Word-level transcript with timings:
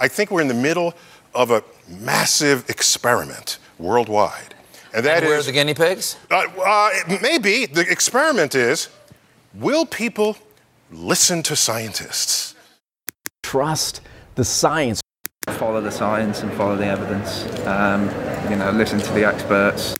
I 0.00 0.08
think 0.08 0.30
we're 0.30 0.40
in 0.40 0.48
the 0.48 0.54
middle 0.54 0.94
of 1.34 1.50
a 1.50 1.62
massive 1.86 2.68
experiment 2.70 3.58
worldwide. 3.78 4.54
And 4.94 5.04
that 5.06 5.18
and 5.18 5.26
where 5.26 5.38
is, 5.38 5.46
are 5.46 5.52
the 5.52 5.52
guinea 5.52 5.74
pigs? 5.74 6.16
Uh, 6.30 6.46
uh, 6.64 6.90
maybe. 7.22 7.66
The 7.66 7.82
experiment 7.88 8.54
is 8.54 8.88
will 9.54 9.86
people 9.86 10.36
listen 10.90 11.42
to 11.44 11.54
scientists? 11.54 12.54
Trust 13.42 14.00
the 14.34 14.44
science. 14.44 15.00
Follow 15.50 15.80
the 15.80 15.90
science 15.90 16.42
and 16.42 16.52
follow 16.54 16.76
the 16.76 16.86
evidence. 16.86 17.44
Um, 17.66 18.04
you 18.50 18.56
know, 18.56 18.70
listen 18.72 18.98
to 18.98 19.12
the 19.12 19.24
experts. 19.24 19.96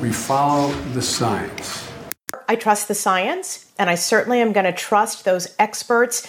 We 0.00 0.12
follow 0.12 0.72
the 0.94 1.02
science. 1.02 1.88
I 2.48 2.56
trust 2.56 2.88
the 2.88 2.94
science, 2.94 3.72
and 3.78 3.90
I 3.90 3.94
certainly 3.94 4.40
am 4.40 4.52
going 4.52 4.66
to 4.66 4.72
trust 4.72 5.24
those 5.24 5.54
experts. 5.58 6.26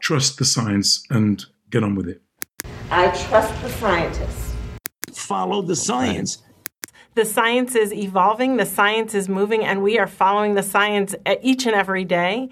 Trust 0.00 0.38
the 0.38 0.44
science 0.44 1.04
and 1.10 1.44
get 1.70 1.82
on 1.82 1.94
with 1.94 2.08
it. 2.08 2.22
I 2.94 3.06
trust 3.26 3.62
the 3.62 3.70
scientists. 3.70 4.54
Follow 5.14 5.62
the 5.62 5.74
science. 5.74 6.42
The 7.14 7.24
science 7.24 7.74
is 7.74 7.90
evolving, 7.90 8.58
the 8.58 8.66
science 8.66 9.14
is 9.14 9.30
moving, 9.30 9.64
and 9.64 9.82
we 9.82 9.98
are 9.98 10.06
following 10.06 10.56
the 10.56 10.62
science 10.62 11.14
each 11.40 11.64
and 11.64 11.74
every 11.74 12.04
day. 12.04 12.50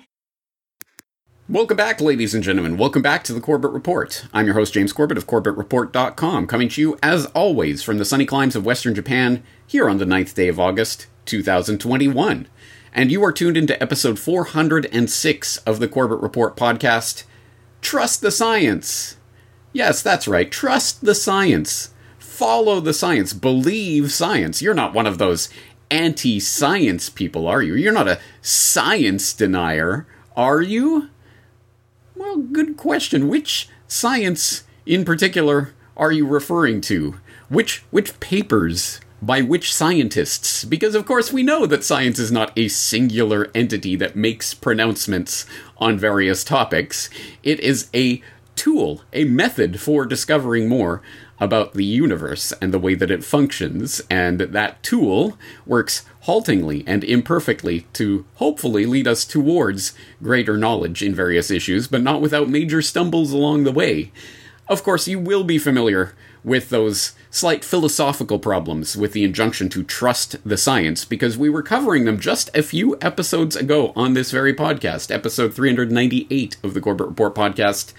Welcome 1.46 1.76
back, 1.76 2.00
ladies 2.00 2.34
and 2.34 2.42
gentlemen. 2.42 2.78
Welcome 2.78 3.02
back 3.02 3.22
to 3.24 3.34
the 3.34 3.40
Corbett 3.42 3.70
Report. 3.72 4.24
I'm 4.32 4.46
your 4.46 4.54
host, 4.54 4.72
James 4.72 4.94
Corbett 4.94 5.18
of 5.18 5.26
CorbettReport.com, 5.26 6.46
coming 6.46 6.70
to 6.70 6.80
you, 6.80 6.98
as 7.02 7.26
always, 7.26 7.82
from 7.82 7.98
the 7.98 8.06
sunny 8.06 8.24
climes 8.24 8.56
of 8.56 8.64
Western 8.64 8.94
Japan, 8.94 9.42
here 9.66 9.90
on 9.90 9.98
the 9.98 10.06
9th 10.06 10.34
day 10.34 10.48
of 10.48 10.58
August, 10.58 11.06
2021. 11.26 12.48
And 12.94 13.12
you 13.12 13.22
are 13.24 13.32
tuned 13.32 13.58
into 13.58 13.80
episode 13.82 14.18
406 14.18 15.58
of 15.58 15.80
the 15.80 15.88
Corbett 15.88 16.20
Report 16.20 16.56
podcast 16.56 17.24
Trust 17.82 18.22
the 18.22 18.30
Science. 18.30 19.18
Yes, 19.72 20.02
that's 20.02 20.26
right. 20.26 20.50
Trust 20.50 21.04
the 21.04 21.14
science. 21.14 21.94
Follow 22.18 22.80
the 22.80 22.94
science. 22.94 23.32
Believe 23.32 24.12
science. 24.12 24.60
You're 24.60 24.74
not 24.74 24.94
one 24.94 25.06
of 25.06 25.18
those 25.18 25.48
anti 25.90 26.40
science 26.40 27.08
people, 27.10 27.46
are 27.46 27.62
you? 27.62 27.74
You're 27.74 27.92
not 27.92 28.08
a 28.08 28.20
science 28.42 29.32
denier, 29.32 30.06
are 30.36 30.60
you? 30.62 31.10
Well, 32.16 32.38
good 32.38 32.76
question. 32.76 33.28
Which 33.28 33.68
science 33.88 34.64
in 34.86 35.04
particular 35.04 35.72
are 35.96 36.12
you 36.12 36.26
referring 36.26 36.80
to? 36.82 37.16
Which 37.48 37.84
which 37.90 38.18
papers 38.20 39.00
by 39.22 39.42
which 39.42 39.74
scientists? 39.74 40.64
Because 40.64 40.94
of 40.94 41.06
course 41.06 41.32
we 41.32 41.42
know 41.42 41.66
that 41.66 41.84
science 41.84 42.18
is 42.18 42.32
not 42.32 42.52
a 42.56 42.68
singular 42.68 43.50
entity 43.54 43.96
that 43.96 44.16
makes 44.16 44.54
pronouncements 44.54 45.46
on 45.78 45.98
various 45.98 46.44
topics. 46.44 47.10
It 47.42 47.60
is 47.60 47.88
a 47.92 48.22
tool, 48.60 49.00
a 49.14 49.24
method 49.24 49.80
for 49.80 50.04
discovering 50.04 50.68
more 50.68 51.00
about 51.40 51.72
the 51.72 51.84
universe 51.84 52.52
and 52.60 52.74
the 52.74 52.78
way 52.78 52.94
that 52.94 53.10
it 53.10 53.24
functions, 53.24 54.02
and 54.10 54.40
that 54.40 54.82
tool 54.82 55.38
works 55.64 56.04
haltingly 56.24 56.84
and 56.86 57.02
imperfectly 57.02 57.86
to 57.94 58.26
hopefully 58.34 58.84
lead 58.84 59.08
us 59.08 59.24
towards 59.24 59.94
greater 60.22 60.58
knowledge 60.58 61.02
in 61.02 61.14
various 61.14 61.50
issues, 61.50 61.88
but 61.88 62.02
not 62.02 62.20
without 62.20 62.50
major 62.50 62.82
stumbles 62.82 63.32
along 63.32 63.64
the 63.64 63.72
way. 63.72 64.12
Of 64.68 64.84
course, 64.84 65.08
you 65.08 65.18
will 65.18 65.42
be 65.42 65.56
familiar 65.56 66.14
with 66.44 66.68
those 66.68 67.12
slight 67.30 67.64
philosophical 67.64 68.38
problems 68.38 68.94
with 68.94 69.12
the 69.12 69.24
injunction 69.24 69.70
to 69.70 69.82
trust 69.82 70.36
the 70.46 70.58
science, 70.58 71.06
because 71.06 71.38
we 71.38 71.48
were 71.48 71.62
covering 71.62 72.04
them 72.04 72.20
just 72.20 72.54
a 72.54 72.62
few 72.62 72.98
episodes 73.00 73.56
ago 73.56 73.94
on 73.96 74.12
this 74.12 74.30
very 74.30 74.52
podcast, 74.52 75.10
episode 75.10 75.54
398 75.54 76.58
of 76.62 76.74
the 76.74 76.80
Corbett 76.82 77.06
Report 77.06 77.34
podcast 77.34 77.94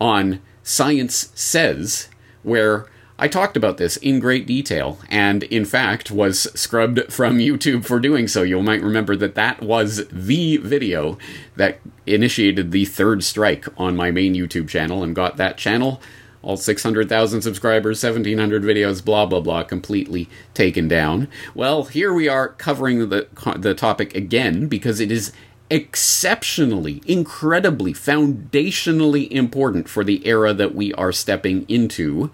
on 0.00 0.40
Science 0.62 1.30
Says, 1.34 2.08
where 2.42 2.86
I 3.20 3.26
talked 3.26 3.56
about 3.56 3.78
this 3.78 3.96
in 3.96 4.20
great 4.20 4.46
detail, 4.46 5.00
and 5.08 5.42
in 5.44 5.64
fact 5.64 6.12
was 6.12 6.42
scrubbed 6.54 7.12
from 7.12 7.38
YouTube 7.38 7.84
for 7.84 7.98
doing 7.98 8.28
so. 8.28 8.42
You 8.42 8.62
might 8.62 8.80
remember 8.80 9.16
that 9.16 9.34
that 9.34 9.60
was 9.60 10.06
the 10.06 10.58
video 10.58 11.18
that 11.56 11.80
initiated 12.06 12.70
the 12.70 12.84
third 12.84 13.24
strike 13.24 13.66
on 13.76 13.96
my 13.96 14.12
main 14.12 14.34
YouTube 14.34 14.68
channel 14.68 15.02
and 15.02 15.16
got 15.16 15.36
that 15.36 15.56
channel, 15.56 16.00
all 16.42 16.56
600,000 16.56 17.42
subscribers, 17.42 18.00
1,700 18.00 18.62
videos, 18.62 19.04
blah, 19.04 19.26
blah, 19.26 19.40
blah, 19.40 19.64
completely 19.64 20.28
taken 20.54 20.86
down. 20.86 21.26
Well, 21.56 21.84
here 21.84 22.12
we 22.12 22.28
are 22.28 22.48
covering 22.48 23.08
the, 23.08 23.26
the 23.56 23.74
topic 23.74 24.14
again 24.14 24.68
because 24.68 25.00
it 25.00 25.10
is 25.10 25.32
exceptionally, 25.70 27.02
incredibly, 27.06 27.92
foundationally 27.92 29.30
important 29.30 29.88
for 29.88 30.04
the 30.04 30.26
era 30.26 30.54
that 30.54 30.74
we 30.74 30.92
are 30.94 31.12
stepping 31.12 31.64
into, 31.68 32.30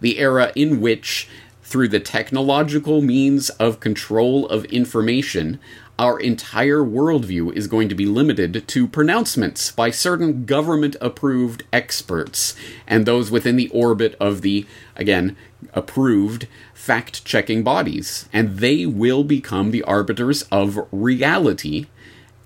the 0.00 0.18
era 0.18 0.52
in 0.54 0.80
which, 0.80 1.28
through 1.62 1.88
the 1.88 2.00
technological 2.00 3.02
means 3.02 3.50
of 3.50 3.80
control 3.80 4.48
of 4.48 4.64
information, 4.66 5.60
our 5.98 6.18
entire 6.20 6.78
worldview 6.78 7.52
is 7.54 7.66
going 7.66 7.88
to 7.88 7.94
be 7.94 8.06
limited 8.06 8.66
to 8.68 8.86
pronouncements 8.86 9.72
by 9.72 9.90
certain 9.90 10.44
government 10.44 10.94
approved 11.00 11.64
experts 11.72 12.54
and 12.86 13.04
those 13.04 13.30
within 13.32 13.56
the 13.56 13.68
orbit 13.70 14.14
of 14.20 14.42
the, 14.42 14.64
again, 14.94 15.36
approved 15.74 16.46
fact 16.72 17.24
checking 17.24 17.64
bodies. 17.64 18.28
And 18.32 18.58
they 18.58 18.86
will 18.86 19.24
become 19.24 19.72
the 19.72 19.82
arbiters 19.82 20.42
of 20.52 20.78
reality 20.92 21.86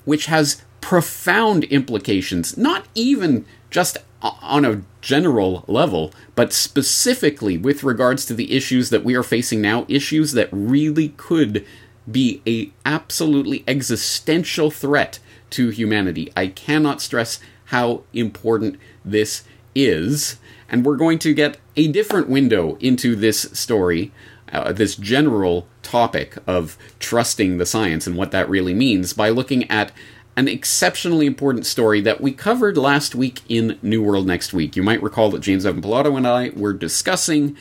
which 0.04 0.26
has 0.26 0.62
profound 0.80 1.64
implications, 1.64 2.56
not 2.56 2.86
even 2.94 3.44
just 3.70 3.98
on 4.20 4.64
a 4.64 4.82
general 5.00 5.64
level, 5.66 6.12
but 6.34 6.52
specifically 6.52 7.58
with 7.58 7.82
regards 7.82 8.24
to 8.26 8.34
the 8.34 8.52
issues 8.52 8.90
that 8.90 9.04
we 9.04 9.14
are 9.14 9.22
facing 9.22 9.60
now, 9.60 9.84
issues 9.88 10.32
that 10.32 10.48
really 10.52 11.10
could 11.16 11.66
be 12.10 12.42
a 12.46 12.70
absolutely 12.86 13.64
existential 13.66 14.70
threat 14.70 15.18
to 15.50 15.70
humanity. 15.70 16.32
I 16.36 16.48
cannot 16.48 17.00
stress 17.00 17.40
how 17.66 18.02
important 18.12 18.78
this 19.04 19.44
is, 19.74 20.38
and 20.68 20.84
we're 20.84 20.96
going 20.96 21.18
to 21.20 21.34
get 21.34 21.58
a 21.76 21.88
different 21.88 22.28
window 22.28 22.76
into 22.80 23.16
this 23.16 23.42
story 23.52 24.12
uh, 24.52 24.72
this 24.72 24.94
general 24.94 25.66
topic 25.92 26.38
of 26.46 26.78
trusting 27.00 27.58
the 27.58 27.66
science 27.66 28.06
and 28.06 28.16
what 28.16 28.30
that 28.30 28.48
really 28.48 28.72
means 28.72 29.12
by 29.12 29.28
looking 29.28 29.70
at 29.70 29.92
an 30.38 30.48
exceptionally 30.48 31.26
important 31.26 31.66
story 31.66 32.00
that 32.00 32.18
we 32.18 32.32
covered 32.32 32.78
last 32.78 33.14
week 33.14 33.42
in 33.46 33.78
New 33.82 34.02
World 34.02 34.26
Next 34.26 34.54
Week. 34.54 34.74
You 34.74 34.82
might 34.82 35.02
recall 35.02 35.30
that 35.32 35.42
James 35.42 35.66
Evan 35.66 35.82
Pilato 35.82 36.16
and 36.16 36.26
I 36.26 36.50
were 36.56 36.72
discussing 36.72 37.54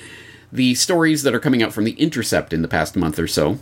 the 0.50 0.76
stories 0.76 1.24
that 1.24 1.36
are 1.36 1.42
coming 1.42 1.62
out 1.62 1.74
from 1.74 1.84
The 1.84 1.92
Intercept 1.92 2.54
in 2.54 2.62
the 2.62 2.70
past 2.70 2.96
month 2.96 3.20
or 3.20 3.28
so 3.28 3.60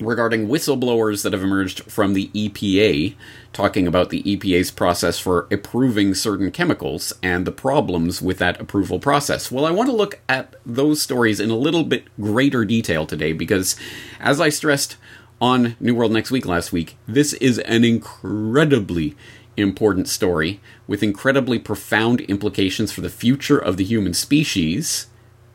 regarding 0.00 0.48
whistleblowers 0.48 1.22
that 1.22 1.32
have 1.32 1.42
emerged 1.42 1.82
from 1.84 2.12
the 2.12 2.28
EPA, 2.28 3.14
talking 3.52 3.86
about 3.86 4.10
the 4.10 4.22
EPA's 4.22 4.70
process 4.70 5.18
for 5.18 5.46
approving 5.50 6.14
certain 6.14 6.50
chemicals 6.50 7.12
and 7.22 7.46
the 7.46 7.52
problems 7.52 8.20
with 8.20 8.38
that 8.38 8.60
approval 8.60 8.98
process. 8.98 9.50
Well, 9.50 9.64
I 9.64 9.70
want 9.70 9.88
to 9.88 9.96
look 9.96 10.20
at 10.28 10.56
those 10.64 11.00
stories 11.00 11.40
in 11.40 11.50
a 11.50 11.56
little 11.56 11.84
bit 11.84 12.04
greater 12.20 12.64
detail 12.64 13.06
today 13.06 13.32
because, 13.32 13.76
as 14.20 14.40
I 14.40 14.48
stressed 14.48 14.96
on 15.40 15.76
New 15.80 15.94
World 15.94 16.12
Next 16.12 16.30
Week 16.30 16.46
last 16.46 16.72
week, 16.72 16.96
this 17.06 17.32
is 17.34 17.58
an 17.60 17.84
incredibly 17.84 19.14
important 19.56 20.08
story 20.08 20.60
with 20.86 21.02
incredibly 21.02 21.58
profound 21.58 22.20
implications 22.22 22.92
for 22.92 23.00
the 23.00 23.08
future 23.08 23.58
of 23.58 23.76
the 23.76 23.84
human 23.84 24.14
species. 24.14 25.06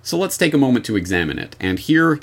So 0.02 0.18
let's 0.18 0.38
take 0.38 0.54
a 0.54 0.58
moment 0.58 0.86
to 0.86 0.96
examine 0.96 1.38
it. 1.38 1.56
And 1.60 1.78
here 1.78 2.20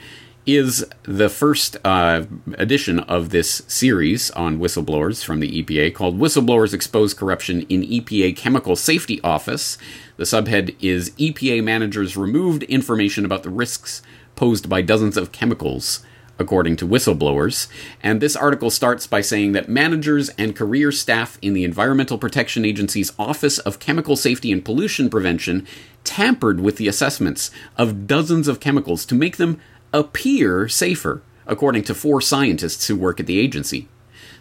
is 0.48 0.82
the 1.03 1.28
first 1.28 1.76
uh, 1.84 2.25
edition 2.54 3.00
of 3.00 3.28
this 3.28 3.62
series 3.69 4.31
on 4.31 4.59
whistleblowers 4.59 5.22
from 5.22 5.41
the 5.41 5.62
EPA 5.62 5.94
called 5.94 6.19
Whistleblowers 6.19 6.72
Expose 6.72 7.12
Corruption 7.12 7.66
in 7.69 7.82
EPA 7.82 8.34
Chemical 8.34 8.75
Safety 8.75 9.20
Office. 9.20 9.76
The 10.16 10.25
subhead 10.25 10.74
is 10.80 11.10
EPA 11.18 11.62
managers 11.62 12.16
removed 12.16 12.62
information 12.62 13.27
about 13.27 13.42
the 13.42 13.50
risks 13.50 14.00
posed 14.36 14.71
by 14.71 14.80
dozens 14.80 15.18
of 15.18 15.33
chemicals 15.33 16.03
according 16.39 16.77
to 16.77 16.86
whistleblowers. 16.86 17.68
And 18.03 18.22
this 18.22 18.36
article 18.36 18.71
starts 18.71 19.06
by 19.06 19.21
saying 19.21 19.53
that 19.53 19.68
managers 19.68 20.30
and 20.30 20.56
career 20.56 20.92
staff 20.92 21.36
in 21.42 21.53
the 21.53 21.65
Environmental 21.65 22.16
Protection 22.16 22.65
Agency's 22.65 23.12
Office 23.18 23.59
of 23.59 23.80
Chemical 23.80 24.16
Safety 24.16 24.51
and 24.51 24.65
Pollution 24.65 25.10
Prevention 25.10 25.66
tampered 26.04 26.60
with 26.60 26.77
the 26.77 26.89
assessments 26.89 27.51
of 27.77 28.06
dozens 28.06 28.48
of 28.48 28.60
chemicals 28.60 29.04
to 29.04 29.15
make 29.15 29.36
them 29.36 29.60
appear 29.93 30.69
safer, 30.69 31.23
according 31.47 31.83
to 31.85 31.95
four 31.95 32.21
scientists 32.21 32.87
who 32.87 32.97
work 32.97 33.21
at 33.21 33.27
the 33.27 33.39
agency. 33.39 33.89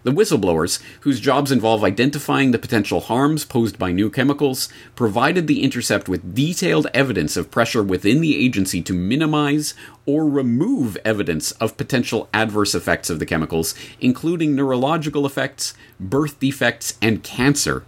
The 0.04 0.12
whistleblowers, 0.14 0.82
whose 1.02 1.20
jobs 1.20 1.52
involve 1.52 1.84
identifying 1.84 2.52
the 2.52 2.60
potential 2.60 3.02
harms 3.02 3.44
posed 3.44 3.78
by 3.78 3.92
new 3.92 4.10
chemicals, 4.10 4.70
provided 4.96 5.48
the 5.48 5.64
Intercept 5.64 6.08
with 6.08 6.34
detailed 6.34 6.88
evidence 6.94 7.36
of 7.36 7.52
pressure 7.52 7.84
within 7.84 8.22
the 8.22 8.38
agency 8.38 8.82
to 8.84 8.94
minimize 8.94 9.74
or 10.06 10.26
remove 10.26 10.98
evidence 11.04 11.52
of 11.54 11.78
potential 11.78 12.30
adverse 12.34 12.74
effects 12.74 13.10
of 13.10 13.20
the 13.20 13.26
chemicals, 13.26 13.76
including 14.00 14.56
neurological 14.56 15.26
effects, 15.26 15.74
birth 16.00 16.40
defects, 16.40 16.98
and 17.02 17.24
cancer 17.24 17.84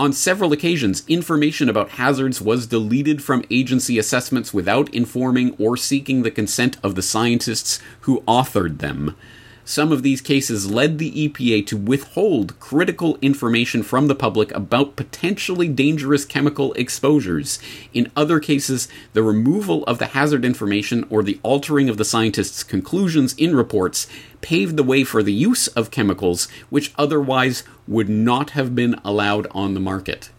On 0.00 0.14
several 0.14 0.54
occasions, 0.54 1.02
information 1.08 1.68
about 1.68 1.90
hazards 1.90 2.40
was 2.40 2.66
deleted 2.66 3.22
from 3.22 3.44
agency 3.50 3.98
assessments 3.98 4.54
without 4.54 4.88
informing 4.94 5.54
or 5.58 5.76
seeking 5.76 6.22
the 6.22 6.30
consent 6.30 6.78
of 6.82 6.94
the 6.94 7.02
scientists 7.02 7.80
who 8.00 8.22
authored 8.22 8.78
them. 8.78 9.14
Some 9.62 9.92
of 9.92 10.02
these 10.02 10.22
cases 10.22 10.70
led 10.70 10.96
the 10.96 11.28
EPA 11.28 11.66
to 11.66 11.76
withhold 11.76 12.58
critical 12.58 13.18
information 13.20 13.82
from 13.82 14.08
the 14.08 14.14
public 14.14 14.50
about 14.52 14.96
potentially 14.96 15.68
dangerous 15.68 16.24
chemical 16.24 16.72
exposures. 16.72 17.58
In 17.92 18.10
other 18.16 18.40
cases, 18.40 18.88
the 19.12 19.22
removal 19.22 19.84
of 19.84 19.98
the 19.98 20.06
hazard 20.06 20.46
information 20.46 21.06
or 21.10 21.22
the 21.22 21.38
altering 21.42 21.90
of 21.90 21.98
the 21.98 22.06
scientists' 22.06 22.64
conclusions 22.64 23.34
in 23.34 23.54
reports 23.54 24.06
paved 24.40 24.76
the 24.78 24.82
way 24.82 25.04
for 25.04 25.22
the 25.22 25.32
use 25.32 25.68
of 25.68 25.90
chemicals 25.90 26.48
which 26.70 26.94
otherwise 26.96 27.62
would 27.90 28.08
not 28.08 28.50
have 28.50 28.74
been 28.74 28.94
allowed 29.04 29.48
on 29.50 29.74
the 29.74 29.80
market. 29.80 30.30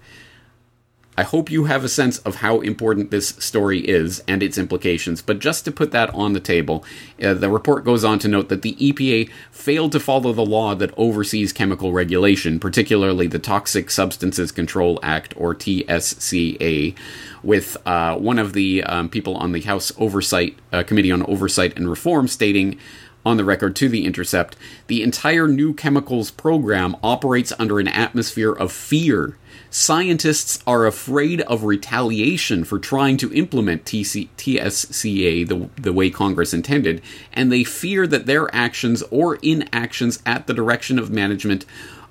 I 1.17 1.23
hope 1.23 1.51
you 1.51 1.65
have 1.65 1.83
a 1.83 1.89
sense 1.89 2.19
of 2.19 2.35
how 2.35 2.61
important 2.61 3.11
this 3.11 3.29
story 3.29 3.79
is 3.79 4.23
and 4.29 4.41
its 4.41 4.57
implications. 4.57 5.21
But 5.21 5.39
just 5.39 5.65
to 5.65 5.71
put 5.71 5.91
that 5.91 6.09
on 6.15 6.31
the 6.31 6.39
table, 6.39 6.85
uh, 7.21 7.33
the 7.33 7.49
report 7.49 7.83
goes 7.83 8.05
on 8.05 8.17
to 8.19 8.29
note 8.29 8.47
that 8.47 8.61
the 8.61 8.75
EPA 8.75 9.29
failed 9.51 9.91
to 9.91 9.99
follow 9.99 10.31
the 10.31 10.45
law 10.45 10.73
that 10.73 10.93
oversees 10.95 11.51
chemical 11.51 11.91
regulation, 11.91 12.61
particularly 12.61 13.27
the 13.27 13.39
Toxic 13.39 13.91
Substances 13.91 14.53
Control 14.53 14.99
Act, 15.03 15.33
or 15.35 15.53
TSCA, 15.53 16.95
with 17.43 17.75
uh, 17.85 18.15
one 18.15 18.39
of 18.39 18.53
the 18.53 18.83
um, 18.85 19.09
people 19.09 19.35
on 19.35 19.51
the 19.51 19.61
House 19.61 19.91
Oversight 19.97 20.57
uh, 20.71 20.81
Committee 20.83 21.11
on 21.11 21.23
Oversight 21.23 21.75
and 21.75 21.89
Reform 21.89 22.29
stating 22.29 22.79
on 23.25 23.37
the 23.37 23.45
record 23.45 23.75
to 23.77 23.89
The 23.89 24.05
Intercept 24.05 24.55
the 24.87 25.03
entire 25.03 25.47
new 25.47 25.73
chemicals 25.73 26.31
program 26.31 26.95
operates 27.03 27.53
under 27.59 27.79
an 27.79 27.87
atmosphere 27.87 28.51
of 28.51 28.71
fear 28.71 29.37
Scientists 29.73 30.61
are 30.67 30.85
afraid 30.85 31.39
of 31.43 31.63
retaliation 31.63 32.65
for 32.65 32.77
trying 32.77 33.15
to 33.15 33.31
implement 33.31 33.85
TC- 33.85 34.27
TSCA 34.35 35.47
the, 35.47 35.69
the 35.81 35.93
way 35.93 36.09
Congress 36.09 36.53
intended, 36.53 37.01
and 37.31 37.49
they 37.49 37.63
fear 37.63 38.05
that 38.05 38.25
their 38.25 38.53
actions 38.53 39.01
or 39.03 39.35
inactions 39.35 40.21
at 40.25 40.45
the 40.45 40.53
direction 40.53 40.99
of 40.99 41.09
management 41.09 41.65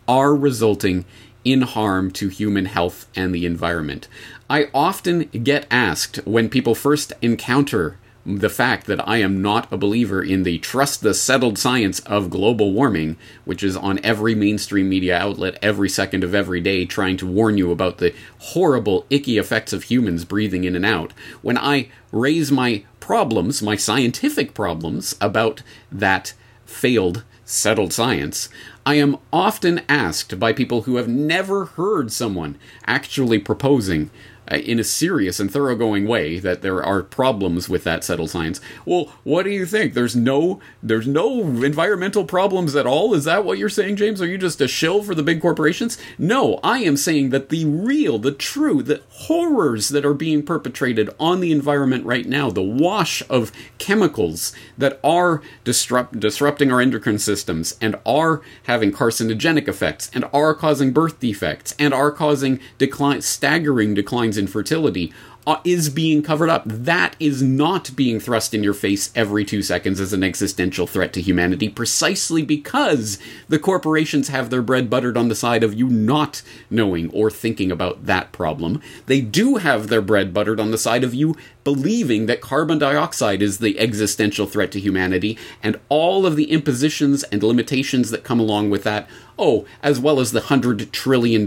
are 0.09 0.35
resulting 0.35 1.05
in 1.45 1.61
harm 1.61 2.11
to 2.11 2.29
human 2.29 2.65
health 2.65 3.07
and 3.15 3.35
the 3.35 3.45
environment. 3.45 4.09
I 4.49 4.71
often 4.73 5.25
get 5.25 5.67
asked 5.71 6.17
when 6.25 6.49
people 6.49 6.75
first 6.75 7.13
encounter 7.21 7.99
the 8.27 8.51
fact 8.51 8.87
that 8.87 9.07
I 9.09 9.19
am 9.19 9.41
not 9.41 9.73
a 9.73 9.77
believer 9.77 10.23
in 10.23 10.43
the 10.43 10.59
trust 10.59 11.01
the 11.01 11.15
settled 11.15 11.59
science 11.59 12.01
of 12.01 12.31
global 12.31 12.73
warming, 12.73 13.17
which 13.45 13.63
is 13.63 13.77
on 13.77 13.99
every 14.05 14.35
mainstream 14.35 14.89
media 14.89 15.17
outlet 15.17 15.59
every 15.63 15.89
second 15.89 16.23
of 16.23 16.35
every 16.35 16.61
day 16.61 16.85
trying 16.85 17.17
to 17.19 17.27
warn 17.27 17.57
you 17.57 17.71
about 17.73 17.99
the 17.99 18.15
horrible, 18.39 19.07
icky 19.09 19.39
effects 19.39 19.73
of 19.73 19.85
humans 19.85 20.25
breathing 20.25 20.65
in 20.65 20.77
and 20.77 20.85
out, 20.85 21.13
when 21.41 21.57
I 21.57 21.89
raise 22.13 22.53
my 22.53 22.85
problems, 23.01 23.63
my 23.63 23.77
scientific 23.77 24.55
problems 24.55 25.17
about 25.21 25.63
that 25.91 26.35
failed 26.67 27.25
settled 27.51 27.93
science, 27.93 28.49
I 28.87 28.95
am 28.95 29.17
often 29.33 29.83
asked 29.89 30.39
by 30.39 30.53
people 30.53 30.83
who 30.83 30.97
have 30.97 31.09
never 31.09 31.67
heard 31.67 32.13
someone 32.13 32.57
actually 32.87 33.39
proposing 33.39 34.11
Uh, 34.51 34.57
in 34.57 34.81
a 34.81 34.85
serious 34.85 35.39
and 35.39 35.53
thoroughgoing 35.53 36.07
way 36.07 36.39
that 36.41 36.61
there 36.61 36.83
are 36.83 37.03
problems 37.03 37.69
with 37.69 37.85
that 37.85 38.03
settled 38.03 38.31
science. 38.31 38.61
Well, 38.85 39.13
what 39.23 39.45
do 39.45 39.51
you 39.51 39.65
think? 39.65 39.95
There's 39.95 40.17
no 40.17 40.61
there's 40.83 41.07
no 41.07 41.41
environmental 41.41 42.25
problems 42.25 42.75
at 42.75 42.87
all. 42.87 43.15
Is 43.15 43.25
that 43.25 43.45
what 43.45 43.59
you're 43.59 43.69
saying, 43.69 43.97
James? 43.97 44.21
Are 44.21 44.27
you 44.27 44.39
just 44.39 44.61
a 44.61 44.67
shill 44.67 45.05
for 45.05 45.15
the 45.15 45.23
big 45.23 45.41
corporations? 45.41 45.99
No, 46.19 46.59
I 46.65 46.79
am 46.79 46.97
saying 46.97 47.31
that 47.31 47.51
the 47.51 47.65
real, 47.65 48.19
the 48.19 48.33
true, 48.33 48.83
the 48.83 49.03
horrors 49.11 49.91
that 49.91 50.05
are 50.05 50.15
being 50.15 50.43
perpetrated 50.43 51.11
on 51.21 51.41
the 51.41 51.53
environment 51.53 52.05
right 52.05 52.27
now, 52.27 52.51
the 52.51 52.63
wash 52.63 53.23
of 53.31 53.53
chemicals 53.79 54.53
that 54.77 54.99
are 55.05 55.43
disrupt, 55.63 56.19
disrupting 56.19 56.73
our 56.73 56.81
endocrine 56.81 57.19
systems 57.21 57.77
and 57.81 57.97
are 58.05 58.43
having 58.65 58.91
carcinogenic 58.91 59.69
effects 59.69 60.11
and 60.13 60.25
are 60.33 60.55
causing 60.55 60.93
birth 60.93 61.21
defects 61.21 61.75
and 61.79 61.95
are 61.95 62.11
causing 62.11 62.59
decline 62.79 63.23
staggering 63.23 63.95
declines 63.95 64.40
infertility 64.41 65.13
Uh, 65.47 65.59
is 65.65 65.89
being 65.89 66.23
covered 66.23 66.51
up. 66.51 66.63
That 66.67 67.17
is 67.19 67.43
not 67.43 67.97
being 67.97 68.21
thrust 68.21 68.53
in 68.53 68.63
your 68.63 68.75
face 68.75 69.11
every 69.15 69.43
two 69.43 69.63
seconds 69.63 69.99
as 69.99 70.13
an 70.13 70.23
existential 70.23 70.87
threat 70.87 71.15
to 71.15 71.23
humanity, 71.23 71.71
precisely 71.71 72.43
because 72.43 73.19
the 73.49 73.59
corporations 73.59 74.29
have 74.29 74.51
their 74.51 74.61
bread 74.61 74.91
buttered 74.91 75.17
on 75.17 75.29
the 75.29 75.35
side 75.35 75.65
of 75.65 75.73
you 75.73 75.89
not 75.89 76.43
knowing 76.69 77.11
or 77.11 77.31
thinking 77.31 77.73
about 77.73 78.05
that 78.05 78.33
problem. 78.33 78.83
They 79.07 79.23
do 79.23 79.57
have 79.57 79.89
their 79.89 80.03
bread 80.03 80.35
buttered 80.35 80.61
on 80.61 80.73
the 80.73 80.79
side 80.79 81.05
of 81.05 81.15
you 81.15 81.35
believing 81.65 82.27
that 82.27 82.41
carbon 82.41 82.79
dioxide 82.79 83.43
is 83.43 83.59
the 83.59 83.79
existential 83.79 84.47
threat 84.47 84.73
to 84.73 84.81
humanity, 84.81 85.39
and 85.63 85.79
all 85.89 86.27
of 86.27 86.37
the 86.37 86.51
impositions 86.51 87.23
and 87.25 87.43
limitations 87.43 88.11
that 88.11 88.25
come 88.25 88.41
along 88.41 88.71
with 88.71 88.85
that. 88.85 89.09
Oh, 89.39 89.65
as 89.83 89.99
well 89.99 90.21
as 90.21 90.33
the 90.33 90.41
$100 90.41 90.91
trillion 90.91 91.47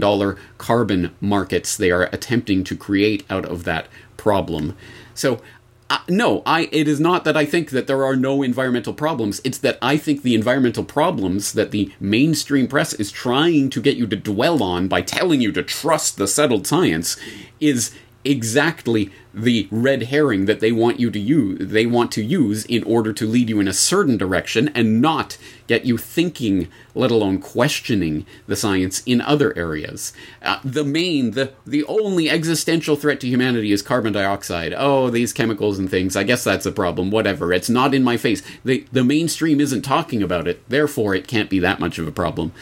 carbon 0.58 1.14
markets 1.20 1.76
they 1.76 1.90
are 1.90 2.08
attempting 2.12 2.64
to 2.64 2.76
create 2.76 3.24
out 3.30 3.44
of 3.44 3.64
that 3.64 3.86
problem. 4.24 4.74
So, 5.14 5.40
uh, 5.90 5.98
no, 6.08 6.42
I. 6.46 6.68
It 6.72 6.88
is 6.88 6.98
not 6.98 7.24
that 7.24 7.36
I 7.36 7.44
think 7.44 7.68
that 7.70 7.86
there 7.86 8.04
are 8.04 8.16
no 8.16 8.42
environmental 8.42 8.94
problems. 8.94 9.42
It's 9.44 9.58
that 9.58 9.78
I 9.82 9.98
think 9.98 10.22
the 10.22 10.34
environmental 10.34 10.82
problems 10.82 11.52
that 11.52 11.72
the 11.72 11.92
mainstream 12.00 12.66
press 12.66 12.94
is 12.94 13.12
trying 13.12 13.68
to 13.68 13.82
get 13.82 13.96
you 13.96 14.06
to 14.06 14.16
dwell 14.16 14.62
on 14.62 14.88
by 14.88 15.02
telling 15.02 15.42
you 15.42 15.52
to 15.52 15.62
trust 15.62 16.16
the 16.16 16.26
settled 16.26 16.66
science 16.66 17.18
is 17.60 17.94
exactly 18.24 19.10
the 19.32 19.68
red 19.70 20.04
herring 20.04 20.46
that 20.46 20.60
they 20.60 20.72
want 20.72 21.00
you 21.00 21.10
to 21.10 21.18
use 21.18 21.58
they 21.58 21.86
want 21.86 22.12
to 22.12 22.22
use 22.22 22.64
in 22.66 22.82
order 22.84 23.12
to 23.12 23.26
lead 23.26 23.48
you 23.48 23.60
in 23.60 23.68
a 23.68 23.72
certain 23.72 24.16
direction 24.16 24.68
and 24.74 25.00
not 25.00 25.36
get 25.66 25.84
you 25.84 25.98
thinking 25.98 26.68
let 26.94 27.10
alone 27.10 27.38
questioning 27.38 28.24
the 28.46 28.56
science 28.56 29.02
in 29.04 29.20
other 29.20 29.56
areas. 29.58 30.12
Uh, 30.42 30.60
the 30.64 30.84
main 30.84 31.32
the 31.32 31.52
the 31.66 31.84
only 31.84 32.30
existential 32.30 32.96
threat 32.96 33.20
to 33.20 33.26
humanity 33.26 33.72
is 33.72 33.82
carbon 33.82 34.12
dioxide. 34.12 34.72
Oh 34.76 35.10
these 35.10 35.32
chemicals 35.32 35.78
and 35.78 35.90
things. 35.90 36.16
I 36.16 36.22
guess 36.22 36.44
that's 36.44 36.66
a 36.66 36.72
problem. 36.72 37.10
Whatever. 37.10 37.52
It's 37.52 37.70
not 37.70 37.94
in 37.94 38.04
my 38.04 38.16
face. 38.16 38.42
The 38.64 38.86
the 38.92 39.04
mainstream 39.04 39.60
isn't 39.60 39.82
talking 39.82 40.22
about 40.22 40.46
it. 40.46 40.62
Therefore 40.68 41.14
it 41.14 41.26
can't 41.26 41.50
be 41.50 41.58
that 41.58 41.80
much 41.80 41.98
of 41.98 42.06
a 42.06 42.12
problem 42.12 42.52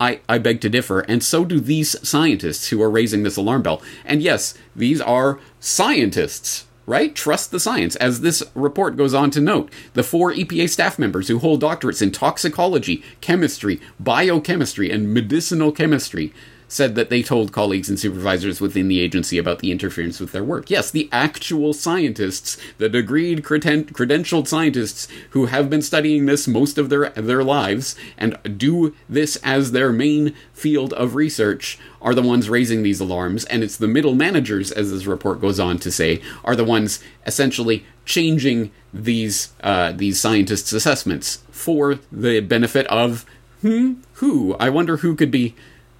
I, 0.00 0.20
I 0.28 0.38
beg 0.38 0.60
to 0.62 0.68
differ, 0.68 1.00
and 1.00 1.22
so 1.22 1.44
do 1.44 1.60
these 1.60 1.96
scientists 2.06 2.68
who 2.68 2.82
are 2.82 2.90
raising 2.90 3.22
this 3.22 3.36
alarm 3.36 3.62
bell. 3.62 3.82
And 4.04 4.22
yes, 4.22 4.54
these 4.74 5.00
are 5.00 5.38
scientists, 5.60 6.66
right? 6.86 7.14
Trust 7.14 7.50
the 7.50 7.60
science. 7.60 7.96
As 7.96 8.20
this 8.20 8.42
report 8.54 8.96
goes 8.96 9.14
on 9.14 9.30
to 9.32 9.40
note, 9.40 9.70
the 9.94 10.02
four 10.02 10.32
EPA 10.32 10.68
staff 10.68 10.98
members 10.98 11.28
who 11.28 11.38
hold 11.38 11.62
doctorates 11.62 12.02
in 12.02 12.10
toxicology, 12.10 13.02
chemistry, 13.20 13.80
biochemistry, 14.00 14.90
and 14.90 15.14
medicinal 15.14 15.72
chemistry 15.72 16.32
said 16.68 16.94
that 16.94 17.10
they 17.10 17.22
told 17.22 17.52
colleagues 17.52 17.88
and 17.88 17.98
supervisors 17.98 18.60
within 18.60 18.88
the 18.88 19.00
agency 19.00 19.38
about 19.38 19.60
the 19.60 19.70
interference 19.70 20.20
with 20.20 20.32
their 20.32 20.44
work. 20.44 20.70
Yes, 20.70 20.90
the 20.90 21.08
actual 21.12 21.72
scientists, 21.72 22.56
the 22.78 22.90
degreed 22.90 23.40
creden- 23.40 23.92
credentialed 23.92 24.48
scientists 24.48 25.08
who 25.30 25.46
have 25.46 25.70
been 25.70 25.82
studying 25.82 26.26
this 26.26 26.48
most 26.48 26.78
of 26.78 26.88
their 26.88 27.10
their 27.10 27.44
lives 27.44 27.96
and 28.16 28.38
do 28.58 28.94
this 29.08 29.36
as 29.42 29.72
their 29.72 29.92
main 29.92 30.34
field 30.52 30.92
of 30.94 31.14
research 31.14 31.78
are 32.00 32.14
the 32.14 32.22
ones 32.22 32.50
raising 32.50 32.82
these 32.82 33.00
alarms 33.00 33.44
and 33.46 33.62
it's 33.62 33.76
the 33.76 33.88
middle 33.88 34.14
managers 34.14 34.70
as 34.70 34.90
this 34.90 35.06
report 35.06 35.40
goes 35.40 35.58
on 35.58 35.78
to 35.78 35.90
say 35.90 36.20
are 36.44 36.56
the 36.56 36.64
ones 36.64 37.02
essentially 37.26 37.84
changing 38.04 38.70
these 38.92 39.52
uh, 39.62 39.92
these 39.92 40.20
scientists 40.20 40.72
assessments 40.72 41.42
for 41.50 41.98
the 42.12 42.40
benefit 42.40 42.86
of 42.88 43.24
hmm, 43.62 43.94
who 44.14 44.54
I 44.60 44.68
wonder 44.68 44.98
who 44.98 45.16
could 45.16 45.30
be 45.30 45.54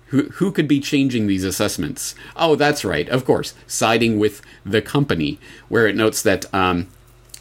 who, 0.06 0.24
who 0.34 0.52
could 0.52 0.68
be 0.68 0.80
changing 0.80 1.26
these 1.26 1.44
assessments? 1.44 2.14
Oh, 2.36 2.56
that's 2.56 2.84
right, 2.84 3.08
of 3.08 3.24
course, 3.24 3.54
siding 3.66 4.18
with 4.18 4.42
the 4.64 4.82
company, 4.82 5.38
where 5.68 5.86
it 5.86 5.96
notes 5.96 6.22
that 6.22 6.52
um, 6.54 6.88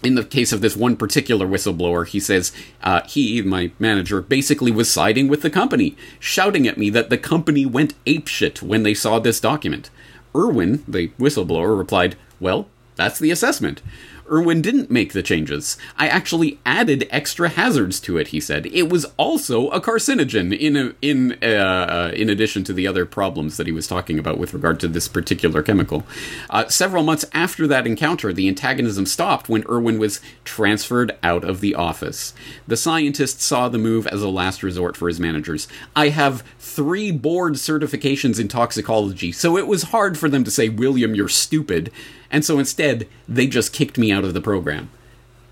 in 0.04 0.16
the 0.16 0.24
case 0.24 0.52
of 0.52 0.62
this 0.62 0.76
one 0.76 0.98
particular 0.98 1.48
whistleblower, 1.48 2.06
he 2.08 2.20
says 2.20 2.52
uh, 2.82 3.02
he, 3.08 3.42
my 3.42 3.72
manager, 3.80 4.22
basically 4.22 4.72
was 4.72 4.92
siding 4.92 5.28
with 5.28 5.42
the 5.42 5.50
company, 5.50 5.96
shouting 6.20 6.68
at 6.68 6.78
me 6.78 6.90
that 6.90 7.10
the 7.10 7.18
company 7.18 7.66
went 7.66 7.94
apeshit 8.06 8.62
when 8.62 8.84
they 8.84 8.94
saw 8.94 9.20
this 9.20 9.40
document. 9.40 9.90
Irwin, 10.36 10.84
the 10.88 11.10
whistleblower, 11.20 11.78
replied, 11.78 12.16
Well, 12.40 12.68
that's 12.96 13.20
the 13.20 13.32
assessment. 13.32 13.82
Irwin 14.32 14.62
didn't 14.62 14.90
make 14.90 15.14
the 15.14 15.24
changes. 15.24 15.78
I 15.98 16.08
actually 16.08 16.60
added 16.66 17.08
extra 17.10 17.50
hazards 17.50 18.00
to 18.02 18.18
it, 18.18 18.30
he 18.30 18.40
said. 18.40 18.66
It 18.68 18.90
was 18.90 19.06
also 19.18 19.70
a 19.70 19.82
carcinogen 19.82 20.58
in 20.58 20.76
a, 20.78 20.94
in 21.02 21.34
uh, 21.44 22.12
in 22.16 22.30
addition 22.30 22.64
to 22.66 22.74
the 22.74 22.88
other 22.88 23.06
problems 23.06 23.58
that 23.58 23.68
he 23.68 23.74
was 23.74 23.88
talking 23.88 24.18
about 24.20 24.38
with 24.38 24.54
regard 24.54 24.80
to 24.82 24.88
this 24.88 25.08
particular 25.08 25.62
chemical. 25.62 26.04
Uh, 26.50 26.68
several 26.68 27.04
months 27.04 27.26
after 27.34 27.68
that 27.68 27.86
encounter, 27.86 28.34
the 28.34 28.48
antagonism 28.48 29.06
stopped 29.06 29.50
when 29.50 29.64
Irwin 29.70 30.00
was 30.00 30.22
transferred 30.44 31.18
out 31.22 31.44
of 31.44 31.62
the 31.62 31.76
office. 31.76 32.34
The 32.68 32.78
scientist 32.78 33.42
saw 33.42 33.70
the 33.70 33.78
move 33.78 34.08
as 34.08 34.22
a 34.22 34.30
last 34.30 34.64
resort 34.64 34.96
for 34.96 35.08
his 35.08 35.20
managers. 35.20 35.68
I 35.96 36.10
have 36.10 36.44
three 36.60 37.12
board 37.12 37.54
certifications 37.54 38.40
in 38.40 38.48
toxicology, 38.48 39.32
so 39.32 39.58
it 39.58 39.68
was 39.68 39.84
hard 39.84 40.18
for 40.18 40.30
them 40.30 40.44
to 40.44 40.52
say, 40.52 40.70
William, 40.70 41.16
you're 41.16 41.30
stupid. 41.30 41.92
And 42.34 42.44
so 42.44 42.58
instead, 42.58 43.08
they 43.30 43.46
just 43.46 43.72
kicked 43.72 43.98
me 43.98 44.12
out 44.12 44.26
of 44.26 44.34
the 44.34 44.42
program. 44.42 44.90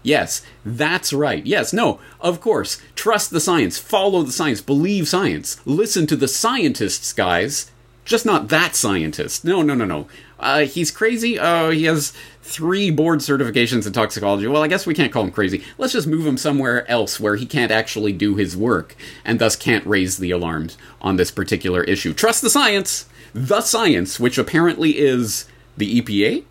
Yes, 0.01 0.41
that's 0.65 1.13
right. 1.13 1.45
Yes, 1.45 1.71
no, 1.71 1.99
of 2.19 2.41
course. 2.41 2.81
Trust 2.95 3.29
the 3.29 3.39
science, 3.39 3.77
follow 3.77 4.23
the 4.23 4.31
science, 4.31 4.61
believe 4.61 5.07
science, 5.07 5.61
listen 5.63 6.07
to 6.07 6.15
the 6.15 6.27
scientists, 6.27 7.13
guys. 7.13 7.69
Just 8.03 8.25
not 8.25 8.47
that 8.47 8.75
scientist. 8.75 9.45
No, 9.45 9.61
no, 9.61 9.75
no, 9.75 9.85
no. 9.85 10.07
Uh, 10.39 10.61
he's 10.61 10.89
crazy. 10.89 11.37
Uh, 11.37 11.69
he 11.69 11.83
has 11.83 12.13
three 12.41 12.89
board 12.89 13.19
certifications 13.19 13.85
in 13.85 13.93
toxicology. 13.93 14.47
Well, 14.47 14.63
I 14.63 14.67
guess 14.67 14.87
we 14.87 14.95
can't 14.95 15.13
call 15.13 15.23
him 15.23 15.31
crazy. 15.31 15.63
Let's 15.77 15.93
just 15.93 16.07
move 16.07 16.25
him 16.25 16.37
somewhere 16.37 16.89
else 16.89 17.19
where 17.19 17.35
he 17.35 17.45
can't 17.45 17.71
actually 17.71 18.11
do 18.11 18.35
his 18.35 18.57
work 18.57 18.95
and 19.23 19.37
thus 19.37 19.55
can't 19.55 19.85
raise 19.85 20.17
the 20.17 20.31
alarms 20.31 20.79
on 20.99 21.17
this 21.17 21.29
particular 21.29 21.83
issue. 21.83 22.11
Trust 22.11 22.41
the 22.41 22.49
science. 22.49 23.07
The 23.35 23.61
science, 23.61 24.19
which 24.19 24.39
apparently 24.39 24.97
is 24.97 25.45
the 25.77 26.01
EPA, 26.01 26.43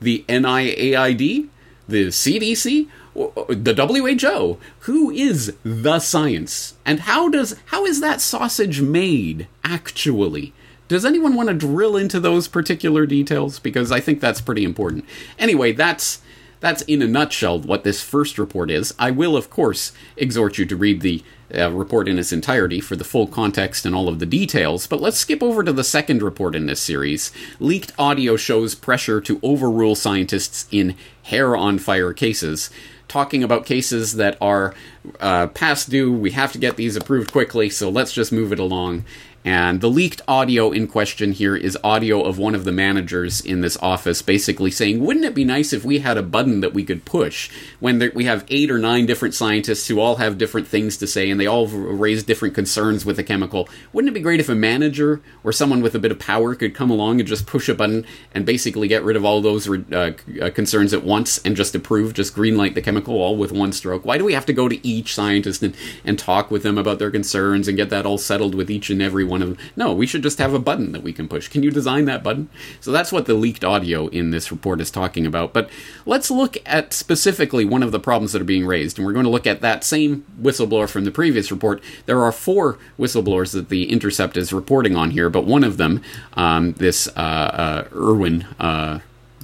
the 0.00 0.24
NIAID, 0.28 1.48
the 1.88 2.06
CDC, 2.08 2.88
the 3.14 4.18
WHO. 4.20 4.58
Who 4.80 5.10
is 5.10 5.54
the 5.62 6.00
science? 6.00 6.74
And 6.84 7.00
how 7.00 7.28
does 7.28 7.56
how 7.66 7.84
is 7.84 8.00
that 8.00 8.20
sausage 8.20 8.80
made 8.80 9.46
actually? 9.62 10.52
Does 10.88 11.04
anyone 11.04 11.34
want 11.34 11.48
to 11.48 11.54
drill 11.54 11.96
into 11.96 12.20
those 12.20 12.48
particular 12.48 13.06
details 13.06 13.58
because 13.58 13.90
I 13.90 14.00
think 14.00 14.20
that's 14.20 14.40
pretty 14.40 14.64
important. 14.64 15.04
Anyway, 15.38 15.72
that's 15.72 16.20
that's 16.60 16.82
in 16.82 17.02
a 17.02 17.06
nutshell 17.06 17.60
what 17.60 17.84
this 17.84 18.02
first 18.02 18.38
report 18.38 18.70
is. 18.70 18.94
I 18.98 19.10
will, 19.10 19.36
of 19.36 19.50
course, 19.50 19.92
exhort 20.16 20.56
you 20.56 20.64
to 20.66 20.76
read 20.76 21.02
the 21.02 21.22
uh, 21.56 21.70
report 21.70 22.08
in 22.08 22.18
its 22.18 22.32
entirety 22.32 22.80
for 22.80 22.96
the 22.96 23.04
full 23.04 23.26
context 23.26 23.86
and 23.86 23.94
all 23.94 24.08
of 24.08 24.18
the 24.18 24.26
details, 24.26 24.86
but 24.86 25.00
let's 25.00 25.18
skip 25.18 25.42
over 25.42 25.62
to 25.62 25.72
the 25.72 25.84
second 25.84 26.22
report 26.22 26.54
in 26.54 26.66
this 26.66 26.80
series. 26.80 27.32
Leaked 27.60 27.92
audio 27.98 28.36
shows 28.36 28.74
pressure 28.74 29.20
to 29.20 29.40
overrule 29.42 29.94
scientists 29.94 30.66
in 30.70 30.94
hair 31.24 31.56
on 31.56 31.78
fire 31.78 32.12
cases. 32.12 32.70
Talking 33.06 33.44
about 33.44 33.66
cases 33.66 34.14
that 34.16 34.36
are 34.40 34.74
uh, 35.20 35.46
past 35.48 35.90
due, 35.90 36.12
we 36.12 36.32
have 36.32 36.52
to 36.52 36.58
get 36.58 36.76
these 36.76 36.96
approved 36.96 37.32
quickly, 37.32 37.70
so 37.70 37.88
let's 37.88 38.12
just 38.12 38.32
move 38.32 38.52
it 38.52 38.58
along. 38.58 39.04
And 39.44 39.82
the 39.82 39.90
leaked 39.90 40.22
audio 40.26 40.70
in 40.70 40.86
question 40.86 41.32
here 41.32 41.54
is 41.54 41.76
audio 41.84 42.22
of 42.22 42.38
one 42.38 42.54
of 42.54 42.64
the 42.64 42.72
managers 42.72 43.42
in 43.42 43.60
this 43.60 43.76
office 43.82 44.22
basically 44.22 44.70
saying, 44.70 45.04
Wouldn't 45.04 45.26
it 45.26 45.34
be 45.34 45.44
nice 45.44 45.74
if 45.74 45.84
we 45.84 45.98
had 45.98 46.16
a 46.16 46.22
button 46.22 46.60
that 46.60 46.72
we 46.72 46.82
could 46.82 47.04
push 47.04 47.50
when 47.78 47.98
there, 47.98 48.10
we 48.14 48.24
have 48.24 48.46
eight 48.48 48.70
or 48.70 48.78
nine 48.78 49.04
different 49.04 49.34
scientists 49.34 49.86
who 49.88 50.00
all 50.00 50.16
have 50.16 50.38
different 50.38 50.66
things 50.66 50.96
to 50.96 51.06
say 51.06 51.28
and 51.28 51.38
they 51.38 51.46
all 51.46 51.68
raise 51.68 52.22
different 52.22 52.54
concerns 52.54 53.04
with 53.04 53.16
the 53.16 53.22
chemical? 53.22 53.68
Wouldn't 53.92 54.10
it 54.10 54.14
be 54.14 54.22
great 54.22 54.40
if 54.40 54.48
a 54.48 54.54
manager 54.54 55.20
or 55.42 55.52
someone 55.52 55.82
with 55.82 55.94
a 55.94 55.98
bit 55.98 56.10
of 56.10 56.18
power 56.18 56.54
could 56.54 56.74
come 56.74 56.90
along 56.90 57.20
and 57.20 57.28
just 57.28 57.46
push 57.46 57.68
a 57.68 57.74
button 57.74 58.06
and 58.32 58.46
basically 58.46 58.88
get 58.88 59.04
rid 59.04 59.14
of 59.14 59.26
all 59.26 59.42
those 59.42 59.68
uh, 59.68 60.12
uh, 60.40 60.50
concerns 60.50 60.94
at 60.94 61.04
once 61.04 61.36
and 61.44 61.54
just 61.54 61.74
approve, 61.74 62.14
just 62.14 62.34
greenlight 62.34 62.74
the 62.74 62.80
chemical 62.80 63.16
all 63.16 63.36
with 63.36 63.52
one 63.52 63.72
stroke? 63.72 64.06
Why 64.06 64.16
do 64.16 64.24
we 64.24 64.32
have 64.32 64.46
to 64.46 64.54
go 64.54 64.70
to 64.70 64.86
each 64.86 65.14
scientist 65.14 65.62
and, 65.62 65.76
and 66.02 66.18
talk 66.18 66.50
with 66.50 66.62
them 66.62 66.78
about 66.78 66.98
their 66.98 67.10
concerns 67.10 67.68
and 67.68 67.76
get 67.76 67.90
that 67.90 68.06
all 68.06 68.16
settled 68.16 68.54
with 68.54 68.70
each 68.70 68.88
and 68.88 69.02
every 69.02 69.22
one? 69.22 69.33
One 69.34 69.42
of 69.42 69.58
no 69.76 69.92
we 69.92 70.06
should 70.06 70.22
just 70.22 70.38
have 70.38 70.54
a 70.54 70.58
button 70.58 70.92
that 70.92 71.02
we 71.02 71.12
can 71.12 71.28
push. 71.28 71.48
Can 71.48 71.62
you 71.62 71.70
design 71.70 72.04
that 72.06 72.22
button? 72.22 72.48
So 72.80 72.92
that's 72.92 73.12
what 73.12 73.26
the 73.26 73.34
leaked 73.34 73.64
audio 73.64 74.08
in 74.08 74.30
this 74.30 74.50
report 74.50 74.80
is 74.80 74.90
talking 74.90 75.26
about. 75.26 75.52
But 75.52 75.68
let's 76.06 76.30
look 76.30 76.56
at 76.66 76.92
specifically 76.92 77.64
one 77.64 77.82
of 77.82 77.92
the 77.92 78.00
problems 78.00 78.32
that 78.32 78.42
are 78.42 78.46
being 78.46 78.66
raised. 78.66 78.98
And 78.98 79.06
we're 79.06 79.12
going 79.12 79.24
to 79.24 79.30
look 79.30 79.46
at 79.46 79.60
that 79.60 79.84
same 79.84 80.24
whistleblower 80.40 80.88
from 80.88 81.04
the 81.04 81.10
previous 81.10 81.50
report. 81.50 81.82
There 82.06 82.22
are 82.22 82.32
four 82.32 82.78
whistleblowers 82.98 83.52
that 83.52 83.68
the 83.68 83.90
intercept 83.90 84.36
is 84.36 84.52
reporting 84.52 84.96
on 84.96 85.10
here 85.10 85.30
but 85.30 85.44
one 85.44 85.64
of 85.64 85.76
them 85.76 86.02
um, 86.34 86.72
this 86.74 87.08
uh, 87.16 87.20
uh, 87.20 87.88
irwin 87.94 88.42
uh, 88.58 89.00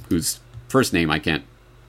whose 0.09 0.39
first 0.67 0.93
name 0.93 1.09
i 1.09 1.19
can't 1.19 1.43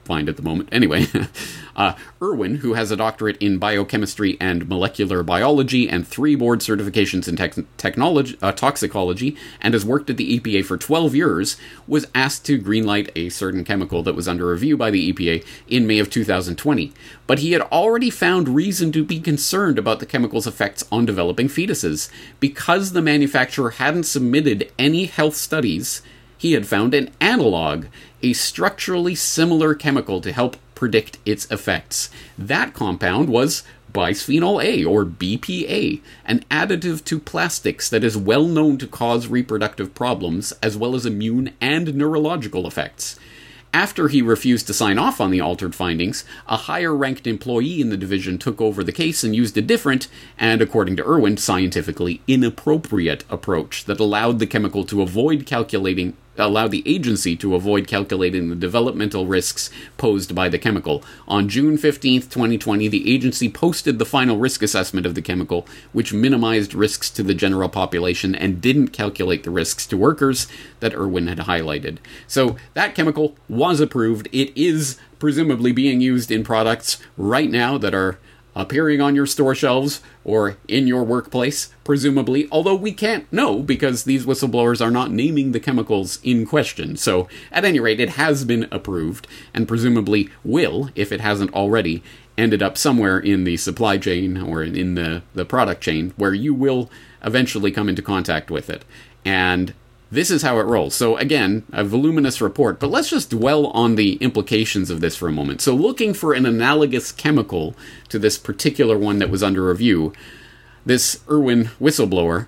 find 0.05 0.29
at 0.29 0.37
the 0.37 0.43
moment. 0.43 0.69
Anyway, 0.71 1.07
uh, 1.75 1.93
Irwin, 2.21 2.57
who 2.57 2.73
has 2.73 2.91
a 2.91 2.95
doctorate 2.95 3.37
in 3.37 3.57
biochemistry 3.57 4.37
and 4.39 4.67
molecular 4.67 5.23
biology 5.23 5.89
and 5.89 6.07
three 6.07 6.35
board 6.35 6.59
certifications 6.59 7.27
in 7.27 7.35
tech- 7.35 7.55
technology, 7.77 8.37
uh, 8.41 8.51
toxicology, 8.51 9.35
and 9.61 9.73
has 9.73 9.85
worked 9.85 10.09
at 10.09 10.17
the 10.17 10.39
EPA 10.39 10.65
for 10.65 10.77
12 10.77 11.15
years, 11.15 11.57
was 11.87 12.07
asked 12.13 12.45
to 12.45 12.61
greenlight 12.61 13.09
a 13.15 13.29
certain 13.29 13.63
chemical 13.63 14.03
that 14.03 14.15
was 14.15 14.27
under 14.27 14.47
review 14.47 14.77
by 14.77 14.91
the 14.91 15.11
EPA 15.11 15.45
in 15.67 15.87
May 15.87 15.99
of 15.99 16.09
2020. 16.09 16.93
But 17.25 17.39
he 17.39 17.53
had 17.53 17.61
already 17.63 18.09
found 18.09 18.49
reason 18.49 18.91
to 18.91 19.03
be 19.03 19.19
concerned 19.19 19.79
about 19.79 19.99
the 19.99 20.05
chemical's 20.05 20.47
effects 20.47 20.83
on 20.91 21.05
developing 21.05 21.47
fetuses 21.47 22.09
because 22.39 22.91
the 22.91 23.01
manufacturer 23.01 23.71
hadn't 23.71 24.03
submitted 24.03 24.71
any 24.77 25.05
health 25.05 25.35
studies 25.35 26.01
he 26.43 26.51
had 26.51 26.67
found 26.67 26.93
an 26.93 27.09
analog, 27.21 27.85
a 28.23 28.33
structurally 28.33 29.13
similar 29.13 29.75
chemical 29.75 30.21
to 30.21 30.31
help 30.31 30.57
predict 30.73 31.19
its 31.25 31.49
effects. 31.51 32.09
That 32.37 32.73
compound 32.73 33.29
was 33.29 33.63
bisphenol 33.93 34.63
A, 34.63 34.83
or 34.83 35.05
BPA, 35.05 36.01
an 36.25 36.43
additive 36.49 37.05
to 37.05 37.19
plastics 37.19 37.89
that 37.89 38.03
is 38.03 38.17
well 38.17 38.45
known 38.45 38.77
to 38.79 38.87
cause 38.87 39.27
reproductive 39.27 39.93
problems 39.93 40.51
as 40.63 40.75
well 40.75 40.95
as 40.95 41.05
immune 41.05 41.53
and 41.61 41.93
neurological 41.93 42.65
effects. 42.65 43.19
After 43.73 44.07
he 44.07 44.21
refused 44.21 44.67
to 44.67 44.73
sign 44.73 44.99
off 44.99 45.19
on 45.19 45.31
the 45.31 45.41
altered 45.41 45.73
findings, 45.73 46.23
a 46.47 46.57
higher 46.57 46.95
ranked 46.95 47.25
employee 47.25 47.81
in 47.81 47.89
the 47.89 47.97
division 47.97 48.37
took 48.37 48.61
over 48.61 48.83
the 48.83 48.91
case 48.91 49.23
and 49.23 49.35
used 49.35 49.57
a 49.57 49.63
different, 49.63 50.07
and 50.37 50.61
according 50.61 50.95
to 50.97 51.07
Irwin, 51.07 51.37
scientifically 51.37 52.21
inappropriate 52.27 53.23
approach 53.31 53.85
that 53.85 53.99
allowed 53.99 54.37
the 54.37 54.45
chemical 54.45 54.83
to 54.85 55.01
avoid 55.01 55.47
calculating 55.47 56.15
allowed 56.37 56.71
the 56.71 56.83
agency 56.85 57.35
to 57.37 57.55
avoid 57.55 57.87
calculating 57.87 58.49
the 58.49 58.55
developmental 58.55 59.25
risks 59.25 59.69
posed 59.97 60.33
by 60.33 60.49
the 60.49 60.57
chemical. 60.57 61.03
On 61.27 61.47
June 61.47 61.77
15, 61.77 62.21
2020, 62.21 62.87
the 62.87 63.13
agency 63.13 63.49
posted 63.49 63.99
the 63.99 64.05
final 64.05 64.37
risk 64.37 64.63
assessment 64.63 65.05
of 65.05 65.15
the 65.15 65.21
chemical, 65.21 65.67
which 65.91 66.13
minimized 66.13 66.73
risks 66.73 67.09
to 67.11 67.23
the 67.23 67.33
general 67.33 67.69
population 67.69 68.33
and 68.35 68.61
didn't 68.61 68.89
calculate 68.89 69.43
the 69.43 69.51
risks 69.51 69.85
to 69.87 69.97
workers 69.97 70.47
that 70.79 70.93
Irwin 70.93 71.27
had 71.27 71.39
highlighted. 71.39 71.97
So 72.27 72.57
that 72.73 72.95
chemical 72.95 73.35
was 73.47 73.79
approved. 73.79 74.27
It 74.31 74.51
is 74.57 74.97
presumably 75.19 75.71
being 75.71 76.01
used 76.01 76.31
in 76.31 76.43
products 76.43 76.97
right 77.15 77.49
now 77.49 77.77
that 77.77 77.93
are 77.93 78.19
appearing 78.55 79.01
on 79.01 79.15
your 79.15 79.25
store 79.25 79.55
shelves 79.55 80.01
or 80.23 80.57
in 80.67 80.87
your 80.87 81.03
workplace, 81.03 81.73
presumably, 81.83 82.47
although 82.51 82.75
we 82.75 82.91
can't 82.91 83.31
know 83.31 83.61
because 83.61 84.03
these 84.03 84.25
whistleblowers 84.25 84.85
are 84.85 84.91
not 84.91 85.11
naming 85.11 85.51
the 85.51 85.59
chemicals 85.59 86.19
in 86.23 86.45
question. 86.45 86.95
So, 86.95 87.27
at 87.51 87.65
any 87.65 87.79
rate, 87.79 87.99
it 87.99 88.11
has 88.11 88.45
been 88.45 88.67
approved 88.71 89.27
and 89.53 89.67
presumably 89.67 90.29
will, 90.43 90.89
if 90.95 91.11
it 91.11 91.21
hasn't 91.21 91.53
already, 91.53 92.03
ended 92.37 92.63
up 92.63 92.77
somewhere 92.77 93.19
in 93.19 93.43
the 93.43 93.57
supply 93.57 93.97
chain 93.97 94.37
or 94.37 94.63
in 94.63 94.95
the, 94.95 95.21
the 95.33 95.45
product 95.45 95.81
chain 95.81 96.13
where 96.15 96.33
you 96.33 96.53
will 96.53 96.89
eventually 97.23 97.71
come 97.71 97.89
into 97.89 98.01
contact 98.01 98.49
with 98.49 98.69
it. 98.69 98.83
And 99.25 99.73
this 100.13 100.29
is 100.29 100.43
how 100.43 100.59
it 100.59 100.65
rolls. 100.65 100.93
So, 100.93 101.17
again, 101.17 101.63
a 101.71 101.83
voluminous 101.83 102.39
report, 102.39 102.79
but 102.79 102.91
let's 102.91 103.09
just 103.09 103.31
dwell 103.31 103.67
on 103.67 103.95
the 103.95 104.15
implications 104.17 104.91
of 104.91 105.01
this 105.01 105.15
for 105.15 105.27
a 105.27 105.31
moment. 105.31 105.59
So, 105.59 105.73
looking 105.73 106.13
for 106.13 106.33
an 106.33 106.45
analogous 106.45 107.11
chemical 107.11 107.75
to 108.09 108.19
this 108.19 108.37
particular 108.37 108.95
one 108.95 109.17
that 109.17 109.31
was 109.31 109.41
under 109.41 109.67
review, 109.67 110.13
this 110.85 111.19
Irwin 111.27 111.71
whistleblower 111.81 112.45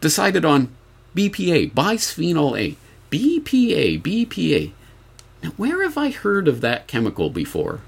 decided 0.00 0.46
on 0.46 0.74
BPA, 1.14 1.72
bisphenol 1.72 2.58
A. 2.58 2.76
BPA, 3.10 4.00
BPA. 4.02 4.72
Now, 5.42 5.50
where 5.58 5.82
have 5.82 5.98
I 5.98 6.10
heard 6.10 6.48
of 6.48 6.62
that 6.62 6.86
chemical 6.86 7.28
before? 7.28 7.80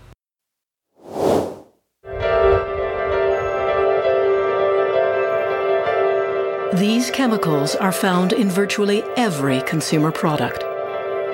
These 6.76 7.11
chemicals 7.11 7.75
are 7.75 7.90
found 7.90 8.35
in 8.35 8.50
virtually 8.50 9.02
every 9.16 9.62
consumer 9.62 10.12
product. 10.12 10.62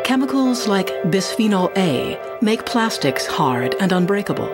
Chemicals 0.05 0.69
like 0.69 0.87
bisphenol 1.07 1.77
A 1.77 2.17
make 2.41 2.65
plastics 2.65 3.27
hard 3.27 3.75
and 3.81 3.91
unbreakable. 3.91 4.49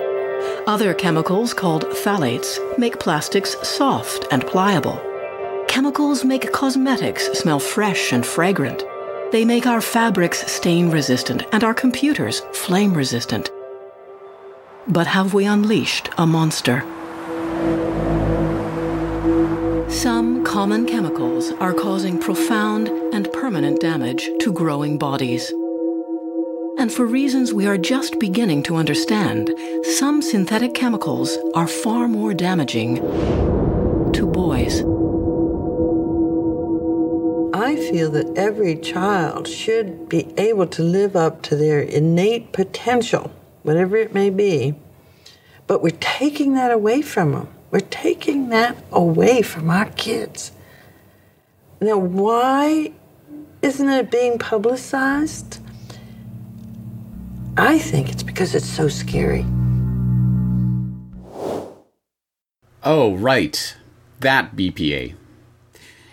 Other 0.67 0.95
chemicals 0.95 1.53
called 1.53 1.85
phthalates 1.85 2.57
make 2.79 2.99
plastics 2.99 3.55
soft 3.69 4.29
and 4.31 4.47
pliable. 4.47 4.99
Chemicals 5.69 6.25
make 6.25 6.51
cosmetics 6.53 7.39
smell 7.39 7.61
fresh 7.61 8.15
and 8.15 8.25
fragrant. 8.25 8.83
They 9.31 9.45
make 9.45 9.67
our 9.67 9.83
fabrics 9.83 10.51
stain 10.51 10.91
resistant 10.91 11.43
and 11.53 11.65
our 11.65 11.75
computers 11.75 12.41
flame 12.55 12.95
resistant. 12.95 13.51
But 14.87 15.07
have 15.07 15.35
we 15.35 15.45
unleashed 15.45 16.09
a 16.17 16.27
monster? 16.27 16.83
Some 19.91 20.38
common 20.59 20.87
chemicals 20.87 21.53
are 21.61 21.73
causing 21.73 22.19
profound 22.19 22.89
and 23.15 23.33
permanent 23.33 23.81
damage 23.81 24.29
to 24.41 24.53
growing 24.53 24.99
bodies. 24.99 25.53
And 26.81 26.93
for 26.93 27.07
reasons 27.07 27.55
we 27.55 27.69
are 27.69 27.79
just 27.79 28.19
beginning 28.19 28.65
to 28.65 28.75
understand, 28.75 29.55
some 29.85 30.21
synthetic 30.21 30.75
chemicals 30.75 31.39
are 31.55 31.69
far 31.69 32.09
more 32.09 32.35
damaging 32.35 32.97
to 34.15 34.27
boys. 34.27 34.81
I 37.55 37.77
feel 37.77 38.11
that 38.11 38.33
every 38.37 38.75
child 38.75 39.47
should 39.47 40.09
be 40.09 40.27
able 40.37 40.67
to 40.67 40.83
live 40.83 41.15
up 41.15 41.41
to 41.43 41.55
their 41.55 41.79
innate 41.79 42.53
potential, 42.53 43.31
whatever 43.63 43.97
it 43.97 44.13
may 44.13 44.29
be. 44.29 44.75
But 45.69 45.83
we're 45.83 46.01
taking 46.01 46.55
that 46.55 46.73
away 46.73 47.01
from 47.01 47.31
them. 47.31 47.49
We're 47.71 47.81
taking 47.81 48.49
that 48.49 48.77
away 48.91 49.43
from 49.43 49.69
our 49.69 49.87
kids. 49.91 50.53
Now, 51.81 51.99
why 51.99 52.93
isn't 53.61 53.89
it 53.89 54.11
being 54.11 54.39
publicized? 54.39 55.61
I 57.57 57.79
think 57.79 58.09
it's 58.09 58.23
because 58.23 58.55
it's 58.55 58.69
so 58.69 58.89
scary. 58.89 59.45
Oh, 62.85 63.17
right. 63.17 63.77
That 64.21 64.57
BPA. 64.57 65.15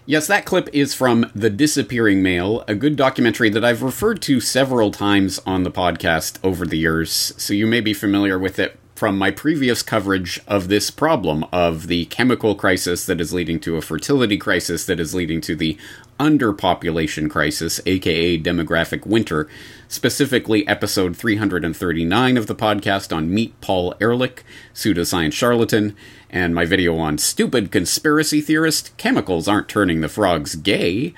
Yes, 0.06 0.28
that 0.28 0.46
clip 0.46 0.70
is 0.74 0.94
from 0.94 1.32
The 1.34 1.50
Disappearing 1.50 2.22
Male, 2.22 2.64
a 2.68 2.76
good 2.76 2.96
documentary 2.96 3.50
that 3.50 3.66
I've 3.66 3.82
referred 3.82 4.22
to 4.24 4.40
several 4.40 4.92
times 4.92 5.40
on 5.48 5.64
the 5.64 5.72
podcast 5.72 6.38
over 6.44 6.66
the 6.66 6.78
years, 6.78 7.34
so 7.38 7.54
you 7.54 7.66
may 7.66 7.82
be 7.82 7.94
familiar 7.94 8.38
with 8.38 8.60
it 8.60 8.78
from 8.96 9.18
my 9.18 9.30
previous 9.30 9.84
coverage 9.84 10.40
of 10.48 10.70
this 10.70 10.90
problem 10.90 11.44
of 11.52 11.88
the 11.88 12.06
chemical 12.06 12.56
crisis 12.56 13.06
that 13.06 13.20
is 13.20 13.34
leading 13.34 13.60
to 13.60 13.76
a 13.76 13.82
fertility 13.82 14.38
crisis 14.38 14.86
that 14.86 15.02
is 15.02 15.14
leading 15.14 15.42
to 15.42 15.54
the 15.54 15.78
underpopulation 16.18 17.30
crisis, 17.30 17.82
aka 17.86 18.40
demographic 18.40 19.06
winter, 19.06 19.50
specifically 19.90 20.66
episode 20.66 21.18
339 21.18 22.38
of 22.38 22.48
the 22.48 22.56
podcast 22.56 23.14
on 23.14 23.34
Meet 23.34 23.60
Paul 23.60 23.94
Ehrlich, 24.00 24.46
pseudoscience 24.74 25.34
charlatan, 25.34 25.94
and 26.30 26.56
my 26.56 26.64
video 26.64 26.98
on 26.98 27.18
stupid 27.18 27.74
conspiracy 27.74 28.40
theorist, 28.40 28.96
chemicals 28.96 29.50
aren't 29.50 29.68
turning 29.68 30.00
the 30.00 30.08
frogs 30.08 30.56
gay, 30.56 31.14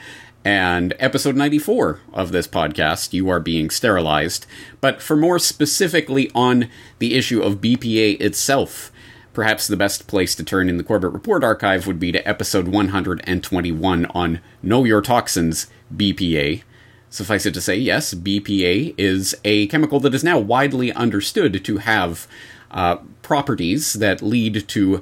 and 0.47 0.93
episode 0.97 1.35
94 1.35 1.99
of 2.13 2.31
this 2.31 2.47
podcast, 2.47 3.11
You 3.11 3.27
Are 3.27 3.41
Being 3.41 3.69
Sterilized. 3.69 4.45
But 4.79 5.01
for 5.01 5.17
more 5.17 5.39
specifically 5.39 6.31
on 6.33 6.69
the 6.99 7.15
issue 7.15 7.41
of 7.41 7.59
BPA 7.59 8.21
itself, 8.21 8.89
perhaps 9.33 9.67
the 9.67 9.75
best 9.75 10.07
place 10.07 10.35
to 10.35 10.45
turn 10.45 10.69
in 10.69 10.77
the 10.77 10.85
Corbett 10.85 11.11
Report 11.11 11.43
archive 11.43 11.85
would 11.85 11.99
be 11.99 12.13
to 12.13 12.25
episode 12.25 12.69
121 12.69 14.05
on 14.05 14.39
Know 14.63 14.85
Your 14.85 15.01
Toxins, 15.01 15.67
BPA. 15.93 16.63
Suffice 17.09 17.45
it 17.45 17.53
to 17.53 17.59
say, 17.59 17.75
yes, 17.75 18.13
BPA 18.13 18.95
is 18.97 19.35
a 19.43 19.67
chemical 19.67 19.99
that 19.99 20.15
is 20.15 20.23
now 20.23 20.39
widely 20.39 20.93
understood 20.93 21.65
to 21.65 21.77
have 21.79 22.25
uh, 22.71 22.95
properties 23.21 23.95
that 23.95 24.21
lead 24.21 24.65
to 24.69 25.01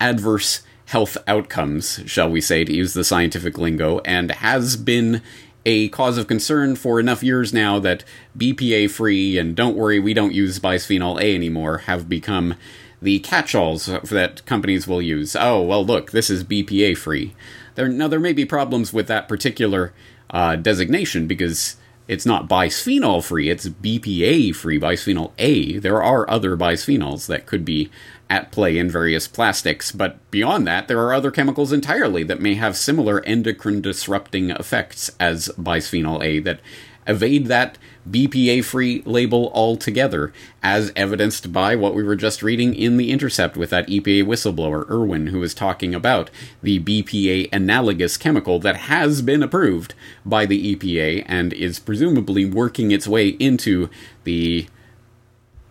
adverse 0.00 0.62
health 0.86 1.18
outcomes, 1.26 2.00
shall 2.06 2.30
we 2.30 2.40
say, 2.40 2.64
to 2.64 2.72
use 2.72 2.94
the 2.94 3.04
scientific 3.04 3.58
lingo, 3.58 3.98
and 4.00 4.30
has 4.30 4.76
been 4.76 5.20
a 5.64 5.88
cause 5.88 6.16
of 6.16 6.28
concern 6.28 6.76
for 6.76 7.00
enough 7.00 7.24
years 7.24 7.52
now 7.52 7.80
that 7.80 8.04
BPA 8.38 8.88
free 8.88 9.36
and 9.36 9.56
don't 9.56 9.76
worry, 9.76 9.98
we 9.98 10.14
don't 10.14 10.32
use 10.32 10.60
bisphenol 10.60 11.20
A 11.20 11.34
anymore 11.34 11.78
have 11.78 12.08
become 12.08 12.54
the 13.02 13.18
catch 13.18 13.54
alls 13.54 13.86
that 13.86 14.46
companies 14.46 14.86
will 14.86 15.02
use. 15.02 15.34
Oh, 15.34 15.60
well, 15.62 15.84
look, 15.84 16.12
this 16.12 16.30
is 16.30 16.44
BPA 16.44 16.96
free. 16.96 17.34
There, 17.74 17.88
now, 17.88 18.08
there 18.08 18.20
may 18.20 18.32
be 18.32 18.44
problems 18.44 18.92
with 18.92 19.08
that 19.08 19.28
particular 19.28 19.92
uh, 20.30 20.56
designation 20.56 21.26
because 21.26 21.76
it's 22.08 22.24
not 22.24 22.48
bisphenol 22.48 23.22
free, 23.22 23.50
it's 23.50 23.68
BPA 23.68 24.54
free, 24.54 24.78
bisphenol 24.78 25.32
A. 25.38 25.78
There 25.78 26.02
are 26.02 26.30
other 26.30 26.56
bisphenols 26.56 27.26
that 27.26 27.46
could 27.46 27.64
be 27.64 27.90
at 28.28 28.50
play 28.50 28.76
in 28.78 28.90
various 28.90 29.28
plastics, 29.28 29.92
but 29.92 30.18
beyond 30.30 30.66
that, 30.66 30.88
there 30.88 31.00
are 31.00 31.14
other 31.14 31.30
chemicals 31.30 31.72
entirely 31.72 32.22
that 32.24 32.40
may 32.40 32.54
have 32.54 32.76
similar 32.76 33.24
endocrine 33.24 33.80
disrupting 33.80 34.50
effects 34.50 35.10
as 35.20 35.48
bisphenol 35.58 36.24
A 36.24 36.40
that 36.40 36.60
evade 37.06 37.46
that 37.46 37.78
BPA 38.08 38.64
free 38.64 39.02
label 39.04 39.50
altogether, 39.54 40.32
as 40.62 40.92
evidenced 40.94 41.52
by 41.52 41.74
what 41.74 41.94
we 41.94 42.02
were 42.02 42.16
just 42.16 42.42
reading 42.42 42.74
in 42.74 42.96
The 42.96 43.10
Intercept 43.10 43.56
with 43.56 43.70
that 43.70 43.88
EPA 43.88 44.24
whistleblower, 44.24 44.88
Irwin, 44.88 45.28
who 45.28 45.40
was 45.40 45.54
talking 45.54 45.94
about 45.94 46.30
the 46.62 46.80
BPA 46.80 47.48
analogous 47.52 48.16
chemical 48.16 48.58
that 48.60 48.76
has 48.76 49.22
been 49.22 49.42
approved 49.42 49.94
by 50.24 50.46
the 50.46 50.74
EPA 50.74 51.24
and 51.26 51.52
is 51.52 51.78
presumably 51.78 52.44
working 52.44 52.90
its 52.90 53.08
way 53.08 53.28
into 53.28 53.90
the 54.24 54.66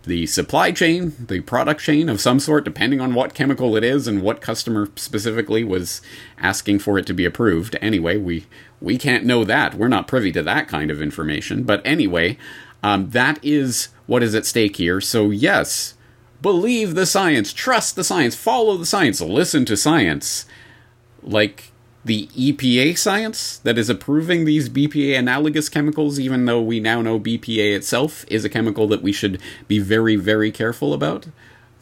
the 0.06 0.26
supply 0.26 0.70
chain, 0.70 1.14
the 1.18 1.40
product 1.40 1.80
chain 1.80 2.08
of 2.08 2.20
some 2.20 2.38
sort, 2.38 2.64
depending 2.64 3.00
on 3.00 3.12
what 3.12 3.34
chemical 3.34 3.76
it 3.76 3.82
is 3.82 4.06
and 4.06 4.22
what 4.22 4.40
customer 4.40 4.88
specifically 4.94 5.64
was 5.64 6.00
asking 6.38 6.78
for 6.78 6.96
it 6.96 7.06
to 7.06 7.12
be 7.12 7.24
approved. 7.24 7.76
Anyway, 7.82 8.16
we 8.16 8.46
we 8.80 8.98
can't 8.98 9.24
know 9.24 9.44
that. 9.44 9.74
We're 9.74 9.88
not 9.88 10.06
privy 10.06 10.30
to 10.32 10.42
that 10.44 10.68
kind 10.68 10.90
of 10.90 11.02
information. 11.02 11.64
But 11.64 11.82
anyway, 11.84 12.38
um, 12.82 13.10
that 13.10 13.38
is 13.42 13.88
what 14.06 14.22
is 14.22 14.34
at 14.34 14.46
stake 14.46 14.76
here. 14.76 15.00
So 15.00 15.30
yes, 15.30 15.94
believe 16.40 16.94
the 16.94 17.06
science, 17.06 17.52
trust 17.52 17.96
the 17.96 18.04
science, 18.04 18.36
follow 18.36 18.76
the 18.76 18.86
science, 18.86 19.20
listen 19.20 19.64
to 19.64 19.76
science. 19.76 20.46
Like 21.22 21.72
the 22.06 22.28
EPA 22.28 22.96
science 22.96 23.58
that 23.58 23.76
is 23.76 23.90
approving 23.90 24.44
these 24.44 24.68
BPA 24.68 25.18
analogous 25.18 25.68
chemicals, 25.68 26.20
even 26.20 26.44
though 26.44 26.62
we 26.62 26.78
now 26.78 27.02
know 27.02 27.18
BPA 27.18 27.74
itself 27.74 28.24
is 28.28 28.44
a 28.44 28.48
chemical 28.48 28.86
that 28.86 29.02
we 29.02 29.12
should 29.12 29.40
be 29.66 29.80
very, 29.80 30.14
very 30.14 30.52
careful 30.52 30.94
about? 30.94 31.26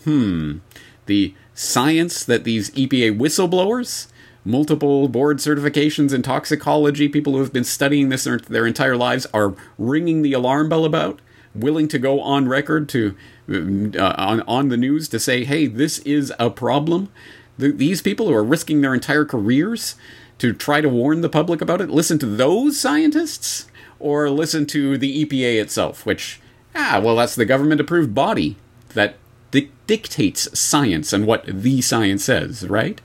Hmm. 0.04 0.58
The 1.04 1.34
science 1.54 2.24
that 2.24 2.44
these 2.44 2.70
EPA 2.70 3.18
whistleblowers, 3.18 4.06
multiple 4.46 5.08
board 5.08 5.38
certifications 5.38 6.14
in 6.14 6.22
toxicology, 6.22 7.06
people 7.06 7.34
who 7.34 7.40
have 7.40 7.52
been 7.52 7.62
studying 7.62 8.08
this 8.08 8.24
their, 8.24 8.38
their 8.38 8.66
entire 8.66 8.96
lives, 8.96 9.26
are 9.34 9.54
ringing 9.76 10.22
the 10.22 10.32
alarm 10.32 10.70
bell 10.70 10.86
about, 10.86 11.20
willing 11.54 11.86
to 11.88 11.98
go 11.98 12.22
on 12.22 12.48
record 12.48 12.88
to 12.88 13.14
uh, 13.46 14.14
on 14.16 14.40
on 14.42 14.68
the 14.68 14.78
news 14.78 15.06
to 15.10 15.20
say, 15.20 15.44
"Hey, 15.44 15.66
this 15.66 15.98
is 15.98 16.32
a 16.38 16.48
problem." 16.48 17.10
These 17.58 18.02
people 18.02 18.26
who 18.26 18.34
are 18.34 18.44
risking 18.44 18.80
their 18.80 18.94
entire 18.94 19.24
careers 19.24 19.94
to 20.38 20.52
try 20.52 20.80
to 20.80 20.88
warn 20.88 21.20
the 21.20 21.28
public 21.28 21.60
about 21.60 21.80
it, 21.80 21.90
listen 21.90 22.18
to 22.18 22.26
those 22.26 22.78
scientists 22.78 23.66
or 23.98 24.28
listen 24.28 24.66
to 24.66 24.98
the 24.98 25.24
EPA 25.24 25.60
itself, 25.60 26.04
which, 26.04 26.40
ah, 26.74 27.00
well, 27.02 27.16
that's 27.16 27.34
the 27.34 27.44
government 27.44 27.80
approved 27.80 28.14
body 28.14 28.56
that 28.94 29.16
di- 29.50 29.70
dictates 29.86 30.58
science 30.58 31.12
and 31.12 31.26
what 31.26 31.44
the 31.46 31.80
science 31.80 32.24
says, 32.24 32.68
right? 32.68 33.00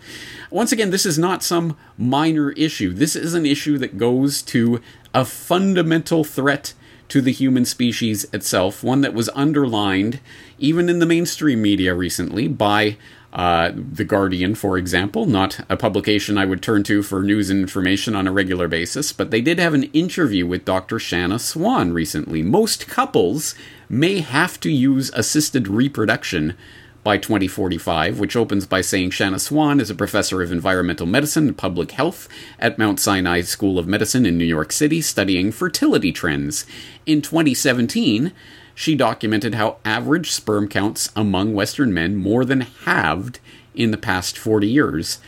Once 0.49 0.71
again, 0.71 0.89
this 0.89 1.05
is 1.05 1.19
not 1.19 1.43
some 1.43 1.77
minor 1.97 2.51
issue. 2.51 2.91
This 2.91 3.15
is 3.15 3.35
an 3.35 3.45
issue 3.45 3.77
that 3.77 3.97
goes 3.97 4.41
to 4.43 4.81
a 5.13 5.23
fundamental 5.23 6.23
threat 6.23 6.73
to 7.09 7.21
the 7.21 7.31
human 7.31 7.65
species 7.65 8.25
itself, 8.33 8.83
one 8.83 9.01
that 9.01 9.13
was 9.13 9.29
underlined 9.29 10.19
even 10.57 10.89
in 10.89 10.99
the 10.99 11.05
mainstream 11.05 11.61
media 11.61 11.93
recently 11.93 12.47
by 12.47 12.97
uh, 13.31 13.71
the 13.75 14.03
Guardian, 14.03 14.55
for 14.55 14.77
example, 14.77 15.25
not 15.25 15.59
a 15.69 15.77
publication 15.77 16.37
I 16.37 16.45
would 16.45 16.63
turn 16.63 16.83
to 16.83 17.03
for 17.03 17.21
news 17.21 17.49
and 17.49 17.61
information 17.61 18.15
on 18.15 18.27
a 18.27 18.31
regular 18.31 18.67
basis, 18.67 19.13
but 19.13 19.29
they 19.29 19.41
did 19.41 19.59
have 19.59 19.75
an 19.75 19.83
interview 19.83 20.47
with 20.47 20.65
Dr. 20.65 20.97
Shanna 20.97 21.37
Swan 21.37 21.93
recently. 21.93 22.41
Most 22.41 22.87
couples 22.87 23.53
may 23.87 24.21
have 24.21 24.59
to 24.61 24.71
use 24.71 25.11
assisted 25.13 25.67
reproduction 25.67 26.55
by 27.03 27.17
2045, 27.17 28.19
which 28.19 28.35
opens 28.35 28.65
by 28.65 28.81
saying 28.81 29.11
Shanna 29.11 29.39
Swan 29.39 29.79
is 29.79 29.89
a 29.89 29.95
professor 29.95 30.41
of 30.41 30.51
environmental 30.51 31.05
medicine 31.05 31.47
and 31.47 31.57
public 31.57 31.91
health 31.91 32.27
at 32.57 32.77
Mount 32.77 32.99
Sinai 32.99 33.41
School 33.41 33.79
of 33.79 33.87
Medicine 33.87 34.25
in 34.25 34.37
New 34.37 34.45
York 34.45 34.71
City, 34.71 35.01
studying 35.01 35.51
fertility 35.51 36.11
trends. 36.11 36.65
In 37.05 37.21
2017, 37.21 38.31
she 38.79 38.95
documented 38.95 39.55
how 39.55 39.75
average 39.83 40.31
sperm 40.31 40.65
counts 40.65 41.11
among 41.13 41.53
Western 41.53 41.93
men 41.93 42.15
more 42.15 42.45
than 42.45 42.61
halved 42.61 43.41
in 43.75 43.91
the 43.91 43.97
past 43.97 44.37
40 44.37 44.69
years. 44.69 45.19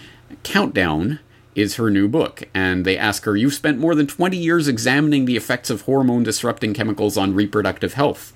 Countdown 0.44 1.20
is 1.54 1.76
her 1.76 1.90
new 1.90 2.08
book, 2.08 2.44
and 2.54 2.86
they 2.86 2.98
ask 2.98 3.26
her, 3.26 3.36
You've 3.36 3.54
spent 3.54 3.78
more 3.78 3.94
than 3.94 4.08
20 4.08 4.38
years 4.38 4.70
examining 4.70 5.26
the 5.26 5.36
effects 5.36 5.70
of 5.70 5.82
hormone 5.82 6.24
disrupting 6.24 6.74
chemicals 6.74 7.18
on 7.18 7.36
reproductive 7.36 7.96
health. 7.96 8.32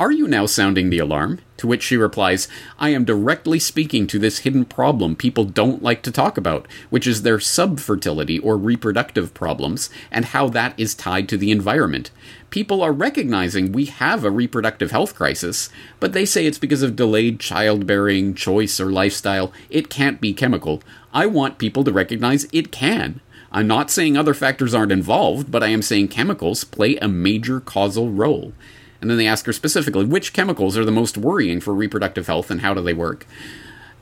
Are 0.00 0.10
you 0.10 0.26
now 0.26 0.46
sounding 0.46 0.88
the 0.88 0.98
alarm? 0.98 1.40
To 1.58 1.66
which 1.66 1.82
she 1.82 1.98
replies, 1.98 2.48
I 2.78 2.88
am 2.88 3.04
directly 3.04 3.58
speaking 3.58 4.06
to 4.06 4.18
this 4.18 4.38
hidden 4.38 4.64
problem 4.64 5.14
people 5.14 5.44
don't 5.44 5.82
like 5.82 6.00
to 6.04 6.10
talk 6.10 6.38
about, 6.38 6.66
which 6.88 7.06
is 7.06 7.20
their 7.20 7.36
subfertility 7.36 8.42
or 8.42 8.56
reproductive 8.56 9.34
problems, 9.34 9.90
and 10.10 10.24
how 10.24 10.48
that 10.48 10.72
is 10.80 10.94
tied 10.94 11.28
to 11.28 11.36
the 11.36 11.50
environment. 11.50 12.10
People 12.48 12.80
are 12.80 12.94
recognizing 12.94 13.72
we 13.72 13.84
have 13.84 14.24
a 14.24 14.30
reproductive 14.30 14.90
health 14.90 15.14
crisis, 15.14 15.68
but 16.00 16.14
they 16.14 16.24
say 16.24 16.46
it's 16.46 16.56
because 16.56 16.82
of 16.82 16.96
delayed 16.96 17.38
childbearing, 17.38 18.34
choice, 18.34 18.80
or 18.80 18.90
lifestyle. 18.90 19.52
It 19.68 19.90
can't 19.90 20.18
be 20.18 20.32
chemical. 20.32 20.82
I 21.12 21.26
want 21.26 21.58
people 21.58 21.84
to 21.84 21.92
recognize 21.92 22.48
it 22.54 22.72
can. 22.72 23.20
I'm 23.52 23.66
not 23.66 23.90
saying 23.90 24.16
other 24.16 24.32
factors 24.32 24.72
aren't 24.72 24.92
involved, 24.92 25.50
but 25.50 25.62
I 25.62 25.66
am 25.68 25.82
saying 25.82 26.08
chemicals 26.08 26.64
play 26.64 26.96
a 26.96 27.06
major 27.06 27.60
causal 27.60 28.10
role. 28.10 28.54
And 29.00 29.10
then 29.10 29.18
they 29.18 29.26
ask 29.26 29.46
her 29.46 29.52
specifically 29.52 30.04
which 30.04 30.32
chemicals 30.32 30.76
are 30.76 30.84
the 30.84 30.92
most 30.92 31.16
worrying 31.16 31.60
for 31.60 31.74
reproductive 31.74 32.26
health 32.26 32.50
and 32.50 32.60
how 32.60 32.74
do 32.74 32.82
they 32.82 32.94
work. 32.94 33.26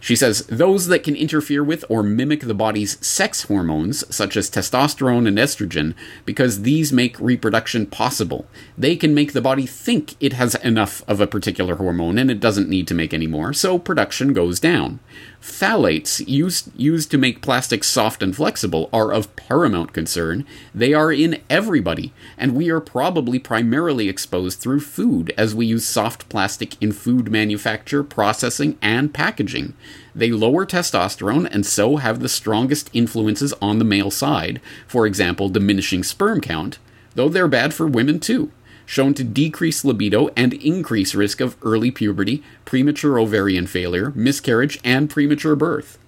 She 0.01 0.15
says 0.15 0.47
those 0.47 0.87
that 0.87 1.03
can 1.03 1.17
interfere 1.17 1.65
with 1.65 1.85
or 1.89 2.03
mimic 2.03 2.41
the 2.43 2.55
body's 2.55 3.05
sex 3.05 3.43
hormones, 3.45 4.05
such 4.15 4.37
as 4.37 4.49
testosterone 4.49 5.27
and 5.27 5.37
estrogen, 5.37 5.95
because 6.25 6.63
these 6.63 6.93
make 6.93 7.19
reproduction 7.19 7.87
possible. 7.87 8.47
They 8.77 8.95
can 8.95 9.13
make 9.13 9.33
the 9.33 9.41
body 9.41 9.67
think 9.67 10.15
it 10.21 10.35
has 10.35 10.55
enough 10.57 11.03
of 11.09 11.21
a 11.21 11.27
particular 11.27 11.77
hormone 11.77 12.17
and 12.17 12.31
it 12.31 12.41
doesn't 12.41 12.69
need 12.69 12.87
to 12.89 12.95
make 12.95 13.13
any 13.13 13.27
more, 13.27 13.53
so 13.53 13.79
production 13.79 14.33
goes 14.33 14.61
down. 14.61 15.01
Phthalates, 15.41 16.27
used, 16.27 16.71
used 16.77 17.11
to 17.11 17.19
make 17.19 17.43
plastics 17.43 17.87
soft 17.87 18.23
and 18.23 18.35
flexible, 18.35 18.89
are 18.93 19.13
of 19.13 19.35
paramount 19.37 19.93
concern. 19.93 20.45
They 20.75 20.93
are 20.93 21.13
in 21.13 21.41
everybody, 21.49 22.13
and 22.37 22.55
we 22.55 22.71
are 22.71 22.81
probably 22.81 23.39
primarily 23.39 24.09
exposed 24.09 24.59
through 24.59 24.81
food 24.81 25.33
as 25.39 25.55
we 25.55 25.67
use 25.67 25.87
soft 25.87 26.29
plastic 26.29 26.81
in 26.83 26.93
food 26.93 27.31
manufacture, 27.31 28.03
processing, 28.03 28.79
and 28.83 29.15
packaging. 29.15 29.75
They 30.15 30.33
lower 30.33 30.67
testosterone 30.67 31.49
and 31.51 31.65
so 31.65 31.97
have 31.97 32.21
the 32.21 32.29
strongest 32.29 32.91
influences 32.93 33.55
on 33.63 33.79
the 33.79 33.85
male 33.85 34.11
side, 34.11 34.61
for 34.89 35.07
example, 35.07 35.49
diminishing 35.49 36.03
sperm 36.03 36.41
count, 36.41 36.79
though 37.15 37.29
they're 37.29 37.49
bad 37.49 37.73
for 37.73 37.87
women 37.87 38.19
too 38.19 38.51
shown 38.89 39.13
to 39.13 39.23
decrease 39.23 39.85
libido 39.85 40.31
and 40.35 40.55
increase 40.55 41.15
risk 41.15 41.43
of 41.43 41.59
early 41.63 41.91
puberty, 41.91 42.43
premature 42.65 43.19
ovarian 43.19 43.67
failure, 43.67 44.13
miscarriage, 44.15 44.81
and 44.83 45.11
premature 45.11 45.55
birth. 45.55 45.99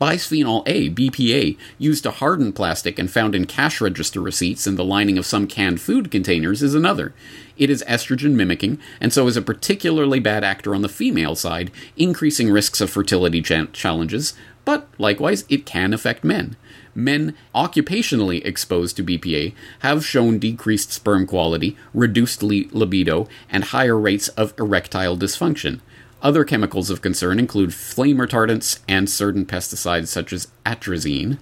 Bisphenol 0.00 0.62
A, 0.66 0.88
BPA, 0.88 1.58
used 1.76 2.04
to 2.04 2.10
harden 2.10 2.54
plastic 2.54 2.98
and 2.98 3.10
found 3.10 3.34
in 3.34 3.44
cash 3.44 3.82
register 3.82 4.18
receipts 4.18 4.66
and 4.66 4.78
the 4.78 4.84
lining 4.84 5.18
of 5.18 5.26
some 5.26 5.46
canned 5.46 5.78
food 5.82 6.10
containers, 6.10 6.62
is 6.62 6.74
another. 6.74 7.12
It 7.58 7.68
is 7.68 7.84
estrogen 7.86 8.32
mimicking, 8.32 8.78
and 8.98 9.12
so 9.12 9.26
is 9.26 9.36
a 9.36 9.42
particularly 9.42 10.20
bad 10.20 10.42
actor 10.42 10.74
on 10.74 10.80
the 10.80 10.88
female 10.88 11.36
side, 11.36 11.70
increasing 11.98 12.50
risks 12.50 12.80
of 12.80 12.88
fertility 12.88 13.42
ch- 13.42 13.70
challenges, 13.74 14.32
but 14.64 14.88
likewise, 14.96 15.44
it 15.50 15.66
can 15.66 15.92
affect 15.92 16.24
men 16.24 16.56
men 16.94 17.34
occupationally 17.54 18.44
exposed 18.44 18.96
to 18.96 19.04
BPA 19.04 19.54
have 19.80 20.04
shown 20.04 20.38
decreased 20.38 20.92
sperm 20.92 21.26
quality, 21.26 21.76
reduced 21.94 22.42
libido, 22.42 23.28
and 23.48 23.64
higher 23.64 23.98
rates 23.98 24.28
of 24.28 24.54
erectile 24.58 25.16
dysfunction. 25.16 25.80
Other 26.22 26.44
chemicals 26.44 26.90
of 26.90 27.00
concern 27.00 27.38
include 27.38 27.72
flame 27.72 28.18
retardants 28.18 28.80
and 28.86 29.08
certain 29.08 29.46
pesticides 29.46 30.08
such 30.08 30.32
as 30.32 30.48
atrazine. 30.66 31.38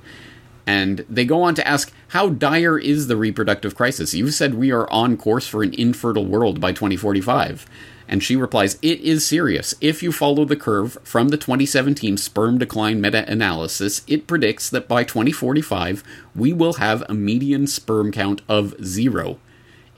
And 0.67 1.05
they 1.09 1.25
go 1.25 1.43
on 1.43 1.55
to 1.57 1.67
ask, 1.67 1.93
how 2.09 2.29
dire 2.29 2.79
is 2.79 3.07
the 3.07 3.17
reproductive 3.17 3.75
crisis? 3.75 4.15
You 4.15 4.31
said 4.31 4.55
we 4.55 4.71
are 4.71 4.89
on 4.91 5.17
course 5.17 5.49
for 5.49 5.63
an 5.63 5.75
infertile 5.75 6.27
world 6.27 6.61
by 6.61 6.73
2045. 6.73 7.67
And 8.09 8.23
she 8.23 8.37
replies, 8.37 8.79
It 8.81 9.01
is 9.01 9.27
serious. 9.27 9.75
If 9.81 10.03
you 10.03 10.11
follow 10.11 10.47
the 10.47 10.57
curve 10.57 10.97
from 11.05 11.29
the 11.29 11.37
2017 11.37 12.17
sperm 12.17 12.57
decline 12.57 13.01
meta 13.01 13.31
analysis, 13.31 14.03
it 14.07 14.27
predicts 14.27 14.71
that 14.71 14.89
by 14.89 15.05
2045, 15.05 16.03
we 16.35 16.55
will 16.55 16.75
have 16.75 17.05
a 17.09 17.15
median 17.15 17.67
sperm 17.67 18.11
count 18.11 18.41
of 18.49 18.75
zero. 18.83 19.39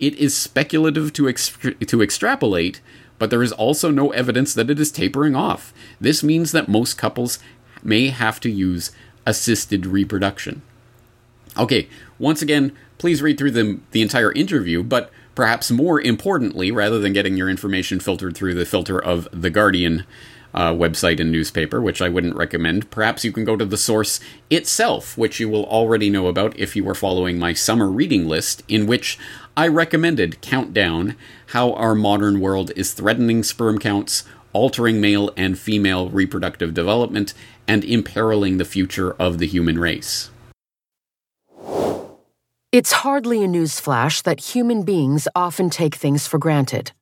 It 0.01 0.15
is 0.17 0.37
speculative 0.37 1.13
to, 1.13 1.33
to 1.33 2.03
extrapolate, 2.03 2.81
but 3.19 3.31
there 3.31 3.43
is 3.43 3.53
also 3.53 3.91
no 3.91 4.11
evidence 4.11 4.55
that 4.55 4.71
it 4.71 4.81
is 4.81 4.91
tapering 4.91 5.37
off. 5.37 5.73
This 6.01 6.25
means 6.25 6.51
that 6.53 6.69
most 6.69 6.99
couples 6.99 7.39
may 7.83 8.09
have 8.09 8.41
to 8.41 8.51
use 8.51 8.91
assisted 9.25 9.87
reproduction. 9.87 10.63
Okay, 11.57 11.89
once 12.19 12.43
again, 12.43 12.73
please 12.99 13.23
read 13.23 13.39
through 13.39 13.51
the, 13.53 13.79
the 13.93 14.03
entire 14.03 14.33
interview, 14.33 14.83
but 14.83 15.11
Perhaps 15.41 15.71
more 15.71 15.99
importantly, 15.99 16.71
rather 16.71 16.99
than 16.99 17.15
getting 17.15 17.35
your 17.35 17.49
information 17.49 17.99
filtered 17.99 18.37
through 18.37 18.53
the 18.53 18.67
filter 18.67 19.03
of 19.03 19.27
The 19.33 19.49
Guardian 19.49 20.05
uh, 20.53 20.75
website 20.75 21.19
and 21.19 21.33
newspaper, 21.33 21.81
which 21.81 22.03
I 22.03 22.11
wouldn't 22.11 22.37
recommend, 22.37 22.91
perhaps 22.91 23.25
you 23.25 23.33
can 23.33 23.47
go 23.47 23.57
to 23.57 23.65
the 23.65 23.79
source 23.79 24.21
itself, 24.51 25.17
which 25.17 25.41
you 25.41 25.49
will 25.49 25.65
already 25.65 26.11
know 26.11 26.27
about 26.27 26.59
if 26.59 26.77
you 26.77 26.85
were 26.85 26.95
following 26.95 27.39
my 27.39 27.55
summer 27.55 27.89
reading 27.89 28.29
list, 28.29 28.63
in 28.69 28.87
which 28.87 29.19
I 29.57 29.67
recommended 29.67 30.43
Countdown 30.43 31.17
How 31.47 31.73
Our 31.73 31.95
Modern 31.95 32.39
World 32.41 32.71
is 32.77 32.93
Threatening 32.93 33.43
Sperm 33.43 33.79
Counts, 33.79 34.25
Altering 34.53 35.01
Male 35.01 35.33
and 35.39 35.59
Female 35.59 36.11
Reproductive 36.11 36.75
Development, 36.75 37.33
and 37.67 37.83
Imperiling 37.83 38.59
the 38.59 38.67
Future 38.67 39.13
of 39.13 39.39
the 39.39 39.47
Human 39.47 39.79
Race. 39.79 40.30
It's 42.73 42.93
hardly 42.93 43.43
a 43.43 43.49
newsflash 43.49 44.23
that 44.23 44.55
human 44.55 44.85
beings 44.85 45.27
often 45.35 45.71
take 45.71 45.97
things 45.97 46.29
for 46.29 46.39
granted. 46.39 46.93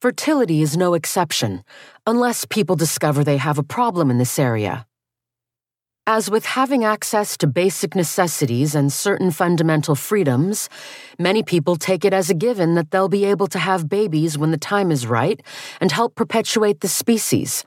Fertility 0.00 0.62
is 0.62 0.76
no 0.76 0.94
exception, 0.94 1.64
unless 2.06 2.44
people 2.44 2.76
discover 2.76 3.24
they 3.24 3.38
have 3.38 3.58
a 3.58 3.64
problem 3.64 4.08
in 4.08 4.18
this 4.18 4.38
area. 4.38 4.86
As 6.06 6.30
with 6.30 6.46
having 6.46 6.84
access 6.84 7.36
to 7.38 7.48
basic 7.48 7.96
necessities 7.96 8.76
and 8.76 8.92
certain 8.92 9.32
fundamental 9.32 9.96
freedoms, 9.96 10.68
many 11.18 11.42
people 11.42 11.74
take 11.74 12.04
it 12.04 12.12
as 12.12 12.30
a 12.30 12.34
given 12.34 12.76
that 12.76 12.92
they'll 12.92 13.08
be 13.08 13.24
able 13.24 13.48
to 13.48 13.58
have 13.58 13.88
babies 13.88 14.38
when 14.38 14.52
the 14.52 14.58
time 14.58 14.92
is 14.92 15.08
right 15.08 15.42
and 15.80 15.90
help 15.90 16.14
perpetuate 16.14 16.82
the 16.82 16.88
species. 16.88 17.64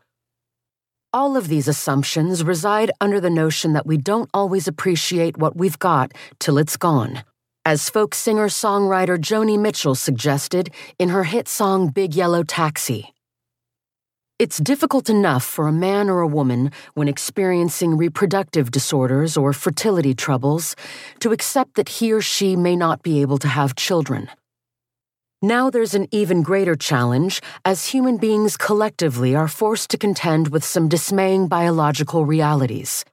All 1.15 1.37
of 1.37 1.47
these 1.47 1.69
assumptions 1.69 2.43
reside 2.43 2.91
under 2.99 3.21
the 3.21 3.29
notion 3.29 3.71
that 3.71 3.87
we 3.87 3.95
don't 3.95 4.29
always 4.33 4.67
appreciate 4.67 5.37
what 5.37 5.55
we've 5.55 5.79
got 5.79 6.11
till 6.39 6.57
it's 6.57 6.75
gone. 6.75 7.23
As 7.63 7.89
folk 7.89 8.13
singer 8.13 8.49
songwriter 8.49 9.17
Joni 9.17 9.57
Mitchell 9.57 9.95
suggested 9.95 10.71
in 10.99 11.07
her 11.07 11.23
hit 11.23 11.47
song 11.47 11.87
Big 11.87 12.15
Yellow 12.15 12.43
Taxi. 12.43 13.13
It's 14.39 14.57
difficult 14.57 15.09
enough 15.09 15.45
for 15.45 15.69
a 15.69 15.79
man 15.87 16.09
or 16.09 16.19
a 16.19 16.27
woman, 16.27 16.73
when 16.95 17.07
experiencing 17.07 17.95
reproductive 17.95 18.69
disorders 18.69 19.37
or 19.37 19.53
fertility 19.53 20.13
troubles, 20.13 20.75
to 21.21 21.31
accept 21.31 21.75
that 21.75 21.87
he 21.87 22.11
or 22.11 22.19
she 22.19 22.57
may 22.57 22.75
not 22.75 23.03
be 23.03 23.21
able 23.21 23.37
to 23.37 23.47
have 23.47 23.75
children. 23.75 24.29
Now 25.45 25.69
there's 25.69 25.93
an 25.93 26.07
even 26.09 26.41
greater 26.41 26.75
challenge 26.75 27.39
as 27.63 27.85
human 27.85 28.17
beings 28.17 28.57
collectively 28.57 29.35
are 29.35 29.47
forced 29.47 29.91
to 29.91 29.97
contend 30.05 30.47
with 30.47 30.63
some 30.63 30.89
dismaying 30.89 31.47
biological 31.47 32.25
realities. 32.25 33.05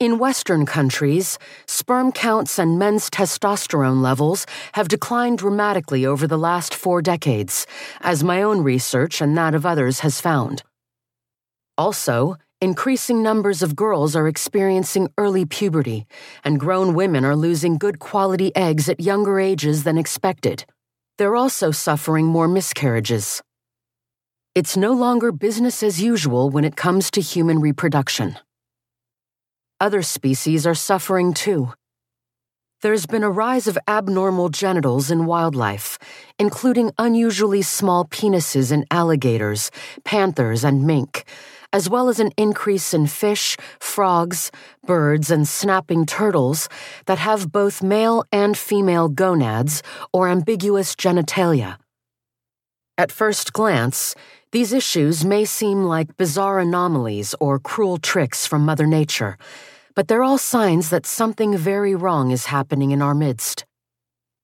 In 0.00 0.18
Western 0.18 0.66
countries, 0.66 1.38
sperm 1.68 2.10
counts 2.10 2.58
and 2.58 2.80
men's 2.80 3.08
testosterone 3.10 4.02
levels 4.02 4.44
have 4.72 4.88
declined 4.88 5.38
dramatically 5.38 6.04
over 6.04 6.26
the 6.26 6.36
last 6.36 6.74
four 6.74 7.00
decades, 7.00 7.64
as 8.00 8.24
my 8.24 8.42
own 8.42 8.64
research 8.64 9.20
and 9.20 9.38
that 9.38 9.54
of 9.54 9.64
others 9.64 10.00
has 10.00 10.20
found. 10.20 10.64
Also, 11.78 12.34
increasing 12.60 13.22
numbers 13.22 13.62
of 13.62 13.76
girls 13.76 14.16
are 14.16 14.26
experiencing 14.26 15.08
early 15.16 15.44
puberty, 15.44 16.08
and 16.42 16.58
grown 16.58 16.92
women 16.92 17.24
are 17.24 17.36
losing 17.36 17.78
good 17.78 18.00
quality 18.00 18.50
eggs 18.56 18.88
at 18.88 18.98
younger 18.98 19.38
ages 19.38 19.84
than 19.84 19.96
expected. 19.96 20.64
They're 21.16 21.36
also 21.36 21.70
suffering 21.70 22.26
more 22.26 22.48
miscarriages. 22.48 23.40
It's 24.56 24.76
no 24.76 24.92
longer 24.92 25.30
business 25.30 25.82
as 25.82 26.02
usual 26.02 26.50
when 26.50 26.64
it 26.64 26.74
comes 26.74 27.08
to 27.12 27.20
human 27.20 27.60
reproduction. 27.60 28.36
Other 29.80 30.02
species 30.02 30.66
are 30.66 30.74
suffering 30.74 31.32
too. 31.32 31.72
There's 32.82 33.06
been 33.06 33.22
a 33.22 33.30
rise 33.30 33.68
of 33.68 33.78
abnormal 33.86 34.48
genitals 34.48 35.10
in 35.10 35.24
wildlife, 35.24 35.98
including 36.38 36.90
unusually 36.98 37.62
small 37.62 38.04
penises 38.04 38.72
in 38.72 38.84
alligators, 38.90 39.70
panthers, 40.04 40.64
and 40.64 40.84
mink, 40.84 41.24
as 41.74 41.90
well 41.90 42.08
as 42.08 42.20
an 42.20 42.30
increase 42.36 42.94
in 42.94 43.04
fish, 43.08 43.56
frogs, 43.80 44.52
birds, 44.86 45.28
and 45.28 45.48
snapping 45.48 46.06
turtles 46.06 46.68
that 47.06 47.18
have 47.18 47.50
both 47.50 47.82
male 47.82 48.24
and 48.30 48.56
female 48.56 49.08
gonads 49.08 49.82
or 50.12 50.28
ambiguous 50.28 50.94
genitalia. 50.94 51.76
At 52.96 53.10
first 53.10 53.52
glance, 53.52 54.14
these 54.52 54.72
issues 54.72 55.24
may 55.24 55.44
seem 55.44 55.82
like 55.82 56.16
bizarre 56.16 56.60
anomalies 56.60 57.34
or 57.40 57.58
cruel 57.58 57.98
tricks 57.98 58.46
from 58.46 58.64
Mother 58.64 58.86
Nature, 58.86 59.36
but 59.96 60.06
they're 60.06 60.22
all 60.22 60.38
signs 60.38 60.90
that 60.90 61.04
something 61.06 61.56
very 61.58 61.96
wrong 61.96 62.30
is 62.30 62.46
happening 62.46 62.92
in 62.92 63.02
our 63.02 63.16
midst. 63.16 63.64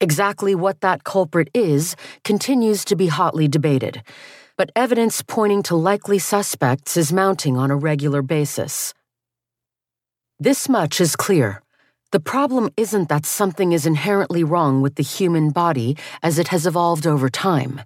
Exactly 0.00 0.56
what 0.56 0.80
that 0.80 1.04
culprit 1.04 1.48
is 1.54 1.94
continues 2.24 2.84
to 2.86 2.96
be 2.96 3.06
hotly 3.06 3.46
debated, 3.46 4.02
but 4.60 4.70
evidence 4.76 5.22
pointing 5.22 5.62
to 5.62 5.74
likely 5.74 6.18
suspects 6.18 6.94
is 6.94 7.14
mounting 7.14 7.56
on 7.56 7.70
a 7.70 7.76
regular 7.76 8.20
basis. 8.20 8.92
This 10.38 10.68
much 10.68 11.00
is 11.00 11.16
clear. 11.16 11.62
The 12.12 12.20
problem 12.20 12.68
isn't 12.76 13.08
that 13.08 13.24
something 13.24 13.72
is 13.72 13.86
inherently 13.86 14.44
wrong 14.44 14.82
with 14.82 14.96
the 14.96 15.02
human 15.02 15.48
body 15.48 15.96
as 16.22 16.38
it 16.38 16.48
has 16.48 16.66
evolved 16.66 17.06
over 17.06 17.30
time. 17.30 17.80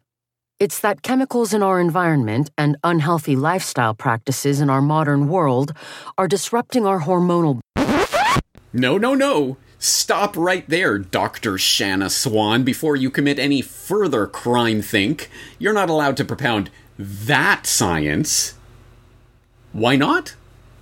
It's 0.58 0.80
that 0.80 1.02
chemicals 1.02 1.54
in 1.54 1.62
our 1.62 1.78
environment 1.78 2.50
and 2.58 2.76
unhealthy 2.82 3.36
lifestyle 3.36 3.94
practices 3.94 4.60
in 4.60 4.68
our 4.68 4.82
modern 4.82 5.28
world 5.28 5.72
are 6.18 6.26
disrupting 6.26 6.86
our 6.86 7.02
hormonal. 7.02 7.60
No, 8.72 8.98
no, 8.98 9.14
no. 9.14 9.56
Stop 9.84 10.34
right 10.34 10.66
there, 10.66 10.96
Dr. 10.96 11.58
Shanna 11.58 12.08
Swan, 12.08 12.62
before 12.62 12.96
you 12.96 13.10
commit 13.10 13.38
any 13.38 13.60
further 13.60 14.26
crime 14.26 14.80
think. 14.80 15.28
You're 15.58 15.74
not 15.74 15.90
allowed 15.90 16.16
to 16.16 16.24
propound 16.24 16.70
that 16.98 17.66
science. 17.66 18.54
Why 19.74 19.96
not? 19.96 20.36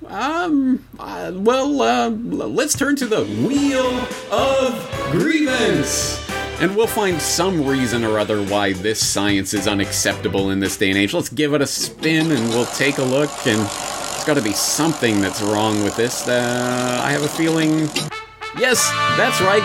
Um, 0.06 0.86
uh, 1.00 1.32
well, 1.34 1.82
uh, 1.82 2.10
let's 2.10 2.78
turn 2.78 2.94
to 2.94 3.06
the 3.06 3.24
Wheel 3.24 3.90
of 4.30 5.10
Grievance! 5.10 6.24
And 6.60 6.76
we'll 6.76 6.86
find 6.86 7.20
some 7.20 7.66
reason 7.66 8.04
or 8.04 8.20
other 8.20 8.40
why 8.40 8.72
this 8.72 9.04
science 9.04 9.52
is 9.52 9.66
unacceptable 9.66 10.50
in 10.50 10.60
this 10.60 10.76
day 10.76 10.90
and 10.90 10.96
age. 10.96 11.12
Let's 11.12 11.28
give 11.28 11.54
it 11.54 11.60
a 11.60 11.66
spin 11.66 12.30
and 12.30 12.48
we'll 12.50 12.66
take 12.66 12.98
a 12.98 13.04
look, 13.04 13.32
and 13.48 13.58
there's 13.58 14.24
gotta 14.24 14.42
be 14.42 14.52
something 14.52 15.20
that's 15.20 15.42
wrong 15.42 15.82
with 15.82 15.96
this. 15.96 16.28
Uh, 16.28 17.00
I 17.02 17.10
have 17.10 17.24
a 17.24 17.28
feeling. 17.28 17.88
Yes, 18.58 18.90
that's 19.16 19.40
right! 19.40 19.62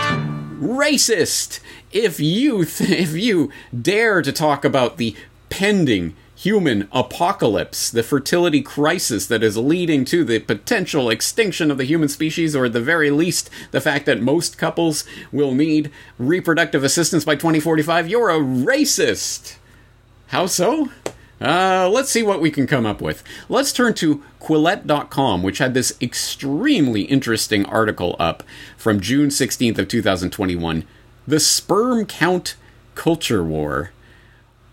Racist! 0.61 1.59
If 1.91 2.19
you, 2.19 2.63
th- 2.63 2.89
if 2.89 3.15
you 3.15 3.51
dare 3.79 4.21
to 4.21 4.31
talk 4.31 4.63
about 4.63 4.97
the 4.97 5.15
pending 5.49 6.15
human 6.35 6.87
apocalypse, 6.91 7.89
the 7.89 8.03
fertility 8.03 8.61
crisis 8.61 9.25
that 9.27 9.43
is 9.43 9.57
leading 9.57 10.05
to 10.05 10.23
the 10.23 10.39
potential 10.39 11.09
extinction 11.09 11.69
of 11.69 11.77
the 11.77 11.83
human 11.83 12.07
species, 12.07 12.55
or 12.55 12.65
at 12.65 12.73
the 12.73 12.81
very 12.81 13.11
least, 13.11 13.49
the 13.71 13.81
fact 13.81 14.05
that 14.05 14.21
most 14.21 14.57
couples 14.57 15.03
will 15.31 15.53
need 15.53 15.91
reproductive 16.17 16.83
assistance 16.83 17.25
by 17.25 17.35
2045, 17.35 18.07
you're 18.07 18.29
a 18.29 18.39
racist! 18.39 19.57
How 20.27 20.45
so? 20.45 20.89
Uh, 21.39 21.89
let's 21.91 22.09
see 22.09 22.23
what 22.23 22.41
we 22.41 22.49
can 22.49 22.65
come 22.65 22.85
up 22.85 23.01
with. 23.01 23.23
Let's 23.47 23.71
turn 23.71 23.93
to 23.95 24.23
Quillette.com, 24.41 25.43
which 25.43 25.59
had 25.59 25.73
this 25.73 25.95
extremely 26.01 27.01
interesting 27.03 27.65
article 27.65 28.15
up 28.17 28.43
from 28.75 28.99
June 28.99 29.29
16th 29.29 29.77
of 29.77 29.87
2021. 29.87 30.83
The 31.27 31.39
Sperm 31.39 32.05
Count 32.05 32.55
Culture 32.95 33.43
War 33.43 33.91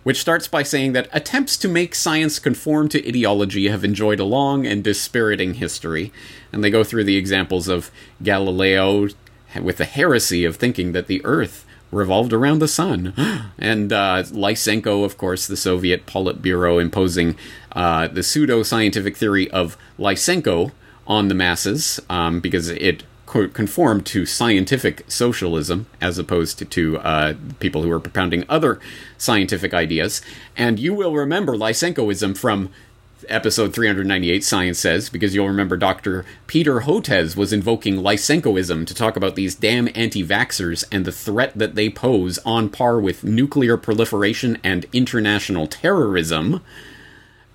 which 0.04 0.20
starts 0.20 0.46
by 0.46 0.62
saying 0.62 0.92
that 0.92 1.08
attempts 1.12 1.56
to 1.56 1.66
make 1.66 1.94
science 1.94 2.38
conform 2.38 2.88
to 2.90 3.08
ideology 3.08 3.68
have 3.68 3.82
enjoyed 3.82 4.20
a 4.20 4.24
long 4.24 4.66
and 4.66 4.84
dispiriting 4.84 5.54
history. 5.54 6.12
And 6.52 6.62
they 6.62 6.70
go 6.70 6.84
through 6.84 7.04
the 7.04 7.16
examples 7.16 7.66
of 7.68 7.90
Galileo 8.22 9.08
with 9.60 9.78
the 9.78 9.84
heresy 9.84 10.44
of 10.44 10.56
thinking 10.56 10.92
that 10.92 11.06
the 11.06 11.24
Earth 11.24 11.63
revolved 11.94 12.32
around 12.32 12.58
the 12.58 12.68
sun. 12.68 13.14
and 13.58 13.92
uh, 13.92 14.22
Lysenko, 14.24 15.04
of 15.04 15.16
course, 15.16 15.46
the 15.46 15.56
Soviet 15.56 16.06
Politburo 16.06 16.80
imposing 16.80 17.36
uh, 17.72 18.08
the 18.08 18.22
pseudo 18.22 18.62
scientific 18.62 19.16
theory 19.16 19.50
of 19.50 19.76
Lysenko 19.98 20.72
on 21.06 21.28
the 21.28 21.34
masses 21.34 22.00
um, 22.08 22.40
because 22.40 22.68
it 22.68 23.04
conform 23.52 24.00
to 24.00 24.24
scientific 24.24 25.04
socialism 25.08 25.86
as 26.00 26.18
opposed 26.18 26.56
to, 26.58 26.64
to 26.64 26.98
uh, 26.98 27.34
people 27.58 27.82
who 27.82 27.90
are 27.90 27.98
propounding 27.98 28.44
other 28.48 28.78
scientific 29.18 29.74
ideas. 29.74 30.22
And 30.56 30.78
you 30.78 30.94
will 30.94 31.12
remember 31.14 31.56
Lysenkoism 31.56 32.36
from 32.38 32.70
episode 33.28 33.74
398 33.74 34.44
science 34.44 34.78
says 34.78 35.08
because 35.08 35.34
you'll 35.34 35.46
remember 35.46 35.76
dr 35.76 36.24
peter 36.46 36.80
hotez 36.80 37.36
was 37.36 37.52
invoking 37.52 37.96
lysenkoism 37.96 38.86
to 38.86 38.94
talk 38.94 39.16
about 39.16 39.34
these 39.34 39.54
damn 39.54 39.88
anti-vaxxers 39.94 40.84
and 40.90 41.04
the 41.04 41.12
threat 41.12 41.52
that 41.56 41.74
they 41.74 41.88
pose 41.88 42.38
on 42.46 42.68
par 42.68 43.00
with 43.00 43.24
nuclear 43.24 43.76
proliferation 43.76 44.58
and 44.62 44.86
international 44.92 45.66
terrorism 45.66 46.60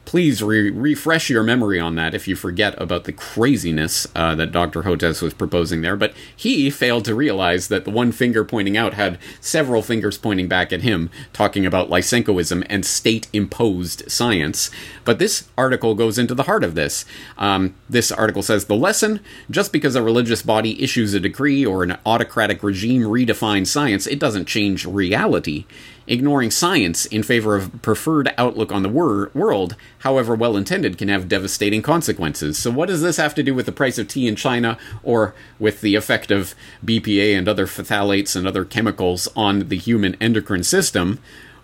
please 0.10 0.41
re- 0.41 0.72
refresh 0.72 1.30
your 1.30 1.43
memory 1.43 1.80
on 1.80 1.93
that 1.93 2.15
if 2.15 2.28
you 2.28 2.36
forget 2.36 2.74
about 2.82 3.04
the 3.04 3.12
craziness 3.12 4.08
uh, 4.15 4.34
that 4.34 4.52
Dr. 4.52 4.82
Hotez 4.82 5.22
was 5.22 5.36
proposing 5.36 5.82
there. 5.82 5.95
But 5.95 6.15
he 6.36 6.72
failed 6.72 7.06
to 7.06 7.13
realize 7.13 7.67
that 7.67 7.86
the 7.86 7.91
one 7.91 8.12
finger 8.12 8.43
pointing 8.43 8.76
out 8.76 8.95
had 8.95 9.19
several 9.39 9.84
fingers 9.84 10.17
pointing 10.17 10.48
back 10.48 10.74
at 10.74 10.82
him, 10.82 11.12
talking 11.32 11.63
about 11.63 11.91
Lysenkoism 11.91 12.65
and 12.67 12.84
state 12.88 13.28
imposed 13.34 14.10
science. 14.12 14.72
But 15.06 15.19
this 15.19 15.48
article 15.56 15.93
goes 15.93 16.17
into 16.17 16.34
the 16.34 16.43
heart 16.43 16.63
of 16.63 16.74
this. 16.74 17.06
Um, 17.38 17.76
this 17.88 18.12
article 18.12 18.41
says 18.41 18.65
the 18.65 18.76
lesson 18.76 19.19
just 19.52 19.72
because 19.72 19.95
a 19.95 20.02
religious 20.02 20.41
body 20.41 20.82
issues 20.82 21.13
a 21.13 21.19
decree 21.19 21.63
or 21.63 21.84
an 21.84 22.00
autocratic 22.04 22.63
regime 22.63 23.04
redefines 23.04 23.67
science, 23.67 24.08
it 24.08 24.17
doesn't 24.17 24.48
change 24.48 24.88
reality. 24.88 25.65
Ignoring 26.10 26.50
science 26.50 27.06
in 27.06 27.22
favor 27.22 27.56
of 27.56 27.84
preferred 27.84 28.34
outlook 28.36 28.72
on 28.72 28.82
the 28.82 28.89
wor- 28.89 29.30
world, 29.36 29.76
however 30.00 30.34
well 30.34 30.58
intended, 30.58 30.98
can 30.98 31.08
have 31.08 31.28
devastating 31.28 31.84
consequences. 31.84 32.58
So, 32.58 32.72
what 32.72 32.89
does 32.89 33.04
this 33.04 33.17
have 33.17 33.36
to 33.36 33.43
do 33.43 33.54
with 33.54 33.67
the 33.67 33.72
price 33.72 34.00
of 34.00 34.08
tea 34.08 34.28
in 34.28 34.36
China 34.36 34.80
or 35.04 35.36
with 35.60 35.82
the 35.82 35.93
effect 35.93 36.32
of 36.32 36.56
BPA 36.84 37.38
and 37.38 37.48
other 37.48 37.67
phthalates 37.67 38.36
and 38.36 38.48
other 38.48 38.65
chemicals 38.65 39.28
on 39.36 39.69
the 39.69 39.78
human 39.78 40.15
endocrine 40.15 40.63
system? 40.63 41.19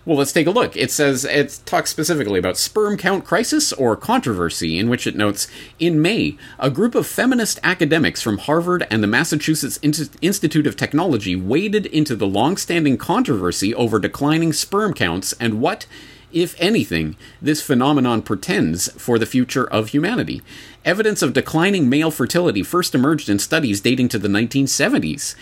Well, 0.05 0.17
let's 0.17 0.33
take 0.33 0.45
a 0.45 0.51
look. 0.51 0.77
It 0.77 0.91
says 0.91 1.25
it 1.25 1.61
talks 1.65 1.89
specifically 1.89 2.37
about 2.37 2.57
sperm 2.57 2.95
count 2.95 3.25
crisis 3.25 3.73
or 3.73 3.95
controversy, 3.95 4.77
in 4.77 4.87
which 4.87 5.07
it 5.07 5.15
notes 5.15 5.47
in 5.79 5.99
May, 5.99 6.37
a 6.59 6.69
group 6.69 6.93
of 6.93 7.07
feminist 7.07 7.59
academics 7.63 8.21
from 8.21 8.37
Harvard 8.37 8.85
and 8.91 9.01
the 9.01 9.07
Massachusetts 9.07 9.79
Institute 10.21 10.67
of 10.67 10.77
Technology 10.77 11.35
waded 11.35 11.87
into 11.87 12.15
the 12.15 12.27
long-standing 12.27 12.97
controversy 12.99 13.73
over 13.73 13.97
declining 13.97 14.53
sperm 14.53 14.93
counts 14.93 15.33
and 15.39 15.59
what, 15.59 15.87
if 16.31 16.55
anything, 16.59 17.15
this 17.41 17.63
phenomenon 17.63 18.21
portends 18.21 18.91
for 19.01 19.17
the 19.17 19.25
future 19.25 19.65
of 19.65 19.87
humanity. 19.87 20.43
Evidence 20.83 21.23
of 21.23 21.33
declining 21.33 21.89
male 21.89 22.11
fertility 22.11 22.61
first 22.61 22.93
emerged 22.93 23.27
in 23.27 23.39
studies 23.39 23.81
dating 23.81 24.09
to 24.09 24.19
the 24.19 24.27
1970s. 24.27 25.33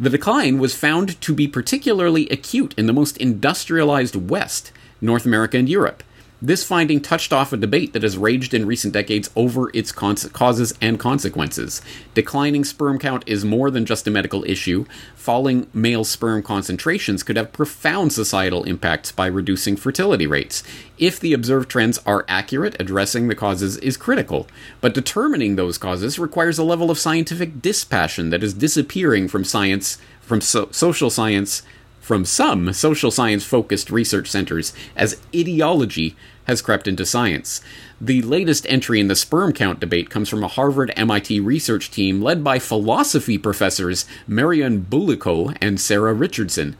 The 0.00 0.10
decline 0.10 0.58
was 0.58 0.74
found 0.74 1.20
to 1.20 1.34
be 1.34 1.46
particularly 1.46 2.28
acute 2.28 2.74
in 2.76 2.86
the 2.86 2.92
most 2.92 3.16
industrialized 3.18 4.16
West, 4.16 4.72
North 5.00 5.26
America 5.26 5.58
and 5.58 5.68
Europe. 5.68 6.02
This 6.44 6.64
finding 6.64 7.00
touched 7.00 7.32
off 7.32 7.52
a 7.52 7.56
debate 7.56 7.92
that 7.92 8.02
has 8.02 8.18
raged 8.18 8.52
in 8.52 8.66
recent 8.66 8.92
decades 8.92 9.30
over 9.36 9.70
its 9.72 9.92
causes 9.92 10.74
and 10.80 10.98
consequences. 10.98 11.80
Declining 12.14 12.64
sperm 12.64 12.98
count 12.98 13.22
is 13.28 13.44
more 13.44 13.70
than 13.70 13.86
just 13.86 14.08
a 14.08 14.10
medical 14.10 14.42
issue. 14.42 14.84
Falling 15.14 15.68
male 15.72 16.02
sperm 16.02 16.42
concentrations 16.42 17.22
could 17.22 17.36
have 17.36 17.52
profound 17.52 18.12
societal 18.12 18.64
impacts 18.64 19.12
by 19.12 19.26
reducing 19.26 19.76
fertility 19.76 20.26
rates. 20.26 20.64
If 20.98 21.20
the 21.20 21.32
observed 21.32 21.70
trends 21.70 22.00
are 22.04 22.24
accurate, 22.26 22.74
addressing 22.80 23.28
the 23.28 23.36
causes 23.36 23.76
is 23.76 23.96
critical. 23.96 24.48
But 24.80 24.94
determining 24.94 25.54
those 25.54 25.78
causes 25.78 26.18
requires 26.18 26.58
a 26.58 26.64
level 26.64 26.90
of 26.90 26.98
scientific 26.98 27.62
dispassion 27.62 28.30
that 28.30 28.42
is 28.42 28.52
disappearing 28.52 29.28
from 29.28 29.44
science, 29.44 29.96
from 30.20 30.40
so- 30.40 30.70
social 30.72 31.08
science, 31.08 31.62
from 32.02 32.26
some 32.26 32.72
social 32.72 33.10
science 33.10 33.44
focused 33.44 33.88
research 33.88 34.28
centers 34.28 34.74
as 34.96 35.22
ideology 35.34 36.14
has 36.46 36.60
crept 36.60 36.88
into 36.88 37.06
science. 37.06 37.62
The 38.00 38.20
latest 38.22 38.66
entry 38.68 38.98
in 38.98 39.06
the 39.06 39.14
sperm 39.14 39.52
count 39.52 39.78
debate 39.78 40.10
comes 40.10 40.28
from 40.28 40.42
a 40.42 40.48
Harvard 40.48 40.92
MIT 40.96 41.38
research 41.38 41.90
team 41.90 42.20
led 42.20 42.42
by 42.42 42.58
philosophy 42.58 43.38
professors 43.38 44.04
Marion 44.26 44.80
Boulicault 44.80 45.52
and 45.60 45.80
Sarah 45.80 46.12
Richardson. 46.12 46.76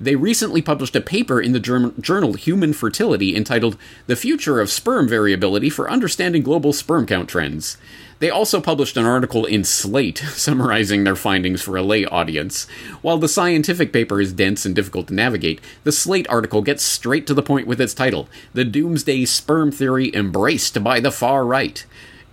They 0.00 0.16
recently 0.16 0.60
published 0.60 0.96
a 0.96 1.00
paper 1.00 1.40
in 1.40 1.52
the 1.52 1.60
journal 1.60 2.34
Human 2.34 2.72
Fertility 2.72 3.36
entitled 3.36 3.76
The 4.06 4.16
Future 4.16 4.60
of 4.60 4.70
Sperm 4.70 5.08
Variability 5.08 5.70
for 5.70 5.90
Understanding 5.90 6.42
Global 6.42 6.72
Sperm 6.72 7.06
Count 7.06 7.28
Trends. 7.28 7.76
They 8.18 8.30
also 8.30 8.60
published 8.60 8.96
an 8.96 9.04
article 9.04 9.44
in 9.44 9.64
Slate 9.64 10.18
summarizing 10.28 11.04
their 11.04 11.16
findings 11.16 11.62
for 11.62 11.76
a 11.76 11.82
lay 11.82 12.04
audience. 12.04 12.66
While 13.02 13.18
the 13.18 13.28
scientific 13.28 13.92
paper 13.92 14.20
is 14.20 14.32
dense 14.32 14.64
and 14.64 14.74
difficult 14.74 15.08
to 15.08 15.14
navigate, 15.14 15.60
the 15.84 15.92
Slate 15.92 16.28
article 16.28 16.62
gets 16.62 16.82
straight 16.82 17.26
to 17.26 17.34
the 17.34 17.42
point 17.42 17.66
with 17.66 17.80
its 17.80 17.94
title 17.94 18.28
The 18.52 18.64
Doomsday 18.64 19.26
Sperm 19.26 19.70
Theory 19.70 20.14
Embraced 20.14 20.82
by 20.82 21.00
the 21.00 21.12
Far 21.12 21.46
Right. 21.46 21.84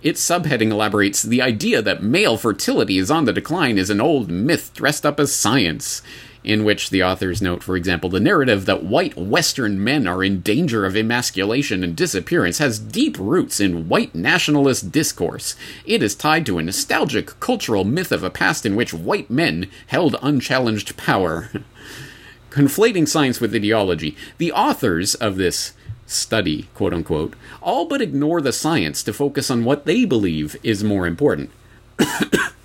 Its 0.02 0.20
subheading 0.20 0.72
elaborates 0.72 1.22
the 1.22 1.40
idea 1.40 1.80
that 1.80 2.02
male 2.02 2.36
fertility 2.36 2.98
is 2.98 3.10
on 3.10 3.24
the 3.24 3.32
decline 3.32 3.78
is 3.78 3.88
an 3.88 4.00
old 4.00 4.30
myth 4.30 4.72
dressed 4.74 5.06
up 5.06 5.20
as 5.20 5.32
science 5.32 6.02
in 6.44 6.64
which 6.64 6.90
the 6.90 7.02
authors 7.02 7.40
note, 7.40 7.62
for 7.62 7.76
example, 7.76 8.10
the 8.10 8.20
narrative 8.20 8.66
that 8.66 8.82
white 8.82 9.16
Western 9.16 9.82
men 9.82 10.06
are 10.06 10.24
in 10.24 10.40
danger 10.40 10.84
of 10.84 10.96
emasculation 10.96 11.84
and 11.84 11.96
disappearance 11.96 12.58
has 12.58 12.78
deep 12.78 13.18
roots 13.18 13.60
in 13.60 13.88
white 13.88 14.14
nationalist 14.14 14.90
discourse. 14.90 15.54
It 15.84 16.02
is 16.02 16.14
tied 16.14 16.46
to 16.46 16.58
a 16.58 16.62
nostalgic 16.62 17.38
cultural 17.40 17.84
myth 17.84 18.12
of 18.12 18.24
a 18.24 18.30
past 18.30 18.66
in 18.66 18.76
which 18.76 18.92
white 18.94 19.30
men 19.30 19.70
held 19.86 20.16
unchallenged 20.22 20.96
power. 20.96 21.50
conflating 22.52 23.08
science 23.08 23.40
with 23.40 23.54
ideology. 23.54 24.16
The 24.38 24.52
authors 24.52 25.14
of 25.14 25.36
this 25.36 25.72
study, 26.06 26.68
quote 26.74 26.92
unquote, 26.92 27.34
all 27.60 27.86
but 27.86 28.02
ignore 28.02 28.40
the 28.40 28.52
science 28.52 29.02
to 29.04 29.12
focus 29.12 29.50
on 29.50 29.64
what 29.64 29.86
they 29.86 30.04
believe 30.04 30.56
is 30.62 30.84
more 30.84 31.06
important. 31.06 31.50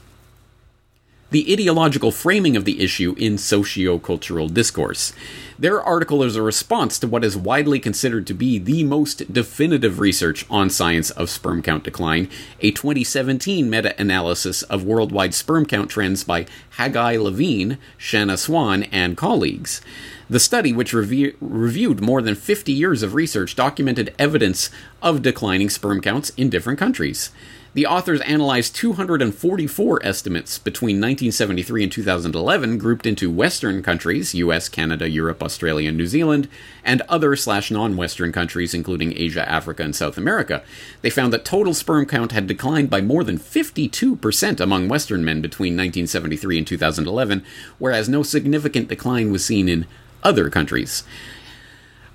the 1.29 1.51
ideological 1.51 2.11
framing 2.11 2.55
of 2.55 2.63
the 2.63 2.81
issue 2.81 3.13
in 3.17 3.37
socio-cultural 3.37 4.47
discourse. 4.47 5.11
Their 5.59 5.81
article 5.81 6.23
is 6.23 6.35
a 6.35 6.41
response 6.41 6.97
to 6.99 7.07
what 7.07 7.25
is 7.25 7.35
widely 7.35 7.79
considered 7.79 8.25
to 8.27 8.33
be 8.33 8.59
the 8.59 8.83
most 8.83 9.33
definitive 9.33 9.99
research 9.99 10.45
on 10.49 10.69
science 10.69 11.09
of 11.11 11.29
sperm 11.29 11.61
count 11.61 11.83
decline, 11.83 12.29
a 12.61 12.71
2017 12.71 13.69
meta-analysis 13.69 14.61
of 14.63 14.85
worldwide 14.85 15.33
sperm 15.33 15.65
count 15.65 15.89
trends 15.89 16.23
by 16.23 16.45
Haggai 16.71 17.17
Levine, 17.17 17.77
Shanna 17.97 18.37
Swan, 18.37 18.83
and 18.83 19.17
colleagues. 19.17 19.81
The 20.29 20.39
study, 20.39 20.73
which 20.73 20.93
reviewed 20.93 22.01
more 22.01 22.21
than 22.21 22.35
50 22.35 22.71
years 22.71 23.01
of 23.01 23.15
research, 23.15 23.55
documented 23.55 24.13
evidence 24.19 24.69
of 25.01 25.21
declining 25.21 25.69
sperm 25.69 26.01
counts 26.01 26.29
in 26.31 26.49
different 26.49 26.77
countries. 26.77 27.31
The 27.77 27.85
authors 27.85 28.21
analyzed 28.21 28.75
244 28.75 29.99
estimates 30.03 30.57
between 30.57 30.95
1973 30.95 31.83
and 31.83 31.91
2011, 31.91 32.79
grouped 32.79 33.05
into 33.05 33.29
Western 33.29 33.83
countries 33.83 34.33
US, 34.33 34.67
Canada, 34.67 35.07
Europe, 35.07 35.43
Australia, 35.43 35.89
and 35.89 35.95
New 35.95 36.07
Zealand, 36.07 36.47
and 36.83 37.03
other 37.03 37.35
slash 37.35 37.69
non 37.69 37.95
Western 37.95 38.31
countries, 38.31 38.73
including 38.73 39.15
Asia, 39.15 39.47
Africa, 39.47 39.83
and 39.83 39.95
South 39.95 40.17
America. 40.17 40.63
They 41.03 41.11
found 41.11 41.31
that 41.33 41.45
total 41.45 41.75
sperm 41.75 42.07
count 42.07 42.31
had 42.31 42.47
declined 42.47 42.89
by 42.89 43.01
more 43.01 43.23
than 43.23 43.37
52% 43.37 44.59
among 44.59 44.87
Western 44.87 45.23
men 45.23 45.39
between 45.39 45.73
1973 45.73 46.57
and 46.57 46.65
2011, 46.65 47.45
whereas 47.77 48.09
no 48.09 48.23
significant 48.23 48.87
decline 48.87 49.31
was 49.31 49.45
seen 49.45 49.69
in 49.69 49.85
other 50.23 50.49
countries. 50.49 51.03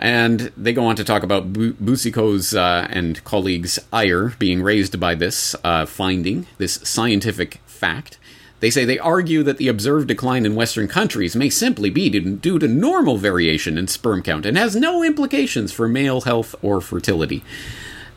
And 0.03 0.51
they 0.57 0.73
go 0.73 0.85
on 0.85 0.97
to 0.97 1.05
talk 1.05 1.23
about 1.23 1.53
Boulicault's 1.53 2.57
uh, 2.57 2.88
and 2.91 3.23
colleagues' 3.23 3.79
ire 3.93 4.31
being 4.37 4.61
raised 4.61 4.99
by 4.99 5.15
this 5.15 5.55
uh, 5.62 5.87
finding, 5.87 6.49
this 6.59 6.81
scientific 6.83 7.61
fact. 7.67 8.19
They 8.59 8.69
say 8.69 8.85
they 8.85 8.99
argue 8.99 9.45
that 9.45 9.59
the 9.59 9.69
observed 9.69 10.09
decline 10.09 10.45
in 10.45 10.57
Western 10.57 10.88
countries 10.88 11.37
may 11.37 11.49
simply 11.49 11.88
be 11.88 12.11
due 12.11 12.59
to 12.59 12.67
normal 12.67 13.17
variation 13.17 13.79
in 13.79 13.87
sperm 13.87 14.25
count 14.25 14.45
and 14.45 14.57
has 14.57 14.75
no 14.75 15.05
implications 15.05 15.71
for 15.71 15.87
male 15.87 16.23
health 16.23 16.57
or 16.62 16.81
fertility. 16.81 17.45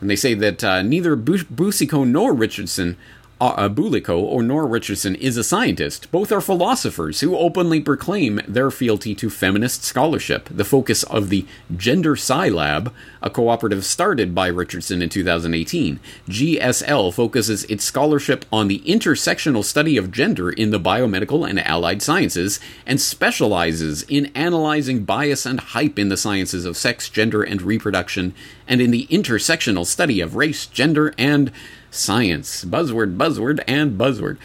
And 0.00 0.10
they 0.10 0.16
say 0.16 0.34
that 0.34 0.64
uh, 0.64 0.82
neither 0.82 1.14
Boucicault 1.14 2.04
nor 2.04 2.32
Richardson 2.32 2.96
uh, 3.40 3.68
or 4.08 4.42
Nora 4.42 4.66
Richardson 4.66 5.14
is 5.14 5.36
a 5.36 5.44
scientist. 5.44 6.10
Both 6.10 6.32
are 6.32 6.40
philosophers 6.40 7.20
who 7.20 7.36
openly 7.36 7.80
proclaim 7.80 8.40
their 8.48 8.70
fealty 8.70 9.14
to 9.16 9.28
feminist 9.28 9.84
scholarship, 9.84 10.48
the 10.50 10.64
focus 10.64 11.02
of 11.04 11.28
the 11.28 11.44
Gender 11.76 12.16
Sci 12.16 12.48
Lab, 12.48 12.94
a 13.20 13.28
cooperative 13.28 13.84
started 13.84 14.34
by 14.34 14.46
Richardson 14.46 15.02
in 15.02 15.10
2018. 15.10 16.00
GSL 16.28 17.12
focuses 17.12 17.64
its 17.64 17.84
scholarship 17.84 18.46
on 18.50 18.68
the 18.68 18.80
intersectional 18.86 19.64
study 19.64 19.98
of 19.98 20.10
gender 20.10 20.50
in 20.50 20.70
the 20.70 20.80
biomedical 20.80 21.48
and 21.48 21.60
allied 21.60 22.00
sciences 22.00 22.58
and 22.86 23.00
specializes 23.00 24.02
in 24.04 24.26
analyzing 24.34 25.04
bias 25.04 25.44
and 25.44 25.60
hype 25.60 25.98
in 25.98 26.08
the 26.08 26.16
sciences 26.16 26.64
of 26.64 26.76
sex, 26.76 27.10
gender, 27.10 27.42
and 27.42 27.60
reproduction, 27.60 28.34
and 28.66 28.80
in 28.80 28.90
the 28.90 29.06
intersectional 29.08 29.84
study 29.84 30.20
of 30.20 30.36
race, 30.36 30.66
gender, 30.66 31.12
and 31.18 31.52
science. 31.96 32.64
Buzzword, 32.64 33.16
buzzword, 33.16 33.62
and 33.66 33.98
buzzword. 33.98 34.38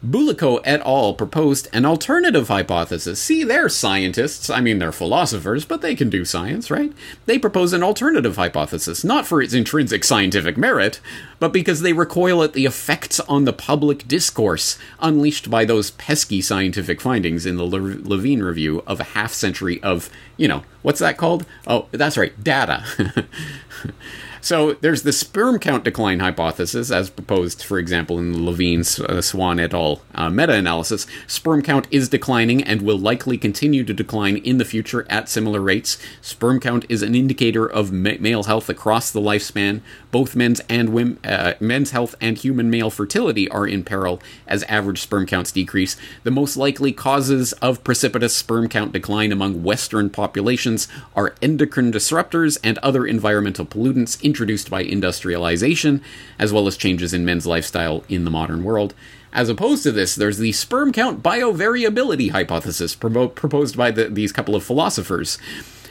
Boulicault 0.00 0.60
et 0.64 0.80
al. 0.82 1.12
proposed 1.14 1.66
an 1.72 1.84
alternative 1.84 2.46
hypothesis. 2.46 3.20
See, 3.20 3.42
they're 3.42 3.68
scientists. 3.68 4.48
I 4.48 4.60
mean, 4.60 4.78
they're 4.78 4.92
philosophers, 4.92 5.64
but 5.64 5.80
they 5.80 5.96
can 5.96 6.08
do 6.08 6.24
science, 6.24 6.70
right? 6.70 6.92
They 7.26 7.36
propose 7.36 7.72
an 7.72 7.82
alternative 7.82 8.36
hypothesis, 8.36 9.02
not 9.02 9.26
for 9.26 9.42
its 9.42 9.54
intrinsic 9.54 10.04
scientific 10.04 10.56
merit, 10.56 11.00
but 11.40 11.52
because 11.52 11.80
they 11.80 11.92
recoil 11.92 12.44
at 12.44 12.52
the 12.52 12.64
effects 12.64 13.18
on 13.20 13.44
the 13.44 13.52
public 13.52 14.06
discourse 14.06 14.78
unleashed 15.00 15.50
by 15.50 15.64
those 15.64 15.90
pesky 15.90 16.40
scientific 16.40 17.00
findings 17.00 17.44
in 17.44 17.56
the 17.56 17.64
Le- 17.64 17.98
Levine 18.00 18.42
review 18.42 18.84
of 18.86 19.00
a 19.00 19.04
half 19.04 19.32
century 19.32 19.82
of, 19.82 20.10
you 20.36 20.46
know, 20.46 20.62
what's 20.82 21.00
that 21.00 21.16
called? 21.16 21.44
Oh, 21.66 21.86
that's 21.90 22.16
right, 22.16 22.42
data. 22.42 22.84
So 24.40 24.74
there's 24.74 25.02
the 25.02 25.12
sperm 25.12 25.58
count 25.58 25.84
decline 25.84 26.20
hypothesis, 26.20 26.90
as 26.90 27.10
proposed, 27.10 27.62
for 27.62 27.78
example, 27.78 28.18
in 28.18 28.32
the 28.32 28.38
Levine 28.38 28.80
uh, 28.80 29.20
Swan 29.20 29.58
et 29.58 29.74
al. 29.74 30.02
Uh, 30.14 30.30
meta 30.30 30.52
analysis. 30.52 31.06
Sperm 31.26 31.62
count 31.62 31.86
is 31.90 32.08
declining 32.08 32.62
and 32.62 32.82
will 32.82 32.98
likely 32.98 33.38
continue 33.38 33.84
to 33.84 33.94
decline 33.94 34.36
in 34.38 34.58
the 34.58 34.64
future 34.64 35.06
at 35.08 35.28
similar 35.28 35.60
rates. 35.60 35.98
Sperm 36.20 36.60
count 36.60 36.84
is 36.88 37.02
an 37.02 37.14
indicator 37.14 37.66
of 37.66 37.92
ma- 37.92 38.12
male 38.20 38.44
health 38.44 38.68
across 38.68 39.10
the 39.10 39.20
lifespan. 39.20 39.80
Both 40.10 40.36
men's 40.36 40.60
and 40.68 40.90
women, 40.90 41.18
uh, 41.24 41.54
men's 41.60 41.90
health 41.90 42.14
and 42.20 42.36
human 42.36 42.70
male 42.70 42.90
fertility 42.90 43.48
are 43.50 43.66
in 43.66 43.84
peril 43.84 44.20
as 44.46 44.62
average 44.64 45.00
sperm 45.00 45.26
counts 45.26 45.52
decrease. 45.52 45.96
The 46.22 46.30
most 46.30 46.56
likely 46.56 46.92
causes 46.92 47.52
of 47.54 47.84
precipitous 47.84 48.36
sperm 48.36 48.68
count 48.68 48.92
decline 48.92 49.32
among 49.32 49.62
Western 49.62 50.10
populations 50.10 50.88
are 51.14 51.34
endocrine 51.42 51.92
disruptors 51.92 52.58
and 52.62 52.78
other 52.78 53.06
environmental 53.06 53.66
pollutants 53.66 54.20
introduced 54.28 54.68
by 54.68 54.82
industrialization, 54.82 56.02
as 56.38 56.52
well 56.52 56.66
as 56.66 56.76
changes 56.76 57.14
in 57.14 57.24
men's 57.24 57.46
lifestyle 57.46 58.04
in 58.08 58.24
the 58.24 58.30
modern 58.30 58.62
world. 58.62 58.94
As 59.32 59.48
opposed 59.48 59.82
to 59.82 59.92
this, 59.92 60.14
there's 60.14 60.38
the 60.38 60.52
sperm 60.52 60.92
count 60.92 61.22
biovariability 61.22 62.30
hypothesis 62.30 62.94
proposed 62.94 63.76
by 63.76 63.90
the, 63.90 64.08
these 64.08 64.32
couple 64.32 64.54
of 64.54 64.62
philosophers. 64.62 65.38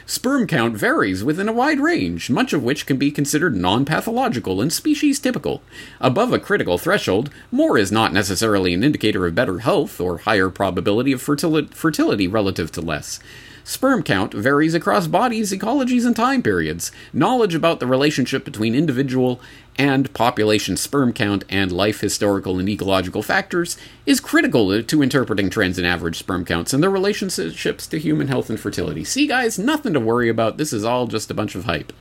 Sperm 0.06 0.46
count 0.46 0.74
varies 0.74 1.22
within 1.22 1.50
a 1.50 1.52
wide 1.52 1.80
range, 1.80 2.30
much 2.30 2.54
of 2.54 2.62
which 2.62 2.86
can 2.86 2.96
be 2.96 3.10
considered 3.10 3.54
non 3.54 3.84
pathological 3.84 4.62
and 4.62 4.72
species 4.72 5.18
typical. 5.18 5.60
Above 6.00 6.32
a 6.32 6.38
critical 6.38 6.78
threshold, 6.78 7.28
more 7.52 7.76
is 7.76 7.92
not 7.92 8.14
necessarily 8.14 8.72
an 8.72 8.82
indicator 8.82 9.26
of 9.26 9.34
better 9.34 9.58
health 9.58 10.00
or 10.00 10.18
higher 10.18 10.48
probability 10.48 11.12
of 11.12 11.22
fertili- 11.22 11.74
fertility 11.74 12.26
relative 12.26 12.72
to 12.72 12.80
less. 12.80 13.20
Sperm 13.68 14.02
count 14.02 14.32
varies 14.32 14.72
across 14.72 15.08
bodies, 15.08 15.52
ecologies, 15.52 16.06
and 16.06 16.16
time 16.16 16.42
periods. 16.42 16.90
Knowledge 17.12 17.54
about 17.54 17.80
the 17.80 17.86
relationship 17.86 18.42
between 18.42 18.74
individual 18.74 19.42
and 19.76 20.10
population 20.14 20.74
sperm 20.74 21.12
count 21.12 21.44
and 21.50 21.70
life 21.70 22.00
historical 22.00 22.58
and 22.58 22.66
ecological 22.66 23.22
factors 23.22 23.76
is 24.06 24.20
critical 24.20 24.82
to 24.82 25.02
interpreting 25.02 25.50
trends 25.50 25.78
in 25.78 25.84
average 25.84 26.16
sperm 26.16 26.46
counts 26.46 26.72
and 26.72 26.82
their 26.82 26.88
relationships 26.88 27.86
to 27.86 27.98
human 27.98 28.28
health 28.28 28.48
and 28.48 28.58
fertility. 28.58 29.04
See, 29.04 29.26
guys, 29.26 29.58
nothing 29.58 29.92
to 29.92 30.00
worry 30.00 30.30
about. 30.30 30.56
This 30.56 30.72
is 30.72 30.82
all 30.82 31.06
just 31.06 31.30
a 31.30 31.34
bunch 31.34 31.54
of 31.54 31.66
hype. 31.66 31.92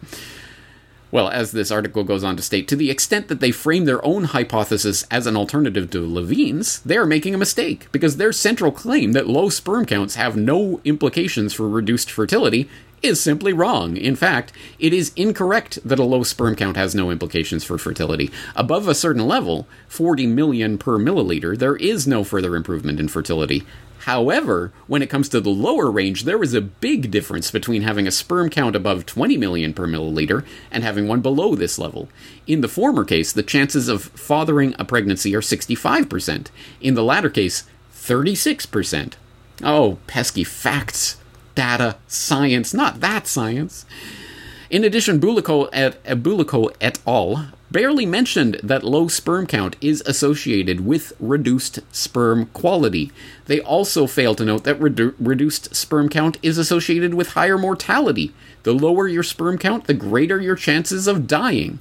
Well, 1.10 1.30
as 1.30 1.52
this 1.54 1.72
article 1.72 2.04
goes 2.04 2.24
on 2.24 2.36
to 2.36 2.44
state, 2.44 2.68
to 2.68 2.76
the 2.76 2.92
extent 2.92 3.30
that 3.30 3.40
they 3.40 3.52
frame 3.52 3.86
their 3.86 4.04
own 4.06 4.26
hypothesis 4.26 5.06
as 5.10 5.26
an 5.26 5.38
alternative 5.38 5.90
to 5.92 6.06
Levine's, 6.06 6.80
they 6.82 6.98
are 6.98 7.06
making 7.06 7.34
a 7.34 7.38
mistake, 7.38 7.88
because 7.94 8.18
their 8.18 8.34
central 8.34 8.72
claim 8.74 9.14
that 9.14 9.28
low 9.28 9.48
sperm 9.48 9.86
counts 9.86 10.16
have 10.16 10.36
no 10.36 10.82
implications 10.84 11.54
for 11.54 11.70
reduced 11.70 12.12
fertility 12.12 12.70
is 13.02 13.22
simply 13.22 13.54
wrong. 13.54 13.96
In 13.98 14.16
fact, 14.16 14.52
it 14.80 14.94
is 14.94 15.12
incorrect 15.16 15.80
that 15.86 16.00
a 16.00 16.04
low 16.04 16.24
sperm 16.24 16.56
count 16.56 16.78
has 16.78 16.96
no 16.96 17.12
implications 17.12 17.64
for 17.64 17.78
fertility. 17.78 18.32
Above 18.56 18.88
a 18.88 18.96
certain 18.96 19.28
level, 19.28 19.68
40 19.88 20.28
million 20.28 20.78
per 20.78 20.98
milliliter, 20.98 21.58
there 21.58 21.76
is 21.76 22.08
no 22.08 22.24
further 22.24 22.56
improvement 22.56 23.00
in 23.00 23.08
fertility. 23.08 23.66
However, 24.08 24.72
when 24.88 25.02
it 25.02 25.10
comes 25.10 25.28
to 25.30 25.42
the 25.42 25.50
lower 25.50 25.92
range, 25.92 26.24
there 26.24 26.42
is 26.42 26.54
a 26.54 26.62
big 26.62 27.12
difference 27.12 27.52
between 27.52 27.82
having 27.82 28.08
a 28.08 28.12
sperm 28.12 28.50
count 28.50 28.74
above 28.74 29.06
20 29.06 29.36
million 29.36 29.74
per 29.74 29.86
milliliter 29.86 30.46
and 30.72 30.82
having 30.82 31.10
one 31.10 31.20
below 31.20 31.56
this 31.56 31.78
level. 31.78 32.08
In 32.48 32.62
the 32.62 32.70
former 32.70 33.04
case, 33.04 33.34
the 33.34 33.44
chances 33.44 33.90
of 33.90 34.04
fathering 34.04 34.76
a 34.80 34.86
pregnancy 34.86 35.36
are 35.36 35.42
65%. 35.42 36.48
In 36.80 36.94
the 36.94 37.04
latter 37.04 37.30
case, 37.30 37.66
36%. 37.94 39.14
Oh, 39.62 39.98
pesky 40.08 40.46
facts, 40.46 41.18
data, 41.58 41.98
science, 42.08 42.72
not 42.72 43.00
that 43.00 43.26
science. 43.26 43.84
In 44.70 44.84
addition, 44.84 45.18
Boulicault 45.18 45.70
et, 45.74 46.00
uh, 46.08 46.14
Boulicault 46.14 46.70
et 46.80 47.00
al 47.08 47.48
barely 47.72 48.06
mentioned 48.06 48.60
that 48.62 48.84
low 48.84 49.08
sperm 49.08 49.48
count 49.48 49.76
is 49.82 50.04
associated 50.06 50.86
with 50.86 51.14
reduced 51.20 51.80
sperm 51.92 52.46
quality. 52.54 53.12
They 53.48 53.60
also 53.60 54.06
fail 54.06 54.36
to 54.36 54.46
note 54.46 54.66
that 54.66 54.80
redu- 54.80 55.16
reduced 55.20 55.76
sperm 55.76 56.10
count 56.10 56.38
is 56.44 56.60
associated 56.60 57.16
with 57.16 57.30
higher 57.30 57.58
mortality. 57.58 58.34
The 58.62 58.74
lower 58.74 59.08
your 59.08 59.24
sperm 59.24 59.58
count, 59.58 59.86
the 59.86 59.96
greater 59.96 60.40
your 60.40 60.56
chances 60.56 61.08
of 61.08 61.26
dying. 61.26 61.80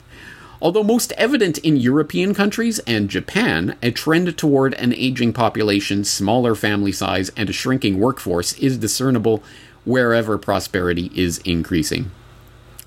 Although 0.60 0.84
most 0.84 1.12
evident 1.12 1.58
in 1.58 1.76
European 1.76 2.32
countries 2.32 2.78
and 2.86 3.10
Japan, 3.10 3.76
a 3.82 3.90
trend 3.90 4.38
toward 4.38 4.72
an 4.74 4.94
aging 4.94 5.32
population, 5.34 6.02
smaller 6.02 6.54
family 6.54 6.92
size, 6.92 7.30
and 7.36 7.50
a 7.50 7.52
shrinking 7.52 7.98
workforce 7.98 8.54
is 8.54 8.78
discernible 8.78 9.42
wherever 9.86 10.36
prosperity 10.36 11.10
is 11.14 11.38
increasing. 11.38 12.10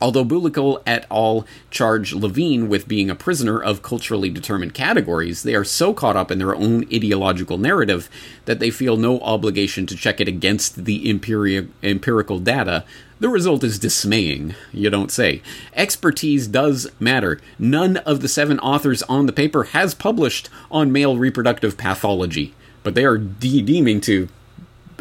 Although 0.01 0.23
Boulicault 0.23 0.81
et 0.85 1.05
al. 1.11 1.45
charge 1.69 2.13
Levine 2.13 2.69
with 2.69 2.87
being 2.87 3.09
a 3.09 3.15
prisoner 3.15 3.61
of 3.61 3.81
culturally 3.81 4.29
determined 4.29 4.73
categories, 4.73 5.43
they 5.43 5.55
are 5.55 5.65
so 5.65 5.93
caught 5.93 6.15
up 6.15 6.31
in 6.31 6.39
their 6.39 6.55
own 6.55 6.85
ideological 6.93 7.57
narrative 7.57 8.09
that 8.45 8.59
they 8.59 8.69
feel 8.69 8.95
no 8.95 9.19
obligation 9.19 9.85
to 9.87 9.97
check 9.97 10.21
it 10.21 10.27
against 10.27 10.85
the 10.85 11.05
empiri- 11.05 11.67
empirical 11.83 12.39
data. 12.39 12.85
The 13.19 13.27
result 13.27 13.65
is 13.65 13.77
dismaying, 13.77 14.55
you 14.71 14.89
don't 14.89 15.11
say. 15.11 15.41
Expertise 15.73 16.47
does 16.47 16.89
matter. 17.01 17.41
None 17.57 17.97
of 17.97 18.21
the 18.21 18.29
seven 18.29 18.57
authors 18.59 19.03
on 19.03 19.25
the 19.25 19.33
paper 19.33 19.63
has 19.65 19.93
published 19.93 20.47
on 20.71 20.93
male 20.93 21.17
reproductive 21.17 21.75
pathology, 21.75 22.53
but 22.83 22.95
they 22.95 23.03
are 23.03 23.17
de- 23.17 23.61
deeming 23.61 23.99
to 24.01 24.29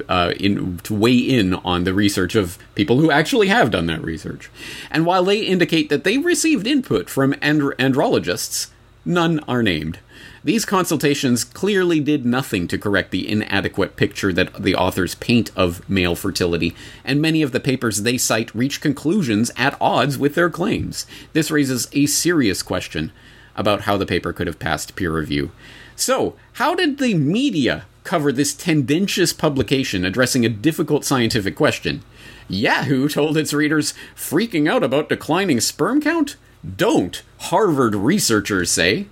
uh, 0.09 0.33
in 0.39 0.79
to 0.79 0.95
weigh 0.95 1.17
in 1.17 1.55
on 1.55 1.85
the 1.85 1.95
research 1.95 2.35
of 2.35 2.59
people 2.75 2.99
who 2.99 3.11
actually 3.11 3.49
have 3.49 3.71
done 3.71 3.87
that 3.87 4.03
research. 4.03 4.51
And 4.91 5.07
while 5.07 5.25
they 5.25 5.41
indicate 5.41 5.89
that 5.89 6.05
they 6.05 6.19
received 6.19 6.67
input 6.67 7.09
from 7.09 7.35
andro- 7.35 7.75
andrologists, 7.77 8.69
none 9.05 9.41
are 9.41 9.63
named. 9.63 9.99
These 10.45 10.65
consultations 10.65 11.45
clearly 11.45 12.01
did 12.01 12.25
nothing 12.25 12.69
to 12.69 12.79
correct 12.79 13.11
the 13.11 13.29
inadequate 13.29 13.97
picture 13.97 14.33
that 14.33 14.63
the 14.63 14.75
authors 14.75 15.15
paint 15.17 15.51
of 15.57 15.89
male 15.89 16.15
fertility, 16.15 16.75
and 17.05 17.21
many 17.21 17.43
of 17.43 17.53
the 17.53 17.61
papers 17.61 18.03
they 18.03 18.17
cite 18.17 18.55
reach 18.55 18.81
conclusions 18.81 19.51
at 19.57 19.77
odds 19.81 20.17
with 20.17 20.35
their 20.35 20.49
claims. 20.49 21.07
This 21.33 21.51
raises 21.51 21.89
a 21.93 22.07
serious 22.07 22.63
question 22.63 23.13
about 23.57 23.83
how 23.83 23.97
the 23.97 24.07
paper 24.07 24.33
could 24.33 24.47
have 24.47 24.59
passed 24.59 24.95
peer 24.95 25.13
review. 25.13 25.51
So, 25.97 26.37
how 26.55 26.75
did 26.77 26.99
the 26.99 27.15
media 27.15 27.87
cover 28.09 28.33
this 28.33 28.55
tendentious 28.55 29.35
publication 29.35 30.03
addressing 30.03 30.43
a 30.43 30.49
difficult 30.49 31.05
scientific 31.05 31.55
question. 31.55 32.03
Yahoo 32.49 33.07
told 33.07 33.37
its 33.37 33.53
readers, 33.53 33.93
freaking 34.17 34.67
out 34.67 34.83
about 34.83 35.11
declining 35.11 35.61
sperm 35.61 36.01
count? 36.01 36.37
Don't, 36.77 37.23
Harvard 37.39 37.95
researchers 37.95 38.71
say. 38.71 39.09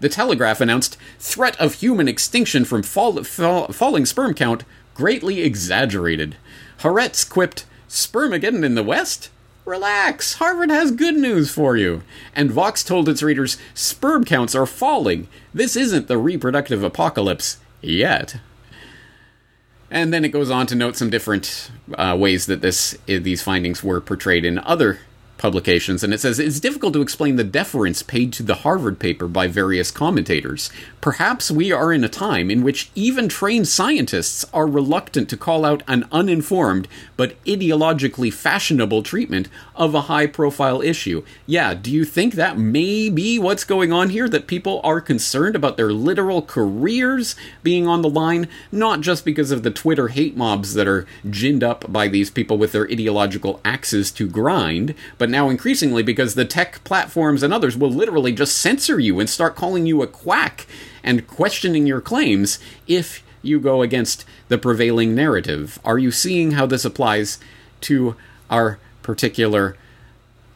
The 0.00 0.08
Telegraph 0.08 0.60
announced 0.60 0.96
threat 1.20 1.56
of 1.60 1.74
human 1.74 2.08
extinction 2.08 2.64
from 2.64 2.82
fall, 2.82 3.22
fall, 3.22 3.68
falling 3.68 4.04
sperm 4.04 4.34
count 4.34 4.64
greatly 4.94 5.42
exaggerated. 5.42 6.36
Haaretz 6.80 7.28
quipped, 7.28 7.66
Spermageddon 7.88 8.64
in 8.64 8.74
the 8.74 8.82
West? 8.82 9.30
Relax, 9.64 10.34
Harvard 10.34 10.70
has 10.70 10.90
good 10.90 11.14
news 11.14 11.52
for 11.52 11.76
you. 11.76 12.02
And 12.34 12.50
Vox 12.50 12.82
told 12.82 13.08
its 13.08 13.22
readers, 13.22 13.58
sperm 13.74 14.24
counts 14.24 14.56
are 14.56 14.66
falling. 14.66 15.28
This 15.54 15.76
isn't 15.76 16.08
the 16.08 16.18
reproductive 16.18 16.82
apocalypse 16.82 17.58
yet. 17.80 18.36
And 19.90 20.12
then 20.12 20.24
it 20.24 20.28
goes 20.28 20.50
on 20.50 20.66
to 20.68 20.74
note 20.74 20.96
some 20.96 21.10
different 21.10 21.70
uh, 21.94 22.16
ways 22.18 22.46
that 22.46 22.60
this 22.60 22.96
these 23.06 23.42
findings 23.42 23.82
were 23.82 24.00
portrayed 24.00 24.44
in 24.44 24.58
other 24.60 25.00
publications, 25.40 26.04
and 26.04 26.12
it 26.12 26.20
says 26.20 26.38
it's 26.38 26.60
difficult 26.60 26.92
to 26.92 27.00
explain 27.00 27.36
the 27.36 27.44
deference 27.44 28.02
paid 28.02 28.30
to 28.34 28.42
the 28.42 28.56
Harvard 28.56 28.98
paper 28.98 29.26
by 29.26 29.48
various 29.48 29.90
commentators. 29.90 30.70
Perhaps 31.00 31.50
we 31.50 31.72
are 31.72 31.92
in 31.92 32.04
a 32.04 32.10
time 32.10 32.50
in 32.50 32.62
which 32.62 32.90
even 32.94 33.26
trained 33.26 33.66
scientists 33.66 34.44
are 34.52 34.66
reluctant 34.66 35.30
to 35.30 35.38
call 35.38 35.64
out 35.64 35.82
an 35.88 36.06
uninformed 36.12 36.86
but 37.16 37.42
ideologically 37.44 38.32
fashionable 38.32 39.02
treatment 39.02 39.48
of 39.74 39.94
a 39.94 40.02
high 40.02 40.26
profile 40.26 40.82
issue. 40.82 41.24
Yeah, 41.46 41.72
do 41.72 41.90
you 41.90 42.04
think 42.04 42.34
that 42.34 42.58
may 42.58 43.08
be 43.08 43.38
what's 43.38 43.64
going 43.64 43.92
on 43.92 44.10
here? 44.10 44.28
That 44.28 44.46
people 44.46 44.82
are 44.84 45.00
concerned 45.00 45.56
about 45.56 45.78
their 45.78 45.90
literal 45.90 46.42
careers 46.42 47.34
being 47.62 47.86
on 47.86 48.02
the 48.02 48.10
line, 48.10 48.46
not 48.70 49.00
just 49.00 49.24
because 49.24 49.50
of 49.50 49.62
the 49.62 49.70
Twitter 49.70 50.08
hate 50.08 50.36
mobs 50.36 50.74
that 50.74 50.86
are 50.86 51.06
ginned 51.30 51.64
up 51.64 51.90
by 51.90 52.08
these 52.08 52.30
people 52.30 52.58
with 52.58 52.72
their 52.72 52.84
ideological 52.84 53.58
axes 53.64 54.10
to 54.12 54.28
grind, 54.28 54.94
but 55.16 55.29
now 55.30 55.48
increasingly 55.48 56.02
because 56.02 56.34
the 56.34 56.44
tech 56.44 56.82
platforms 56.84 57.42
and 57.42 57.52
others 57.52 57.76
will 57.76 57.90
literally 57.90 58.32
just 58.32 58.56
censor 58.56 58.98
you 58.98 59.20
and 59.20 59.28
start 59.28 59.56
calling 59.56 59.86
you 59.86 60.02
a 60.02 60.06
quack 60.06 60.66
and 61.02 61.26
questioning 61.26 61.86
your 61.86 62.00
claims 62.00 62.58
if 62.86 63.22
you 63.42 63.58
go 63.58 63.82
against 63.82 64.24
the 64.48 64.58
prevailing 64.58 65.14
narrative. 65.14 65.78
Are 65.84 65.98
you 65.98 66.10
seeing 66.10 66.52
how 66.52 66.66
this 66.66 66.84
applies 66.84 67.38
to 67.82 68.16
our 68.50 68.78
particular 69.02 69.76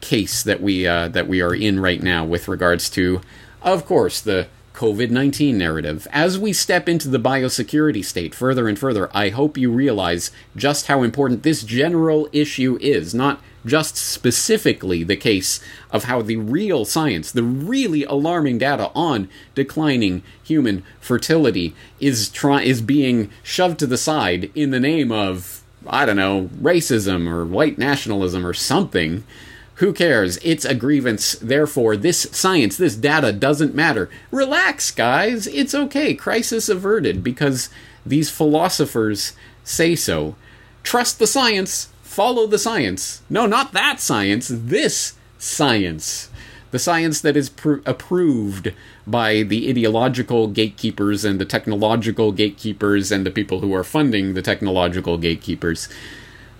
case 0.01 0.43
that 0.43 0.61
we 0.61 0.85
uh, 0.85 1.07
that 1.07 1.27
we 1.27 1.41
are 1.41 1.55
in 1.55 1.79
right 1.79 2.01
now 2.01 2.23
with 2.23 2.47
regards 2.47 2.89
to, 2.91 3.21
of 3.61 3.85
course, 3.85 4.21
the 4.21 4.47
COVID 4.75 5.09
19 5.09 5.57
narrative. 5.57 6.07
As 6.11 6.37
we 6.37 6.51
step 6.51 6.89
into 6.89 7.07
the 7.07 7.17
biosecurity 7.17 8.03
state 8.03 8.35
further 8.35 8.67
and 8.67 8.77
further, 8.77 9.09
I 9.15 9.29
hope 9.29 9.57
you 9.57 9.71
realize 9.71 10.31
just 10.55 10.87
how 10.87 11.01
important 11.01 11.43
this 11.43 11.63
general 11.63 12.27
issue 12.33 12.77
is, 12.81 13.15
not 13.15 13.41
just 13.65 13.95
specifically 13.95 15.03
the 15.03 15.15
case 15.15 15.59
of 15.89 16.03
how 16.03 16.21
the 16.21 16.35
real 16.35 16.85
science, 16.85 17.31
the 17.31 17.41
really 17.41 18.03
alarming 18.03 18.57
data 18.57 18.91
on 18.93 19.29
declining 19.55 20.21
human 20.43 20.83
fertility 20.99 21.73
is 21.99 22.29
try- 22.29 22.61
is 22.61 22.81
being 22.81 23.31
shoved 23.43 23.79
to 23.79 23.87
the 23.87 23.97
side 23.97 24.51
in 24.53 24.71
the 24.71 24.79
name 24.79 25.11
of 25.11 25.63
I 25.87 26.05
don't 26.05 26.15
know, 26.15 26.49
racism 26.59 27.29
or 27.29 27.45
white 27.45 27.77
nationalism 27.77 28.45
or 28.45 28.53
something. 28.53 29.23
Who 29.75 29.91
cares? 29.91 30.37
It's 30.41 30.63
a 30.63 30.73
grievance. 30.73 31.33
Therefore, 31.33 31.97
this 31.97 32.27
science, 32.31 32.77
this 32.77 32.95
data 32.95 33.33
doesn't 33.33 33.75
matter. 33.75 34.09
Relax, 34.31 34.89
guys. 34.91 35.47
It's 35.47 35.75
okay. 35.75 36.13
Crisis 36.13 36.69
averted 36.69 37.23
because 37.23 37.69
these 38.05 38.29
philosophers 38.29 39.33
say 39.65 39.95
so. 39.95 40.35
Trust 40.83 41.19
the 41.19 41.27
science. 41.27 41.89
Follow 42.03 42.47
the 42.47 42.59
science. 42.59 43.21
No, 43.29 43.45
not 43.45 43.73
that 43.73 43.99
science. 43.99 44.49
This 44.49 45.15
science. 45.37 46.29
The 46.71 46.79
science 46.79 47.19
that 47.19 47.35
is 47.35 47.49
pr- 47.49 47.79
approved 47.85 48.73
by 49.05 49.43
the 49.43 49.69
ideological 49.69 50.47
gatekeepers 50.47 51.25
and 51.25 51.39
the 51.39 51.45
technological 51.45 52.31
gatekeepers 52.31 53.11
and 53.11 53.25
the 53.25 53.31
people 53.31 53.59
who 53.59 53.73
are 53.73 53.83
funding 53.83 54.33
the 54.33 54.41
technological 54.41 55.17
gatekeepers. 55.17 55.89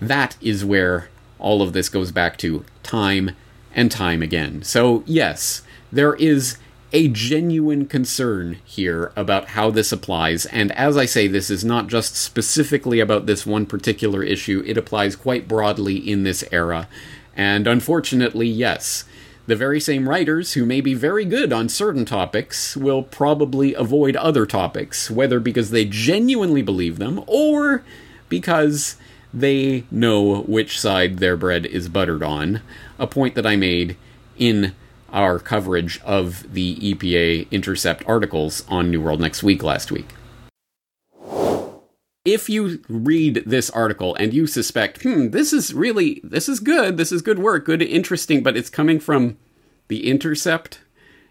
That 0.00 0.36
is 0.42 0.64
where 0.64 1.08
all 1.38 1.62
of 1.62 1.72
this 1.72 1.88
goes 1.88 2.12
back 2.12 2.36
to 2.38 2.64
time 2.82 3.32
and 3.74 3.90
time 3.90 4.22
again. 4.22 4.62
So, 4.62 5.02
yes, 5.06 5.62
there 5.92 6.14
is 6.14 6.56
a 6.92 7.08
genuine 7.08 7.86
concern 7.86 8.58
here 8.64 9.12
about 9.16 9.48
how 9.48 9.70
this 9.70 9.92
applies. 9.92 10.46
And 10.46 10.72
as 10.72 10.96
I 10.96 11.04
say, 11.04 11.26
this 11.26 11.50
is 11.50 11.64
not 11.64 11.88
just 11.88 12.16
specifically 12.16 13.00
about 13.00 13.26
this 13.26 13.44
one 13.44 13.66
particular 13.66 14.22
issue, 14.22 14.62
it 14.66 14.78
applies 14.78 15.16
quite 15.16 15.48
broadly 15.48 15.96
in 15.96 16.22
this 16.22 16.44
era. 16.52 16.88
And 17.36 17.66
unfortunately, 17.66 18.46
yes, 18.46 19.04
the 19.46 19.56
very 19.56 19.78
same 19.78 20.08
writers 20.08 20.54
who 20.54 20.64
may 20.64 20.80
be 20.80 20.94
very 20.94 21.24
good 21.24 21.52
on 21.52 21.68
certain 21.68 22.04
topics 22.04 22.76
will 22.76 23.02
probably 23.02 23.74
avoid 23.74 24.16
other 24.16 24.46
topics, 24.46 25.10
whether 25.10 25.38
because 25.38 25.70
they 25.70 25.84
genuinely 25.84 26.62
believe 26.62 26.98
them 26.98 27.22
or 27.26 27.82
because 28.28 28.96
they 29.36 29.84
know 29.90 30.40
which 30.42 30.80
side 30.80 31.18
their 31.18 31.36
bread 31.36 31.66
is 31.66 31.90
buttered 31.90 32.22
on. 32.22 32.62
A 32.98 33.06
point 33.06 33.34
that 33.34 33.46
I 33.46 33.54
made 33.54 33.96
in 34.38 34.74
our 35.12 35.38
coverage 35.38 36.00
of 36.00 36.50
the 36.54 36.76
EPA 36.76 37.50
Intercept 37.50 38.02
articles 38.06 38.64
on 38.66 38.90
New 38.90 39.02
World 39.02 39.20
Next 39.20 39.42
Week 39.42 39.62
last 39.62 39.92
week. 39.92 40.08
If 42.24 42.48
you 42.48 42.82
read 42.88 43.42
this 43.46 43.68
article 43.70 44.14
and 44.14 44.32
you 44.32 44.46
suspect, 44.46 45.02
hmm, 45.02 45.28
this 45.28 45.52
is 45.52 45.74
really, 45.74 46.22
this 46.24 46.48
is 46.48 46.58
good, 46.58 46.96
this 46.96 47.12
is 47.12 47.20
good 47.20 47.38
work, 47.38 47.66
good, 47.66 47.82
interesting, 47.82 48.42
but 48.42 48.56
it's 48.56 48.70
coming 48.70 48.98
from 48.98 49.36
the 49.88 50.08
Intercept, 50.08 50.80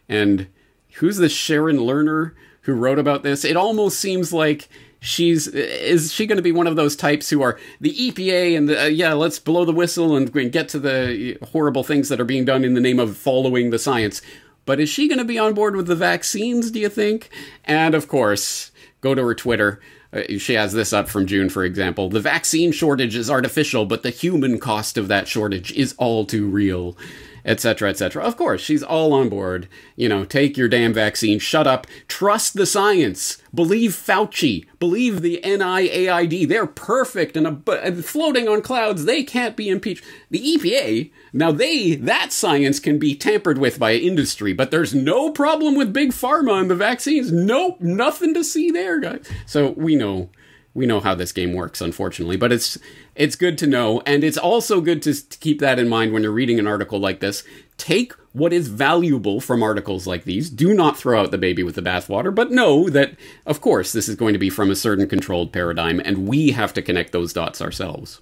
and 0.08 0.48
who's 0.94 1.18
the 1.18 1.28
Sharon 1.28 1.78
Lerner 1.78 2.34
who 2.62 2.74
wrote 2.74 3.00
about 3.00 3.24
this? 3.24 3.44
It 3.44 3.58
almost 3.58 4.00
seems 4.00 4.32
like 4.32 4.70
she's 5.06 5.48
is 5.48 6.12
she 6.12 6.26
going 6.26 6.38
to 6.38 6.42
be 6.42 6.52
one 6.52 6.68
of 6.68 6.76
those 6.76 6.96
types 6.96 7.30
who 7.30 7.42
are 7.42 7.60
the 7.80 7.94
EPA 7.94 8.58
and 8.58 8.68
the, 8.68 8.84
uh, 8.84 8.86
yeah, 8.86 9.14
let's 9.14 9.40
blow 9.40 9.64
the 9.64 9.72
whistle 9.72 10.16
and 10.16 10.32
get 10.52 10.68
to 10.70 10.80
the 10.80 11.38
horrible 11.52 11.84
things 11.84 12.10
that 12.10 12.20
are 12.20 12.26
being 12.26 12.46
done 12.46 12.64
in 12.64 12.74
the 12.74 12.82
name 12.82 13.00
of 13.00 13.16
following 13.18 13.70
the 13.70 13.80
science. 13.80 14.22
But 14.66 14.80
is 14.80 14.90
she 14.90 15.08
going 15.08 15.20
to 15.20 15.26
be 15.26 15.38
on 15.38 15.54
board 15.54 15.76
with 15.76 15.88
the 15.88 15.96
vaccines, 15.96 16.72
do 16.72 16.80
you 16.80 16.90
think? 16.90 17.30
And 17.66 17.94
of 17.94 18.08
course, 18.08 18.72
go 19.02 19.14
to 19.14 19.24
her 19.24 19.36
Twitter. 19.36 19.80
Uh, 20.12 20.24
she 20.40 20.54
has 20.54 20.74
this 20.74 20.92
up 20.92 21.08
from 21.08 21.28
June, 21.28 21.50
for 21.50 21.64
example. 21.64 22.10
The 22.10 22.20
vaccine 22.20 22.72
shortage 22.72 23.16
is 23.16 23.30
artificial, 23.30 23.86
but 23.86 24.02
the 24.02 24.10
human 24.10 24.60
cost 24.60 24.98
of 24.98 25.08
that 25.10 25.28
shortage 25.28 25.72
is 25.74 25.94
all 25.98 26.26
too 26.26 26.48
real 26.48 26.98
etc., 27.46 27.90
etc. 27.90 28.24
Of 28.24 28.36
course, 28.36 28.62
she's 28.62 28.84
all 28.84 29.14
on 29.14 29.30
board. 29.30 29.68
You 29.96 30.10
know, 30.10 30.26
take 30.26 30.58
your 30.58 30.68
damn 30.68 30.94
vaccine, 30.94 31.40
shut 31.40 31.68
up, 31.68 31.88
trust 32.08 32.56
the 32.56 32.66
science, 32.66 33.38
believe 33.54 33.92
Fauci, 33.92 34.66
believe 34.80 35.22
the 35.22 35.40
NIAID. 35.44 36.48
They're 36.48 36.66
perfect 36.66 37.38
and, 37.38 37.68
and 37.68 38.06
floating 38.06 38.48
on 38.48 38.62
clouds. 38.62 39.06
They 39.06 39.24
can't 39.24 39.56
be 39.56 39.70
impeached. 39.70 40.04
The 40.32 40.58
EPA, 40.58 41.12
now 41.32 41.52
they, 41.52 41.96
that 41.96 42.34
science 42.34 42.80
can 42.80 42.98
be 42.98 43.16
tampered 43.16 43.60
with 43.60 43.80
by 43.80 43.94
industry, 43.94 44.54
but 44.54 44.72
there's 44.72 44.96
no 44.96 45.32
problem 45.32 45.76
with 45.76 45.94
big 45.94 46.12
pharma 46.12 46.60
and 46.60 46.70
the 46.70 46.76
vaccines. 46.76 47.32
Nope, 47.32 47.80
nothing 47.80 48.34
to 48.34 48.44
see 48.44 48.72
there, 48.72 49.00
guys. 49.00 49.30
So 49.46 49.72
we 49.72 49.96
know 49.96 50.30
we 50.76 50.86
know 50.86 51.00
how 51.00 51.16
this 51.16 51.32
game 51.32 51.54
works, 51.54 51.82
unfortunately. 51.82 52.38
But 52.38 52.52
it's 52.52 52.78
it's 53.16 53.36
good 53.36 53.58
to 53.60 53.66
know, 53.66 54.02
and 54.06 54.24
it's 54.24 54.38
also 54.38 54.82
good 54.82 55.02
to, 55.04 55.28
to 55.28 55.38
keep 55.40 55.60
that 55.62 55.80
in 55.80 55.90
mind 55.90 56.14
when 56.14 56.22
you're 56.22 56.32
reading 56.32 56.60
an 56.60 56.68
article 56.68 57.00
like 57.00 57.22
this. 57.22 57.44
Take 57.78 58.14
what 58.34 58.54
is 58.54 58.68
valuable 58.68 59.40
from 59.40 59.64
articles 59.64 60.06
like 60.06 60.26
these. 60.26 60.50
Do 60.50 60.74
not 60.74 60.98
throw 60.98 61.22
out 61.22 61.32
the 61.32 61.38
baby 61.38 61.64
with 61.64 61.76
the 61.76 61.82
bathwater, 61.82 62.36
but 62.36 62.52
know 62.52 62.90
that, 62.90 63.16
of 63.46 63.62
course, 63.62 63.94
this 63.94 64.10
is 64.10 64.16
going 64.16 64.34
to 64.34 64.40
be 64.40 64.50
from 64.50 64.70
a 64.70 64.76
certain 64.76 65.08
controlled 65.08 65.52
paradigm, 65.52 66.02
and 66.04 66.28
we 66.28 66.52
have 66.52 66.74
to 66.74 66.82
connect 66.82 67.14
those 67.14 67.34
dots 67.34 67.62
ourselves. 67.62 68.22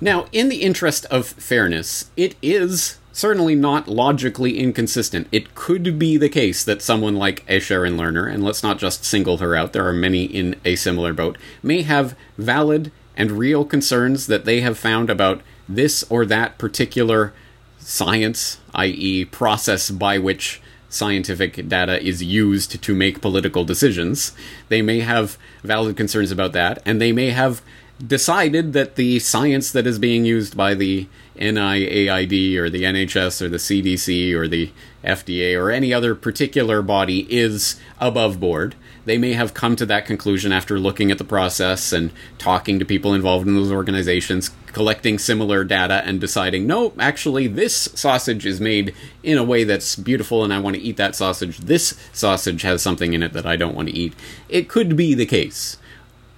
Now, 0.00 0.26
in 0.32 0.48
the 0.48 0.62
interest 0.62 1.04
of 1.06 1.26
fairness, 1.26 2.10
it 2.16 2.36
is 2.40 2.99
certainly 3.12 3.54
not 3.54 3.88
logically 3.88 4.58
inconsistent. 4.58 5.28
It 5.32 5.54
could 5.54 5.98
be 5.98 6.16
the 6.16 6.28
case 6.28 6.64
that 6.64 6.82
someone 6.82 7.16
like 7.16 7.44
a 7.48 7.60
Sharon 7.60 7.96
Lerner, 7.96 8.32
and 8.32 8.42
let's 8.42 8.62
not 8.62 8.78
just 8.78 9.04
single 9.04 9.38
her 9.38 9.54
out, 9.56 9.72
there 9.72 9.86
are 9.86 9.92
many 9.92 10.24
in 10.24 10.56
a 10.64 10.76
similar 10.76 11.12
boat, 11.12 11.36
may 11.62 11.82
have 11.82 12.16
valid 12.38 12.92
and 13.16 13.32
real 13.32 13.64
concerns 13.64 14.26
that 14.26 14.44
they 14.44 14.60
have 14.60 14.78
found 14.78 15.10
about 15.10 15.42
this 15.68 16.04
or 16.08 16.24
that 16.26 16.58
particular 16.58 17.32
science, 17.78 18.58
i.e., 18.74 19.24
process 19.24 19.90
by 19.90 20.18
which 20.18 20.60
scientific 20.88 21.68
data 21.68 22.02
is 22.02 22.22
used 22.22 22.82
to 22.82 22.94
make 22.94 23.20
political 23.20 23.64
decisions. 23.64 24.32
They 24.68 24.82
may 24.82 25.00
have 25.00 25.38
valid 25.62 25.96
concerns 25.96 26.30
about 26.30 26.52
that, 26.52 26.82
and 26.84 27.00
they 27.00 27.12
may 27.12 27.30
have 27.30 27.62
decided 28.04 28.72
that 28.72 28.96
the 28.96 29.18
science 29.18 29.70
that 29.72 29.86
is 29.86 29.98
being 29.98 30.24
used 30.24 30.56
by 30.56 30.74
the 30.74 31.06
NIAID 31.40 32.56
or 32.56 32.68
the 32.68 32.82
NHS 32.82 33.40
or 33.40 33.48
the 33.48 33.56
CDC 33.56 34.34
or 34.34 34.46
the 34.46 34.70
FDA 35.02 35.58
or 35.58 35.70
any 35.70 35.94
other 35.94 36.14
particular 36.14 36.82
body 36.82 37.26
is 37.34 37.80
above 37.98 38.38
board. 38.38 38.74
They 39.06 39.16
may 39.16 39.32
have 39.32 39.54
come 39.54 39.74
to 39.76 39.86
that 39.86 40.04
conclusion 40.04 40.52
after 40.52 40.78
looking 40.78 41.10
at 41.10 41.16
the 41.16 41.24
process 41.24 41.92
and 41.92 42.12
talking 42.36 42.78
to 42.78 42.84
people 42.84 43.14
involved 43.14 43.48
in 43.48 43.54
those 43.54 43.72
organizations, 43.72 44.50
collecting 44.66 45.18
similar 45.18 45.64
data 45.64 46.02
and 46.04 46.20
deciding, 46.20 46.66
no, 46.66 46.92
actually, 46.98 47.46
this 47.46 47.88
sausage 47.94 48.44
is 48.44 48.60
made 48.60 48.94
in 49.22 49.38
a 49.38 49.44
way 49.44 49.64
that's 49.64 49.96
beautiful 49.96 50.44
and 50.44 50.52
I 50.52 50.60
want 50.60 50.76
to 50.76 50.82
eat 50.82 50.98
that 50.98 51.16
sausage. 51.16 51.58
This 51.58 51.98
sausage 52.12 52.60
has 52.62 52.82
something 52.82 53.14
in 53.14 53.22
it 53.22 53.32
that 53.32 53.46
I 53.46 53.56
don't 53.56 53.74
want 53.74 53.88
to 53.88 53.96
eat. 53.96 54.14
It 54.50 54.68
could 54.68 54.96
be 54.96 55.14
the 55.14 55.26
case. 55.26 55.78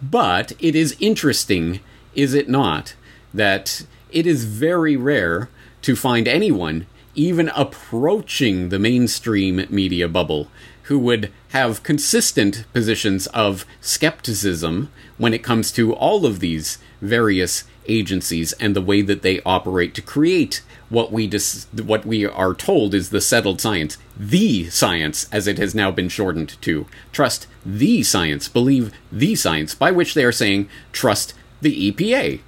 But 0.01 0.53
it 0.61 0.77
is 0.77 0.97
interesting, 1.01 1.81
is 2.15 2.35
it 2.35 2.49
not, 2.49 2.95
that 3.35 3.85
it 4.13 4.27
is 4.27 4.45
very 4.45 4.97
rare 4.97 5.49
to 5.83 5.97
find 5.97 6.29
anyone 6.29 6.87
even 7.15 7.51
approaching 7.51 8.69
the 8.69 8.79
mainstream 8.79 9.67
media 9.69 10.09
bubble 10.09 10.49
who 10.85 10.99
would 10.99 11.31
have 11.51 11.83
consistent 11.83 12.65
positions 12.73 13.27
of 13.29 13.65
skepticism 13.81 14.91
when 15.19 15.35
it 15.35 15.43
comes 15.43 15.71
to 15.73 15.95
all 15.95 16.27
of 16.27 16.41
these 16.41 16.79
various 17.01 17.65
agencies 17.87 18.53
and 18.55 18.75
the 18.75 18.83
way 18.83 19.03
that 19.03 19.23
they 19.23 19.41
operate 19.43 19.95
to 19.95 20.03
create 20.03 20.63
what 20.89 21.11
we 21.11 21.27
dis- 21.27 21.67
what 21.85 22.05
we 22.05 22.27
are 22.27 22.55
told 22.55 22.95
is 22.95 23.11
the 23.11 23.21
settled 23.21 23.61
science, 23.61 23.97
the 24.17 24.69
science 24.69 25.27
as 25.33 25.47
it 25.47 25.59
has 25.59 25.75
now 25.75 25.91
been 25.91 26.09
shortened 26.09 26.61
to. 26.61 26.87
Trust 27.13 27.47
the 27.65 28.03
science, 28.03 28.49
believe 28.49 28.93
the 29.11 29.35
science, 29.35 29.75
by 29.75 29.91
which 29.91 30.15
they 30.15 30.25
are 30.25 30.33
saying 30.33 30.69
trust 30.93 31.35
the 31.63 31.91
EPA, 31.91 32.41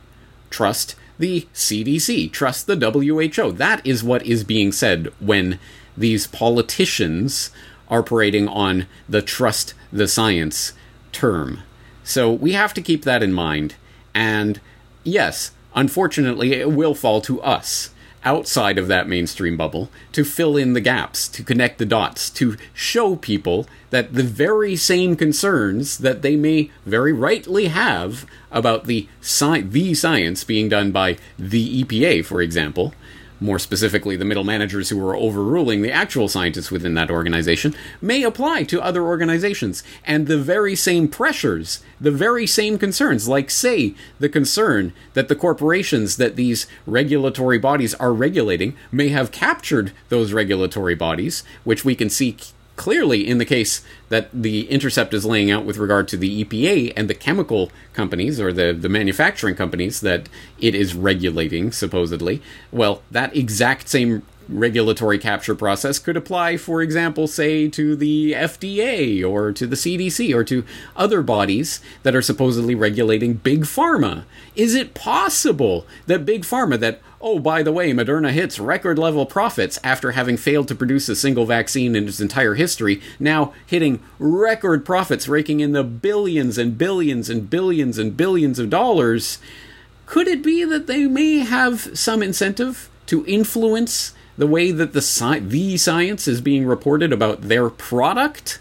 trust 0.50 0.94
the 1.18 1.46
CDC, 1.54 2.30
trust 2.32 2.66
the 2.66 2.76
WHO. 2.76 3.52
That 3.52 3.86
is 3.86 4.04
what 4.04 4.26
is 4.26 4.44
being 4.44 4.72
said 4.72 5.12
when 5.20 5.58
these 5.96 6.26
politicians 6.26 7.50
are 7.88 8.02
parading 8.02 8.48
on 8.48 8.86
the 9.08 9.22
trust 9.22 9.74
the 9.92 10.08
science 10.08 10.72
term. 11.12 11.60
So 12.02 12.32
we 12.32 12.52
have 12.52 12.74
to 12.74 12.82
keep 12.82 13.04
that 13.04 13.22
in 13.22 13.32
mind. 13.32 13.76
And 14.14 14.60
yes, 15.04 15.52
unfortunately, 15.74 16.52
it 16.52 16.72
will 16.72 16.94
fall 16.94 17.20
to 17.22 17.40
us 17.42 17.90
outside 18.24 18.78
of 18.78 18.88
that 18.88 19.08
mainstream 19.08 19.56
bubble 19.56 19.90
to 20.12 20.24
fill 20.24 20.56
in 20.56 20.72
the 20.72 20.80
gaps, 20.80 21.28
to 21.28 21.42
connect 21.42 21.78
the 21.78 21.86
dots, 21.86 22.30
to 22.30 22.56
show 22.72 23.16
people 23.16 23.66
that 23.90 24.14
the 24.14 24.22
very 24.22 24.74
same 24.76 25.14
concerns 25.16 25.98
that 25.98 26.22
they 26.22 26.36
may 26.36 26.70
very 26.86 27.12
rightly 27.12 27.66
have 27.66 28.26
about 28.50 28.84
the 28.86 29.08
sci- 29.20 29.62
the 29.62 29.94
science 29.94 30.44
being 30.44 30.68
done 30.68 30.90
by 30.90 31.16
the 31.38 31.84
EPA, 31.84 32.24
for 32.24 32.40
example, 32.40 32.94
more 33.44 33.58
specifically 33.58 34.16
the 34.16 34.24
middle 34.24 34.42
managers 34.42 34.88
who 34.88 35.06
are 35.06 35.14
overruling 35.14 35.82
the 35.82 35.92
actual 35.92 36.28
scientists 36.28 36.70
within 36.70 36.94
that 36.94 37.10
organization, 37.10 37.74
may 38.00 38.22
apply 38.22 38.64
to 38.64 38.82
other 38.82 39.04
organizations. 39.04 39.82
And 40.04 40.26
the 40.26 40.38
very 40.38 40.74
same 40.74 41.08
pressures, 41.08 41.80
the 42.00 42.10
very 42.10 42.46
same 42.46 42.78
concerns, 42.78 43.28
like, 43.28 43.50
say, 43.50 43.94
the 44.18 44.28
concern 44.28 44.92
that 45.12 45.28
the 45.28 45.36
corporations 45.36 46.16
that 46.16 46.36
these 46.36 46.66
regulatory 46.86 47.58
bodies 47.58 47.94
are 47.94 48.12
regulating 48.12 48.76
may 48.90 49.08
have 49.08 49.30
captured 49.30 49.92
those 50.08 50.32
regulatory 50.32 50.94
bodies, 50.94 51.44
which 51.64 51.84
we 51.84 51.94
can 51.94 52.10
see 52.10 52.36
clearly 52.76 53.26
in 53.26 53.38
the 53.38 53.44
case 53.44 53.82
that 54.08 54.28
the 54.32 54.68
intercept 54.70 55.14
is 55.14 55.24
laying 55.24 55.50
out 55.50 55.64
with 55.64 55.76
regard 55.76 56.08
to 56.08 56.16
the 56.16 56.44
EPA 56.44 56.92
and 56.96 57.08
the 57.08 57.14
chemical 57.14 57.70
companies 57.92 58.40
or 58.40 58.52
the, 58.52 58.72
the 58.72 58.88
manufacturing 58.88 59.54
companies 59.54 60.00
that 60.00 60.28
it 60.58 60.74
is 60.74 60.94
regulating, 60.94 61.70
supposedly, 61.72 62.42
well, 62.72 63.02
that 63.10 63.34
exact 63.36 63.88
same 63.88 64.22
regulatory 64.48 65.18
capture 65.18 65.54
process 65.54 65.98
could 65.98 66.16
apply, 66.16 66.56
for 66.56 66.82
example, 66.82 67.26
say 67.26 67.68
to 67.68 67.96
the 67.96 68.32
FDA 68.32 69.28
or 69.28 69.52
to 69.52 69.66
the 69.66 69.76
CDC 69.76 70.34
or 70.34 70.44
to 70.44 70.64
other 70.96 71.22
bodies 71.22 71.80
that 72.02 72.14
are 72.14 72.22
supposedly 72.22 72.74
regulating 72.74 73.34
big 73.34 73.62
pharma. 73.62 74.24
Is 74.54 74.74
it 74.74 74.94
possible 74.94 75.86
that 76.06 76.26
big 76.26 76.42
pharma, 76.42 76.78
that, 76.80 77.00
oh, 77.24 77.38
by 77.38 77.62
the 77.62 77.72
way, 77.72 77.90
Moderna 77.92 78.30
hits 78.30 78.60
record 78.60 78.98
level 78.98 79.24
profits 79.24 79.80
after 79.82 80.12
having 80.12 80.36
failed 80.36 80.68
to 80.68 80.74
produce 80.74 81.08
a 81.08 81.16
single 81.16 81.46
vaccine 81.46 81.96
in 81.96 82.06
its 82.06 82.20
entire 82.20 82.54
history, 82.54 83.00
now 83.18 83.54
hitting 83.66 84.00
record 84.18 84.84
profits, 84.84 85.26
raking 85.26 85.60
in 85.60 85.72
the 85.72 85.82
billions 85.82 86.58
and 86.58 86.76
billions 86.76 87.30
and 87.30 87.48
billions 87.48 87.98
and 87.98 88.14
billions 88.14 88.58
of 88.58 88.68
dollars? 88.68 89.38
Could 90.04 90.28
it 90.28 90.42
be 90.42 90.64
that 90.64 90.86
they 90.86 91.06
may 91.06 91.38
have 91.38 91.98
some 91.98 92.22
incentive 92.22 92.90
to 93.06 93.24
influence 93.24 94.12
the 94.36 94.46
way 94.46 94.70
that 94.70 94.92
the 94.92 95.00
sci- 95.00 95.38
the 95.38 95.78
science 95.78 96.28
is 96.28 96.42
being 96.42 96.66
reported 96.66 97.10
about 97.10 97.42
their 97.42 97.70
product? 97.70 98.60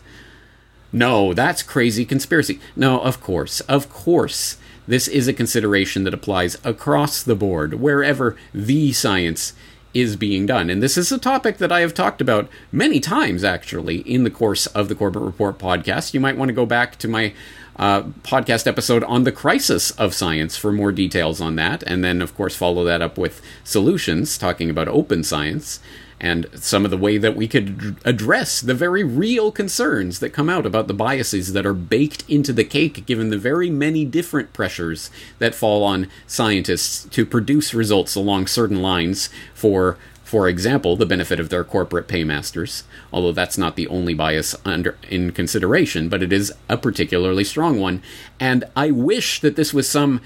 No, 0.94 1.34
that's 1.34 1.64
crazy 1.64 2.06
conspiracy. 2.06 2.62
No, 2.78 3.02
of 3.02 3.20
course, 3.20 3.60
of 3.62 3.90
course. 3.90 4.58
This 4.88 5.08
is 5.08 5.28
a 5.28 5.34
consideration 5.34 6.04
that 6.04 6.14
applies 6.14 6.58
across 6.64 7.24
the 7.24 7.36
board, 7.36 7.76
wherever 7.76 8.36
the 8.54 8.92
science 8.92 9.54
is 9.94 10.16
being 10.16 10.46
done. 10.46 10.70
And 10.70 10.82
this 10.82 10.98
is 10.98 11.12
a 11.12 11.20
topic 11.20 11.58
that 11.58 11.72
I 11.72 11.82
have 11.82 11.94
talked 11.94 12.20
about 12.20 12.50
many 12.72 13.00
times, 13.00 13.44
actually, 13.44 13.98
in 14.00 14.24
the 14.24 14.32
course 14.32 14.66
of 14.68 14.90
the 14.90 14.96
Corbett 14.96 15.22
Report 15.22 15.60
podcast. 15.60 16.14
You 16.14 16.20
might 16.20 16.38
want 16.38 16.50
to 16.50 16.54
go 16.54 16.66
back 16.66 16.98
to 16.98 17.08
my 17.08 17.34
uh, 17.76 18.04
podcast 18.24 18.68
episode 18.68 19.04
on 19.04 19.24
the 19.24 19.32
crisis 19.32 19.92
of 19.92 20.14
science 20.14 20.58
for 20.58 20.72
more 20.72 20.92
details 20.92 21.40
on 21.40 21.56
that. 21.58 21.84
And 21.84 22.04
then, 22.04 22.22
of 22.22 22.36
course, 22.36 22.56
follow 22.56 22.84
that 22.84 23.02
up 23.02 23.18
with 23.18 23.42
solutions, 23.64 24.38
talking 24.38 24.70
about 24.70 24.88
open 24.88 25.24
science 25.24 25.80
and 26.24 26.48
some 26.56 26.86
of 26.86 26.92
the 26.92 26.98
way 26.98 27.18
that 27.18 27.36
we 27.36 27.50
could 27.50 27.98
address 28.06 28.62
the 28.62 28.74
very 28.74 29.04
real 29.04 29.52
concerns 29.52 30.20
that 30.20 30.30
come 30.30 30.50
out 30.50 30.66
about 30.66 30.88
the 30.88 30.94
biases 30.94 31.52
that 31.52 31.66
are 31.66 31.74
baked 31.74 32.24
into 32.30 32.54
the 32.54 32.64
cake 32.64 33.06
given 33.06 33.30
the 33.30 33.38
very 33.38 33.70
many 33.70 34.06
different 34.06 34.54
pressures 34.54 35.12
that 35.40 35.54
fall 35.54 35.84
on 35.84 36.10
scientists 36.26 37.04
to 37.10 37.26
produce 37.26 37.74
results 37.74 38.16
along 38.16 38.48
certain 38.48 38.82
lines 38.82 39.30
for 39.54 39.98
for 40.24 40.50
example, 40.50 40.96
the 40.96 41.06
benefit 41.06 41.40
of 41.40 41.50
their 41.50 41.64
corporate 41.64 42.08
paymasters, 42.08 42.86
although 43.12 43.34
that's 43.34 43.56
not 43.56 43.76
the 43.76 43.88
only 43.88 44.16
bias 44.16 44.56
under 44.66 44.98
in 45.08 45.32
consideration, 45.32 46.10
but 46.10 46.24
it 46.24 46.34
is 46.34 46.52
a 46.68 46.76
particularly 46.76 47.44
strong 47.44 47.80
one. 47.80 48.02
And 48.40 48.64
I 48.76 48.90
wish 48.90 49.42
that 49.42 49.56
this 49.56 49.76
was 49.76 49.88
some 49.88 50.22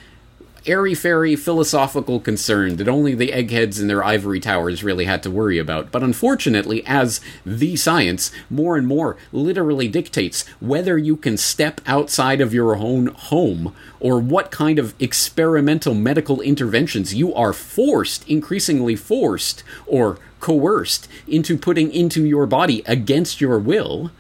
airy 0.68 0.94
fairy 0.94 1.36
philosophical 1.36 2.20
concern 2.20 2.76
that 2.76 2.88
only 2.88 3.16
the 3.16 3.34
eggheads 3.34 3.80
in 3.80 3.88
their 3.88 4.04
ivory 4.04 4.40
towers 4.40 4.84
really 4.84 5.06
had 5.06 5.24
to 5.24 5.32
worry 5.32 5.58
about. 5.58 5.92
But 5.92 6.04
unfortunately, 6.04 6.86
as 6.86 7.22
the 7.46 7.76
science 7.76 8.32
more 8.50 8.78
and 8.78 8.86
more 8.86 9.18
literally 9.32 9.88
dictates 9.88 10.48
whether 10.60 10.98
you 10.98 11.16
can 11.16 11.38
step 11.38 11.82
outside 11.86 12.42
of 12.42 12.54
your 12.54 12.76
own 12.76 13.08
home 13.08 13.74
or 14.00 14.20
what 14.20 14.52
kind 14.52 14.78
of 14.78 14.94
experimental 15.00 15.94
medical 15.94 16.42
interventions 16.42 17.14
you 17.14 17.34
are 17.34 17.54
forced, 17.54 18.28
increasingly 18.28 18.96
forced, 18.96 19.64
or 19.86 20.20
coerced 20.40 21.08
into 21.28 21.58
putting 21.58 21.92
into 21.92 22.26
your 22.26 22.46
body 22.46 22.84
against 22.86 23.42
your 23.42 23.58
will 23.58 24.12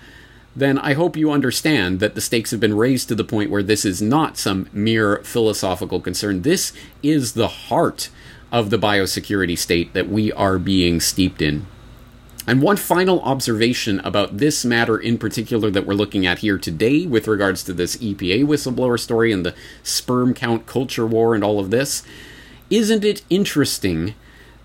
then 0.57 0.79
I 0.79 0.93
hope 0.93 1.15
you 1.15 1.29
understand 1.29 1.99
that 1.99 2.15
the 2.15 2.21
stakes 2.21 2.49
have 2.49 2.59
been 2.59 2.75
raised 2.75 3.07
to 3.09 3.15
the 3.15 3.23
point 3.23 3.51
where 3.51 3.61
this 3.61 3.85
is 3.85 4.01
not 4.01 4.37
some 4.37 4.67
mere 4.73 5.17
philosophical 5.17 6.01
concern. 6.01 6.41
This 6.41 6.73
is 7.03 7.33
the 7.33 7.47
heart 7.47 8.09
of 8.51 8.71
the 8.71 8.79
biosecurity 8.79 9.55
state 9.55 9.93
that 9.93 10.09
we 10.09 10.31
are 10.31 10.57
being 10.57 10.99
steeped 10.99 11.43
in. 11.43 11.67
And 12.47 12.59
one 12.59 12.77
final 12.77 13.21
observation 13.21 13.99
about 13.99 14.37
this 14.37 14.65
matter 14.65 14.97
in 14.97 15.19
particular 15.19 15.69
that 15.69 15.85
we're 15.85 15.93
looking 15.93 16.25
at 16.25 16.39
here 16.39 16.57
today, 16.57 17.05
with 17.05 17.27
regards 17.27 17.63
to 17.65 17.73
this 17.73 17.97
EPA 17.97 18.45
whistleblower 18.45 18.99
story 18.99 19.31
and 19.31 19.45
the 19.45 19.53
sperm 19.83 20.33
count 20.33 20.65
culture 20.65 21.05
war 21.05 21.35
and 21.35 21.43
all 21.43 21.59
of 21.59 21.69
this, 21.69 22.01
isn't 22.71 23.03
it 23.03 23.21
interesting 23.29 24.15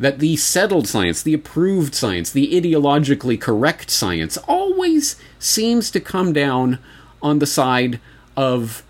that 0.03 0.19
the 0.19 0.37
settled 0.37 0.89
science, 0.89 1.23
the 1.23 1.33
approved 1.33 1.95
science, 1.95 2.31
the 2.33 2.61
ideologically 2.61 3.41
correct 3.41 3.89
science 3.89 4.37
always 4.49 5.15
seems 5.39 5.93
to 5.93 6.01
come 6.01 6.33
down 6.33 6.81
on 7.23 7.39
the 7.39 7.47
side 7.47 8.01
of 8.37 8.83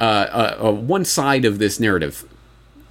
uh, 0.00 0.02
uh, 0.02 0.56
uh, 0.60 0.72
one 0.72 1.04
side 1.04 1.44
of 1.44 1.60
this 1.60 1.78
narrative. 1.78 2.28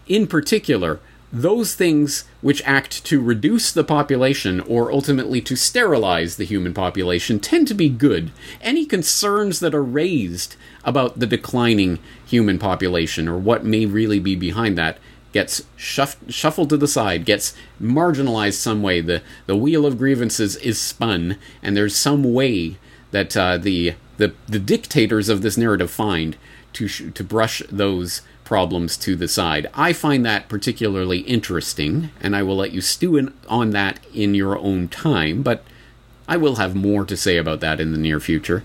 In 0.07 0.27
particular, 0.27 1.01
those 1.33 1.75
things 1.75 2.23
which 2.39 2.63
act 2.65 3.03
to 3.05 3.21
reduce 3.21 3.73
the 3.73 3.83
population 3.83 4.61
or 4.61 4.89
ultimately 4.89 5.41
to 5.41 5.57
sterilize 5.57 6.37
the 6.37 6.45
human 6.45 6.73
population 6.73 7.37
tend 7.37 7.67
to 7.67 7.73
be 7.73 7.89
good. 7.89 8.31
Any 8.61 8.85
concerns 8.85 9.59
that 9.59 9.75
are 9.75 9.83
raised 9.83 10.55
about 10.85 11.19
the 11.19 11.27
declining 11.27 11.99
human 12.25 12.59
population 12.59 13.27
or 13.27 13.37
what 13.37 13.65
may 13.65 13.85
really 13.85 14.19
be 14.19 14.35
behind 14.37 14.77
that 14.77 14.97
gets 15.31 15.63
shuff- 15.75 16.17
shuffled 16.29 16.69
to 16.69 16.77
the 16.77 16.87
side, 16.87 17.25
gets 17.25 17.53
marginalized 17.81 18.55
some 18.55 18.81
way. 18.81 19.01
The 19.01 19.21
the 19.45 19.55
wheel 19.55 19.85
of 19.85 19.97
grievances 19.97 20.55
is 20.57 20.79
spun, 20.79 21.37
and 21.61 21.75
there's 21.75 21.95
some 21.95 22.33
way 22.33 22.77
that 23.11 23.35
uh, 23.37 23.57
the 23.57 23.95
the 24.17 24.33
the 24.47 24.59
dictators 24.59 25.29
of 25.29 25.41
this 25.41 25.57
narrative 25.57 25.91
find 25.91 26.37
to 26.73 26.87
sh- 26.87 27.03
to 27.13 27.23
brush 27.23 27.61
those 27.71 28.21
problems 28.43 28.97
to 28.97 29.15
the 29.15 29.29
side. 29.29 29.67
I 29.73 29.93
find 29.93 30.25
that 30.25 30.49
particularly 30.49 31.19
interesting, 31.19 32.11
and 32.19 32.35
I 32.35 32.43
will 32.43 32.57
let 32.57 32.73
you 32.73 32.81
stew 32.81 33.15
in, 33.15 33.33
on 33.47 33.69
that 33.69 33.99
in 34.13 34.35
your 34.35 34.57
own 34.57 34.89
time, 34.89 35.41
but 35.41 35.63
I 36.27 36.35
will 36.35 36.55
have 36.55 36.75
more 36.75 37.05
to 37.05 37.15
say 37.15 37.37
about 37.37 37.61
that 37.61 37.79
in 37.79 37.93
the 37.93 37.97
near 37.97 38.19
future. 38.19 38.63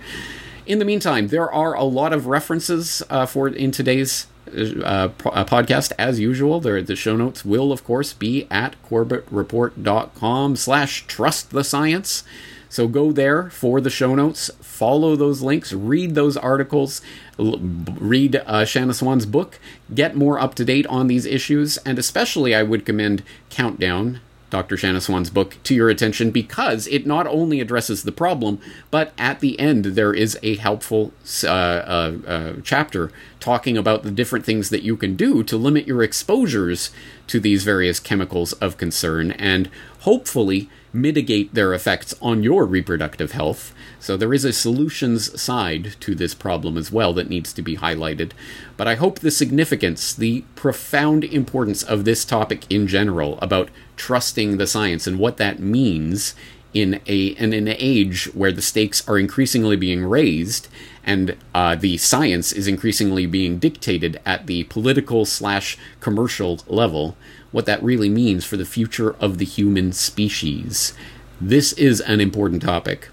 In 0.66 0.80
the 0.80 0.84
meantime, 0.84 1.28
there 1.28 1.50
are 1.50 1.74
a 1.74 1.84
lot 1.84 2.12
of 2.12 2.26
references 2.26 3.00
uh, 3.08 3.26
for 3.26 3.46
in 3.46 3.70
today's 3.70 4.26
uh, 4.48 5.10
uh, 5.24 5.44
podcast 5.44 5.92
as 5.98 6.20
usual. 6.20 6.60
There, 6.60 6.80
the 6.82 6.96
show 6.96 7.16
notes 7.16 7.44
will, 7.44 7.72
of 7.72 7.84
course, 7.84 8.12
be 8.12 8.46
at 8.50 8.76
corbettreport.com 8.88 10.56
slash 10.56 11.06
trust 11.06 11.50
the 11.50 11.64
science. 11.64 12.24
So 12.68 12.88
go 12.88 13.12
there 13.12 13.48
for 13.48 13.80
the 13.80 13.90
show 13.90 14.14
notes, 14.14 14.50
follow 14.60 15.16
those 15.16 15.40
links, 15.40 15.72
read 15.72 16.14
those 16.14 16.36
articles, 16.36 17.00
l- 17.38 17.58
read 17.58 18.36
uh, 18.44 18.64
Shanna 18.64 18.92
Swan's 18.92 19.24
book, 19.24 19.58
get 19.94 20.16
more 20.16 20.38
up 20.38 20.54
to 20.56 20.64
date 20.64 20.86
on 20.88 21.06
these 21.06 21.24
issues, 21.24 21.76
and 21.78 21.98
especially 21.98 22.54
I 22.54 22.64
would 22.64 22.84
commend 22.84 23.22
Countdown, 23.50 24.20
Dr. 24.50 24.76
Shanna 24.76 25.00
Swan's 25.00 25.30
book, 25.30 25.56
to 25.64 25.74
your 25.74 25.88
attention 25.88 26.30
because 26.30 26.86
it 26.86 27.06
not 27.06 27.26
only 27.26 27.60
addresses 27.60 28.02
the 28.02 28.12
problem, 28.12 28.60
but 28.90 29.12
at 29.18 29.40
the 29.40 29.58
end 29.58 29.84
there 29.84 30.14
is 30.14 30.38
a 30.42 30.56
helpful 30.56 31.12
uh, 31.44 31.48
uh, 31.48 32.16
uh, 32.26 32.52
chapter 32.62 33.10
talking 33.40 33.76
about 33.76 34.02
the 34.02 34.10
different 34.10 34.44
things 34.44 34.70
that 34.70 34.82
you 34.82 34.96
can 34.96 35.16
do 35.16 35.42
to 35.42 35.56
limit 35.56 35.86
your 35.86 36.02
exposures 36.02 36.90
to 37.26 37.40
these 37.40 37.64
various 37.64 38.00
chemicals 38.00 38.52
of 38.54 38.76
concern 38.76 39.32
and 39.32 39.68
hopefully 40.00 40.68
mitigate 40.92 41.54
their 41.54 41.74
effects 41.74 42.14
on 42.20 42.42
your 42.42 42.64
reproductive 42.64 43.32
health. 43.32 43.74
So 44.00 44.16
there 44.16 44.32
is 44.32 44.44
a 44.44 44.52
solutions 44.52 45.40
side 45.40 45.96
to 46.00 46.14
this 46.14 46.34
problem 46.34 46.76
as 46.76 46.92
well 46.92 47.12
that 47.14 47.28
needs 47.28 47.52
to 47.54 47.62
be 47.62 47.76
highlighted. 47.76 48.32
But 48.76 48.88
I 48.88 48.94
hope 48.94 49.18
the 49.18 49.30
significance, 49.30 50.14
the 50.14 50.44
profound 50.54 51.24
importance 51.24 51.82
of 51.82 52.04
this 52.04 52.24
topic 52.24 52.64
in 52.70 52.86
general 52.86 53.38
about 53.40 53.70
trusting 53.96 54.56
the 54.56 54.66
science 54.66 55.06
and 55.06 55.18
what 55.18 55.36
that 55.38 55.58
means 55.58 56.34
in 56.76 57.00
a 57.06 57.28
in 57.28 57.54
an 57.54 57.68
age 57.68 58.26
where 58.34 58.52
the 58.52 58.60
stakes 58.60 59.06
are 59.08 59.18
increasingly 59.18 59.76
being 59.76 60.04
raised 60.04 60.68
and 61.04 61.34
uh, 61.54 61.74
the 61.74 61.96
science 61.96 62.52
is 62.52 62.68
increasingly 62.68 63.24
being 63.24 63.58
dictated 63.58 64.20
at 64.26 64.46
the 64.46 64.64
political 64.64 65.24
slash 65.24 65.78
commercial 66.00 66.60
level 66.66 67.16
what 67.52 67.66
that 67.66 67.82
really 67.82 68.08
means 68.08 68.44
for 68.44 68.56
the 68.56 68.64
future 68.64 69.14
of 69.16 69.38
the 69.38 69.44
human 69.44 69.92
species. 69.92 70.92
This 71.40 71.72
is 71.74 72.00
an 72.00 72.20
important 72.20 72.62
topic. 72.62 73.08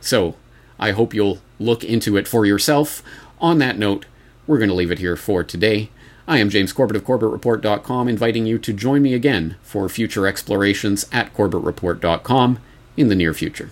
So, 0.00 0.36
I 0.78 0.90
hope 0.90 1.14
you'll 1.14 1.38
look 1.58 1.84
into 1.84 2.16
it 2.16 2.28
for 2.28 2.44
yourself. 2.44 3.02
On 3.40 3.58
that 3.58 3.78
note, 3.78 4.06
we're 4.46 4.58
going 4.58 4.68
to 4.68 4.74
leave 4.74 4.90
it 4.90 4.98
here 4.98 5.16
for 5.16 5.42
today. 5.44 5.90
I 6.26 6.38
am 6.38 6.50
James 6.50 6.72
Corbett 6.72 6.96
of 6.96 7.04
CorbettReport.com, 7.04 8.08
inviting 8.08 8.46
you 8.46 8.58
to 8.58 8.72
join 8.72 9.02
me 9.02 9.14
again 9.14 9.56
for 9.62 9.88
future 9.88 10.26
explorations 10.26 11.06
at 11.12 11.34
CorbettReport.com 11.34 12.58
in 12.96 13.08
the 13.08 13.14
near 13.14 13.34
future. 13.34 13.70